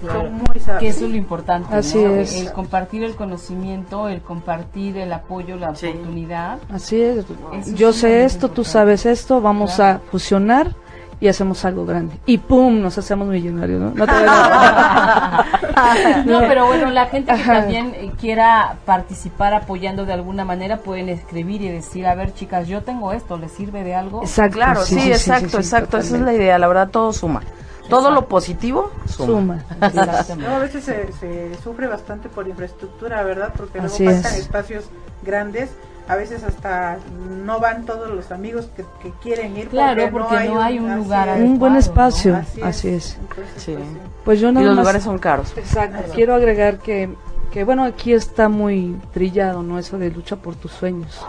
Claro. 0.00 0.22
Son 0.22 0.32
muy 0.34 0.60
sabios. 0.60 0.80
Que 0.80 0.88
eso 0.88 1.04
es 1.06 1.10
lo 1.10 1.16
importante. 1.16 1.74
Así 1.74 1.98
¿no? 1.98 2.14
es. 2.16 2.34
El 2.40 2.52
compartir 2.52 3.02
el 3.04 3.14
conocimiento, 3.16 4.08
el 4.08 4.20
compartir 4.20 4.96
el 4.98 5.12
apoyo, 5.12 5.56
la 5.56 5.74
Sí. 5.74 5.86
oportunidad. 5.88 6.58
Así 6.72 7.00
es. 7.00 7.18
Eso 7.18 7.34
Yo 7.74 7.90
es 7.90 7.96
sé 7.96 8.24
esto, 8.24 8.48
tú 8.48 8.62
importante. 8.62 8.70
sabes 8.70 9.06
esto, 9.06 9.40
vamos 9.40 9.74
Claro. 9.76 10.00
a 10.06 10.10
fusionar 10.10 10.74
y 11.18 11.28
hacemos 11.28 11.64
algo 11.64 11.86
grande. 11.86 12.14
Y 12.26 12.36
pum, 12.38 12.80
nos 12.82 12.98
hacemos 12.98 13.26
millonarios, 13.28 13.80
¿no? 13.80 13.90
No 13.94 14.06
te 14.06 14.12
No, 16.26 16.40
pero 16.40 16.66
bueno, 16.66 16.90
la 16.90 17.06
gente 17.06 17.32
que 17.34 17.42
también 17.42 17.92
eh, 17.94 18.12
quiera 18.20 18.76
participar 18.84 19.54
apoyando 19.54 20.04
de 20.04 20.12
alguna 20.12 20.44
manera 20.44 20.78
pueden 20.78 21.08
escribir 21.08 21.62
y 21.62 21.68
decir, 21.68 22.06
a 22.06 22.14
ver 22.14 22.34
chicas, 22.34 22.68
yo 22.68 22.82
tengo 22.82 23.12
esto, 23.12 23.38
¿les 23.38 23.52
sirve 23.52 23.82
de 23.84 23.94
algo? 23.94 24.22
Exacto. 24.22 24.56
Claro, 24.56 24.82
sí, 24.82 24.98
exacto, 25.10 25.48
sí, 25.50 25.56
exacto. 25.56 25.98
Esa 25.98 26.16
es 26.16 26.22
la 26.22 26.34
idea. 26.34 26.58
La 26.58 26.68
verdad, 26.68 26.88
todo 26.90 27.12
suma. 27.12 27.42
Todo 27.88 28.10
lo 28.10 28.26
positivo 28.28 28.90
suma. 29.06 29.62
Suma. 29.76 30.24
No, 30.36 30.56
a 30.56 30.58
veces 30.58 30.84
se, 30.84 31.12
se 31.14 31.54
sufre 31.62 31.86
bastante 31.86 32.28
por 32.28 32.48
infraestructura, 32.48 33.22
¿verdad? 33.22 33.52
Porque 33.56 33.78
luego 33.78 33.94
Así 33.94 34.04
faltan 34.04 34.32
es. 34.34 34.38
espacios 34.40 34.84
grandes. 35.22 35.70
A 36.08 36.14
veces 36.14 36.44
hasta 36.44 36.98
no 37.44 37.58
van 37.58 37.84
todos 37.84 38.10
los 38.10 38.30
amigos 38.30 38.68
que, 38.76 38.84
que 39.02 39.10
quieren 39.22 39.56
ir. 39.56 39.68
Claro, 39.68 40.08
porque 40.12 40.48
no 40.48 40.62
hay 40.62 40.78
un 40.78 40.94
lugar 40.96 41.36
Un 41.40 41.58
buen 41.58 41.74
espacio, 41.74 42.32
¿no? 42.34 42.38
así 42.66 42.88
es. 42.90 43.16
Entonces, 43.18 43.18
Sí. 43.56 43.74
pues, 43.74 43.86
sí. 43.88 43.98
Pues 44.24 44.40
yo 44.40 44.50
Y 44.50 44.52
nada 44.52 44.66
los 44.66 44.76
más- 44.76 44.82
lugares 44.84 45.02
son 45.02 45.18
caros. 45.18 45.52
Exacto. 45.56 46.12
Quiero 46.14 46.34
agregar 46.36 46.78
que, 46.78 47.12
que, 47.50 47.64
bueno, 47.64 47.82
aquí 47.82 48.12
está 48.12 48.48
muy 48.48 48.96
trillado, 49.12 49.64
¿no? 49.64 49.80
Eso 49.80 49.98
de 49.98 50.10
lucha 50.10 50.36
por 50.36 50.54
tus 50.54 50.70
sueños. 50.72 51.20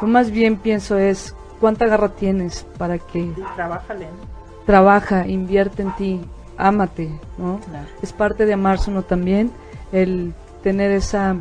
Yo 0.00 0.06
más 0.06 0.30
bien 0.30 0.58
pienso 0.58 0.98
es, 0.98 1.34
¿cuánta 1.58 1.86
garra 1.86 2.10
tienes 2.10 2.66
para 2.76 2.98
que 2.98 3.18
Y 3.20 3.34
trabájale, 3.56 4.06
¿no? 4.06 4.37
Trabaja, 4.68 5.26
invierte 5.26 5.80
en 5.80 5.96
ti, 5.96 6.20
ámate, 6.58 7.08
¿no? 7.38 7.58
Claro. 7.70 7.88
Es 8.02 8.12
parte 8.12 8.44
de 8.44 8.52
amarse 8.52 8.90
uno 8.90 9.00
también, 9.00 9.50
el 9.92 10.34
tener 10.62 10.90
esa 10.90 11.36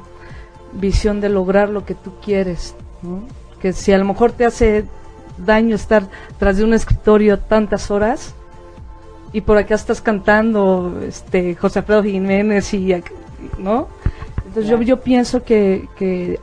visión 0.72 1.20
de 1.20 1.28
lograr 1.28 1.68
lo 1.68 1.84
que 1.84 1.94
tú 1.94 2.14
quieres, 2.24 2.74
¿no? 3.02 3.24
Que 3.60 3.74
si 3.74 3.92
a 3.92 3.98
lo 3.98 4.06
mejor 4.06 4.32
te 4.32 4.46
hace 4.46 4.86
daño 5.38 5.76
estar 5.76 6.08
tras 6.40 6.56
de 6.56 6.64
un 6.64 6.74
escritorio 6.74 7.38
tantas 7.38 7.92
horas 7.92 8.34
y 9.34 9.42
por 9.42 9.58
acá 9.58 9.76
estás 9.76 10.00
cantando 10.00 10.98
este 11.06 11.54
José 11.56 11.80
Alfredo 11.80 12.04
Jiménez 12.04 12.74
y 12.74 12.94
¿no? 13.58 13.90
Entonces 14.46 14.72
yo, 14.72 14.82
yo 14.82 15.02
pienso 15.02 15.44
que, 15.44 15.90
que 15.98 16.40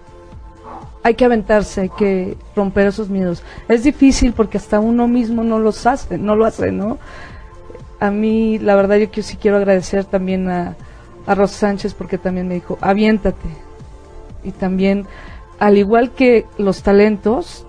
hay 1.05 1.14
que 1.14 1.26
aventarse, 1.26 1.82
hay 1.82 1.88
que 1.90 2.36
romper 2.57 2.86
esos 2.86 3.11
miedos. 3.11 3.42
Es 3.68 3.84
difícil 3.84 4.32
porque 4.32 4.57
hasta 4.57 4.80
uno 4.80 5.07
mismo 5.07 5.44
no 5.44 5.59
los 5.59 5.86
hace, 5.86 6.16
no 6.16 6.34
lo 6.34 6.46
hace, 6.46 6.72
¿no? 6.72 6.98
A 8.00 8.11
mí, 8.11 8.59
la 8.59 8.74
verdad, 8.74 8.96
yo 8.96 9.22
sí 9.22 9.36
quiero 9.36 9.59
agradecer 9.59 10.07
también 10.07 10.48
a, 10.48 10.76
a 11.26 11.34
Rosa 11.34 11.59
Sánchez 11.59 11.92
porque 11.92 12.16
también 12.16 12.48
me 12.48 12.55
dijo, 12.55 12.78
aviéntate. 12.80 13.48
Y 14.44 14.52
también, 14.52 15.07
al 15.59 15.76
igual 15.76 16.11
que 16.12 16.46
los 16.57 16.82
talentos, 16.82 17.66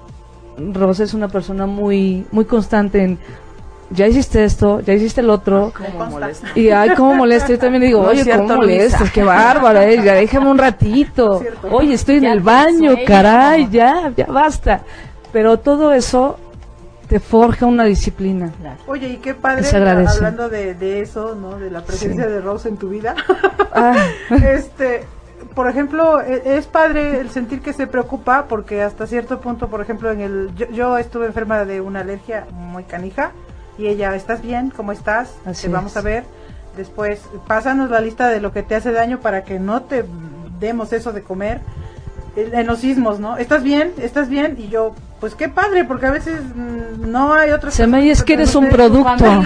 Rosa 0.57 1.03
es 1.03 1.13
una 1.13 1.27
persona 1.27 1.65
muy, 1.65 2.25
muy 2.31 2.45
constante 2.45 3.03
en, 3.03 3.19
ya 3.89 4.07
hiciste 4.07 4.43
esto, 4.43 4.79
ya 4.81 4.93
hiciste 4.93 5.21
el 5.21 5.29
otro. 5.29 5.71
Cómo 5.75 6.05
molesta. 6.09 6.47
Y 6.55 6.69
ay, 6.69 6.89
cómo 6.95 7.15
molesta. 7.15 7.49
Yo 7.49 7.59
también 7.59 7.83
digo, 7.83 8.01
No 8.03 8.09
es 8.11 8.15
oye, 8.15 8.23
cierto, 8.23 8.43
cómo 8.43 8.55
molestas, 8.57 8.99
Luisa. 9.01 9.13
qué 9.13 9.23
bárbara, 9.23 9.88
eh, 9.89 10.01
ya 10.03 10.13
déjame 10.15 10.49
un 10.49 10.57
ratito. 10.57 11.39
cierto. 11.39 11.67
Oye, 11.71 11.93
estoy 11.93 12.17
en 12.17 12.25
el 12.25 12.39
baño, 12.41 12.91
sueño. 12.91 13.05
caray, 13.07 13.69
ya, 13.69 14.11
ya 14.15 14.25
basta. 14.25 14.81
pero 15.31 15.57
todo 15.59 15.91
eso 15.93 16.38
te 17.07 17.19
forja 17.19 17.67
una 17.67 17.83
disciplina. 17.86 18.51
Oye, 18.88 19.07
y 19.09 19.17
qué 19.17 19.36
padre, 19.36 19.63
hablando 19.69 20.49
de, 20.49 20.73
de 20.73 21.01
eso, 21.01 21.36
¿no? 21.36 21.59
De 21.59 21.69
la 21.69 21.81
presencia 21.81 22.23
Sí. 22.25 22.29
de 22.31 22.41
Rose 22.41 22.67
en 22.69 22.77
tu 22.77 22.89
vida. 22.89 23.15
Ah. 23.77 23.93
este, 24.31 25.03
por 25.53 25.69
ejemplo, 25.69 26.21
e- 26.21 26.57
es 26.57 26.65
padre 26.65 27.19
el 27.19 27.29
sentir 27.29 27.59
que 27.61 27.73
se 27.73 27.88
preocupa 27.88 28.45
porque 28.47 28.81
hasta 28.81 29.05
cierto 29.05 29.41
punto, 29.41 29.67
por 29.67 29.81
ejemplo, 29.81 30.09
en 30.11 30.21
el 30.21 30.55
yo, 30.55 30.67
yo 30.71 30.97
estuve 30.97 31.25
enferma 31.25 31.65
de 31.65 31.81
una 31.81 31.99
alergia 31.99 32.47
muy 32.53 32.86
canija 32.86 33.31
y 33.78 33.88
ella, 33.88 34.15
¿estás 34.15 34.41
bien? 34.41 34.71
¿Cómo 34.76 34.91
estás? 34.91 35.36
Así 35.45 35.67
te 35.67 35.73
vamos 35.73 35.91
es. 35.91 35.97
a 35.97 36.01
ver. 36.01 36.23
Después, 36.78 37.21
pásanos 37.47 37.89
la 37.89 38.01
lista 38.01 38.28
de 38.30 38.41
lo 38.41 38.51
que 38.51 38.63
te 38.63 38.76
hace 38.76 38.91
daño 38.91 39.19
para 39.19 39.43
que 39.43 39.59
no 39.59 39.84
te 39.84 40.05
demos 40.59 40.93
eso 40.93 41.11
de 41.11 41.21
comer. 41.23 41.61
En 42.36 42.53
en 42.53 42.67
los 42.67 42.80
sismos, 42.80 43.19
¿no? 43.19 43.38
¿Estás 43.38 43.63
bien? 43.63 43.93
¿Estás 43.97 44.28
bien? 44.28 44.57
Y 44.59 44.67
yo, 44.67 44.93
pues 45.20 45.34
qué 45.34 45.49
padre, 45.49 45.86
porque 45.86 46.05
a 46.07 46.11
veces 46.11 46.39
mm, 46.53 47.09
no 47.09 47.34
hay 47.34 47.51
otras 47.51 47.74
Se 47.74 47.88
me 47.88 48.09
es 48.11 48.22
que 48.24 48.34
eres 48.34 48.53
un 48.55 48.70
producto. 48.70 49.26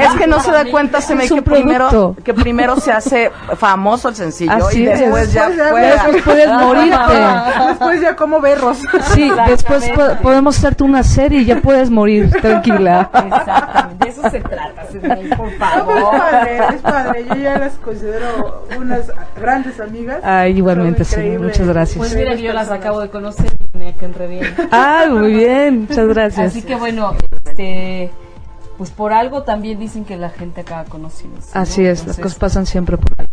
Es 0.00 0.12
que 0.18 0.26
no 0.26 0.40
se 0.40 0.50
da 0.52 0.64
cuenta, 0.70 1.00
se 1.00 1.14
me 1.14 1.24
Es 1.24 1.28
que 1.30 1.34
un 1.34 1.42
primero, 1.42 1.88
producto. 1.88 2.22
que 2.22 2.34
primero 2.34 2.76
se 2.76 2.92
hace 2.92 3.30
famoso 3.56 4.08
el 4.10 4.14
sencillo 4.14 4.52
Así 4.52 4.82
y 4.82 4.86
es. 4.86 5.00
después 5.00 5.32
ya 5.32 5.48
Después 5.48 5.58
ya- 5.66 5.70
fuera. 5.70 5.88
Después 6.04 6.22
puedes 6.22 6.48
morirte. 6.52 7.66
Después 7.68 8.00
ya 8.02 8.16
como 8.16 8.40
berros. 8.40 8.78
Sí, 9.14 9.30
después 9.48 9.88
po- 9.90 10.22
podemos 10.22 10.58
hacerte 10.58 10.84
una 10.84 11.02
serie 11.02 11.40
y 11.40 11.44
ya 11.46 11.60
puedes 11.60 11.90
morir, 11.90 12.30
tranquila. 12.40 13.10
Exactamente, 13.12 14.04
de 14.04 14.10
eso 14.10 14.30
se 14.30 14.40
trata, 14.40 14.84
Sisney, 14.92 15.28
por 15.30 15.46
No, 15.50 15.52
pero 15.58 15.96
es 15.96 16.02
favor. 16.02 16.10
padre, 16.18 16.58
es 16.74 16.82
padre. 16.82 17.26
Yo 17.28 17.34
ya 17.36 17.58
las 17.58 17.72
considero 17.74 18.66
unas 18.78 19.10
grandes 19.40 19.80
amigas. 19.80 20.20
Ay, 20.22 20.56
igualmente, 20.58 21.04
sí, 21.04 21.20
muchas 21.38 21.66
gracias. 21.66 21.98
Pues 21.98 22.14
mira 22.14 22.36
que 22.36 22.42
yo 22.42 22.52
las 22.52 22.70
acabo 22.70 23.00
de 23.00 23.08
conocer 23.08 23.46
y 23.74 23.78
me 23.78 23.94
que 23.96 24.06
re 24.08 24.26
bien. 24.28 24.54
Ah, 24.70 25.05
muy 25.10 25.34
bien, 25.34 25.80
muchas 25.82 26.08
gracias. 26.08 26.48
Así 26.48 26.62
que 26.62 26.74
bueno, 26.76 27.14
este, 27.30 28.10
pues 28.78 28.90
por 28.90 29.12
algo 29.12 29.42
también 29.42 29.78
dicen 29.78 30.04
que 30.04 30.16
la 30.16 30.30
gente 30.30 30.60
acaba 30.62 30.84
conocidos. 30.84 31.46
¿no? 31.54 31.60
Así 31.60 31.84
es, 31.84 32.06
las 32.06 32.16
cosas 32.16 32.38
pasan 32.38 32.66
siempre 32.66 32.96
por 32.96 33.12
ahí. 33.20 33.26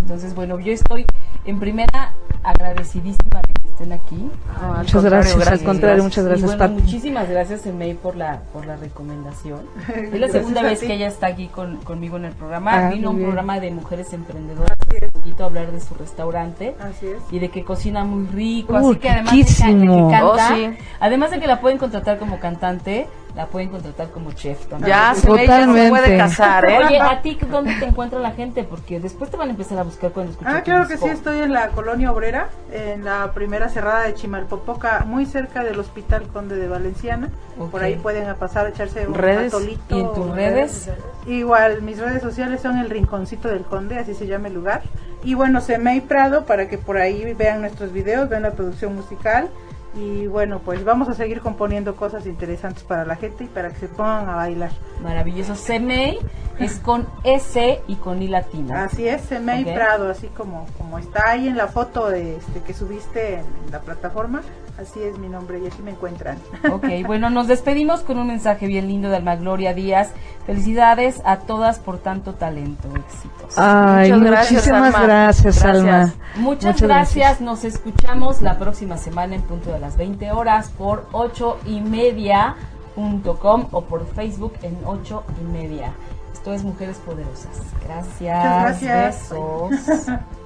Entonces, 0.00 0.34
bueno, 0.34 0.58
yo 0.60 0.72
estoy 0.72 1.04
en 1.44 1.58
primera 1.58 2.12
agradecidísima 2.42 3.40
de 3.46 3.54
que 3.60 3.68
estén 3.68 3.92
aquí. 3.92 4.30
Al 4.60 4.78
Muchas 4.78 5.04
gracias, 5.04 5.46
al 5.48 5.62
contrario, 5.64 6.02
muchas 6.04 6.24
Y 6.24 6.28
gracias, 6.28 6.46
bueno, 6.56 6.58
Pati. 6.58 6.82
muchísimas 6.82 7.28
gracias, 7.28 7.66
Emey, 7.66 7.94
por 7.94 8.16
la, 8.16 8.40
por 8.52 8.66
la 8.66 8.76
recomendación. 8.76 9.60
Es 9.88 10.20
la 10.20 10.28
segunda 10.30 10.62
vez 10.62 10.80
que 10.80 10.94
ella 10.94 11.08
está 11.08 11.28
aquí 11.28 11.48
con, 11.48 11.76
conmigo 11.78 12.16
en 12.16 12.26
el 12.26 12.32
programa. 12.32 12.86
Ah, 12.88 12.90
Vino 12.90 13.08
a 13.08 13.10
un 13.10 13.16
bien. 13.16 13.28
programa 13.28 13.58
de 13.60 13.70
mujeres 13.70 14.12
emprendedoras 14.12 14.75
hace 14.98 15.08
poquito 15.10 15.42
a 15.44 15.46
hablar 15.46 15.72
de 15.72 15.80
su 15.80 15.94
restaurante 15.94 16.74
Así 16.80 17.06
es. 17.06 17.22
y 17.30 17.38
de 17.38 17.50
que 17.50 17.64
cocina 17.64 18.04
muy 18.04 18.26
rico, 18.26 18.72
Uh, 18.74 18.90
así 18.90 18.98
que 18.98 19.08
además 19.10 19.32
de, 19.34 19.44
que 19.44 19.86
canta, 20.10 20.24
Oh, 20.26 20.38
sí. 20.54 20.70
además 21.00 21.30
de 21.30 21.40
que 21.40 21.46
la 21.46 21.60
pueden 21.60 21.78
contratar 21.78 22.18
como 22.18 22.38
cantante, 22.40 23.06
la 23.36 23.46
pueden 23.46 23.68
contratar 23.68 24.08
como 24.08 24.32
chef 24.32 24.64
también. 24.66 24.88
Ya 24.88 25.14
se 25.14 25.26
puede 25.26 25.44
Totalmente. 25.44 26.16
casar, 26.16 26.64
¿eh? 26.64 26.78
Oye, 26.78 26.98
¿a 26.98 27.20
ti 27.20 27.38
dónde 27.50 27.74
te 27.74 27.84
encuentra 27.84 28.18
la 28.18 28.30
gente? 28.30 28.64
Porque 28.64 28.98
después 28.98 29.30
te 29.30 29.36
van 29.36 29.48
a 29.48 29.50
empezar 29.50 29.78
a 29.78 29.82
buscar 29.82 30.10
cuando 30.10 30.32
escuchen 30.32 30.54
Ah, 30.56 30.62
claro 30.62 30.88
que 30.88 30.96
sí, 30.96 31.06
estoy 31.06 31.40
en 31.40 31.52
la 31.52 31.68
colonia 31.68 32.10
obrera, 32.10 32.48
en 32.72 33.04
la 33.04 33.32
primera 33.32 33.68
cerrada 33.68 34.04
de 34.04 34.14
Chimalpopoca, 34.14 35.04
muy 35.06 35.26
cerca 35.26 35.62
del 35.62 35.78
Hospital 35.78 36.22
Conde 36.28 36.56
de 36.56 36.66
Valenciana. 36.66 37.28
Ok. 37.58 37.70
Por 37.72 37.82
ahí 37.82 37.96
pueden 37.96 38.34
pasar 38.36 38.66
a 38.66 38.68
echarse 38.70 39.06
un 39.06 39.14
¿Redes? 39.14 39.52
¿Y 39.90 40.00
en 40.00 40.12
tus 40.14 40.30
redes? 40.34 40.90
Igual, 41.26 41.82
mis 41.82 41.98
redes 41.98 42.22
sociales 42.22 42.62
son 42.62 42.78
el 42.78 42.88
Rinconcito 42.88 43.48
del 43.48 43.64
Conde, 43.64 43.98
así 43.98 44.14
se 44.14 44.26
llama 44.26 44.48
el 44.48 44.54
lugar. 44.54 44.82
Y 45.22 45.34
bueno, 45.34 45.60
Semei 45.60 46.00
Prado, 46.00 46.46
para 46.46 46.68
que 46.68 46.78
por 46.78 46.96
ahí 46.96 47.34
vean 47.34 47.60
nuestros 47.60 47.92
videos, 47.92 48.30
vean 48.30 48.42
la 48.42 48.52
producción 48.52 48.94
musical. 48.94 49.50
Y 49.96 50.26
bueno, 50.26 50.60
pues 50.62 50.84
vamos 50.84 51.08
a 51.08 51.14
seguir 51.14 51.40
componiendo 51.40 51.96
cosas 51.96 52.26
interesantes 52.26 52.84
para 52.84 53.06
la 53.06 53.16
gente 53.16 53.44
y 53.44 53.46
para 53.46 53.70
que 53.70 53.78
se 53.78 53.88
pongan 53.88 54.28
a 54.28 54.36
bailar. 54.36 54.70
Maravilloso. 55.02 55.54
Semei 55.54 56.18
es 56.58 56.78
con 56.80 57.06
S 57.24 57.80
y 57.88 57.96
con 57.96 58.20
I 58.22 58.28
latina. 58.28 58.84
Así 58.84 59.08
es, 59.08 59.22
Semei. 59.22 59.64
Prado, 59.64 60.10
así 60.10 60.26
como, 60.28 60.66
como 60.76 60.98
está 60.98 61.30
ahí 61.30 61.48
en 61.48 61.56
la 61.56 61.68
foto 61.68 62.10
de, 62.10 62.36
este, 62.36 62.60
que 62.60 62.74
subiste 62.74 63.36
en, 63.36 63.46
la 63.72 63.80
plataforma. 63.80 64.42
Así 64.80 65.02
es 65.02 65.18
mi 65.18 65.28
nombre 65.28 65.58
y 65.58 65.66
así 65.66 65.82
me 65.82 65.92
encuentran. 65.92 66.38
Ok, 66.72 66.84
bueno, 67.06 67.30
nos 67.30 67.46
despedimos 67.46 68.00
con 68.00 68.18
un 68.18 68.26
mensaje 68.26 68.66
bien 68.66 68.88
lindo 68.88 69.08
de 69.08 69.16
Alma 69.16 69.36
Gloria 69.36 69.72
Díaz. 69.72 70.10
Felicidades 70.44 71.20
a 71.24 71.38
todas 71.38 71.78
por 71.78 71.98
tanto 71.98 72.34
talento, 72.34 72.88
éxitos. 72.94 73.56
Ay, 73.56 74.12
Muchas 74.12 74.26
gracias, 74.30 74.52
muchísimas 74.52 74.94
Alma. 74.94 75.02
gracias, 75.02 75.62
Gracias. 75.62 75.84
Alma. 75.84 76.14
Muchas, 76.36 76.82
gracias. 76.82 77.40
nos 77.40 77.64
escuchamos 77.64 78.42
la 78.42 78.58
próxima 78.58 78.96
semana 78.98 79.34
en 79.36 79.42
punto 79.42 79.72
de 79.72 79.78
las 79.80 79.96
20 79.96 80.30
horas 80.32 80.70
por 80.76 81.08
8 81.12 81.58
y 81.66 81.80
media 81.80 82.54
punto 82.94 83.38
com 83.38 83.66
o 83.72 83.82
por 83.82 84.06
Facebook 84.14 84.54
en 84.62 84.76
8 84.84 85.24
y 85.40 85.44
media. 85.52 85.92
Esto 86.32 86.52
es 86.52 86.62
Mujeres 86.64 86.98
Poderosas. 86.98 87.60
Gracias. 87.84 88.36
Muchas 88.44 88.82
gracias. 88.82 89.30
Besos. 89.30 90.06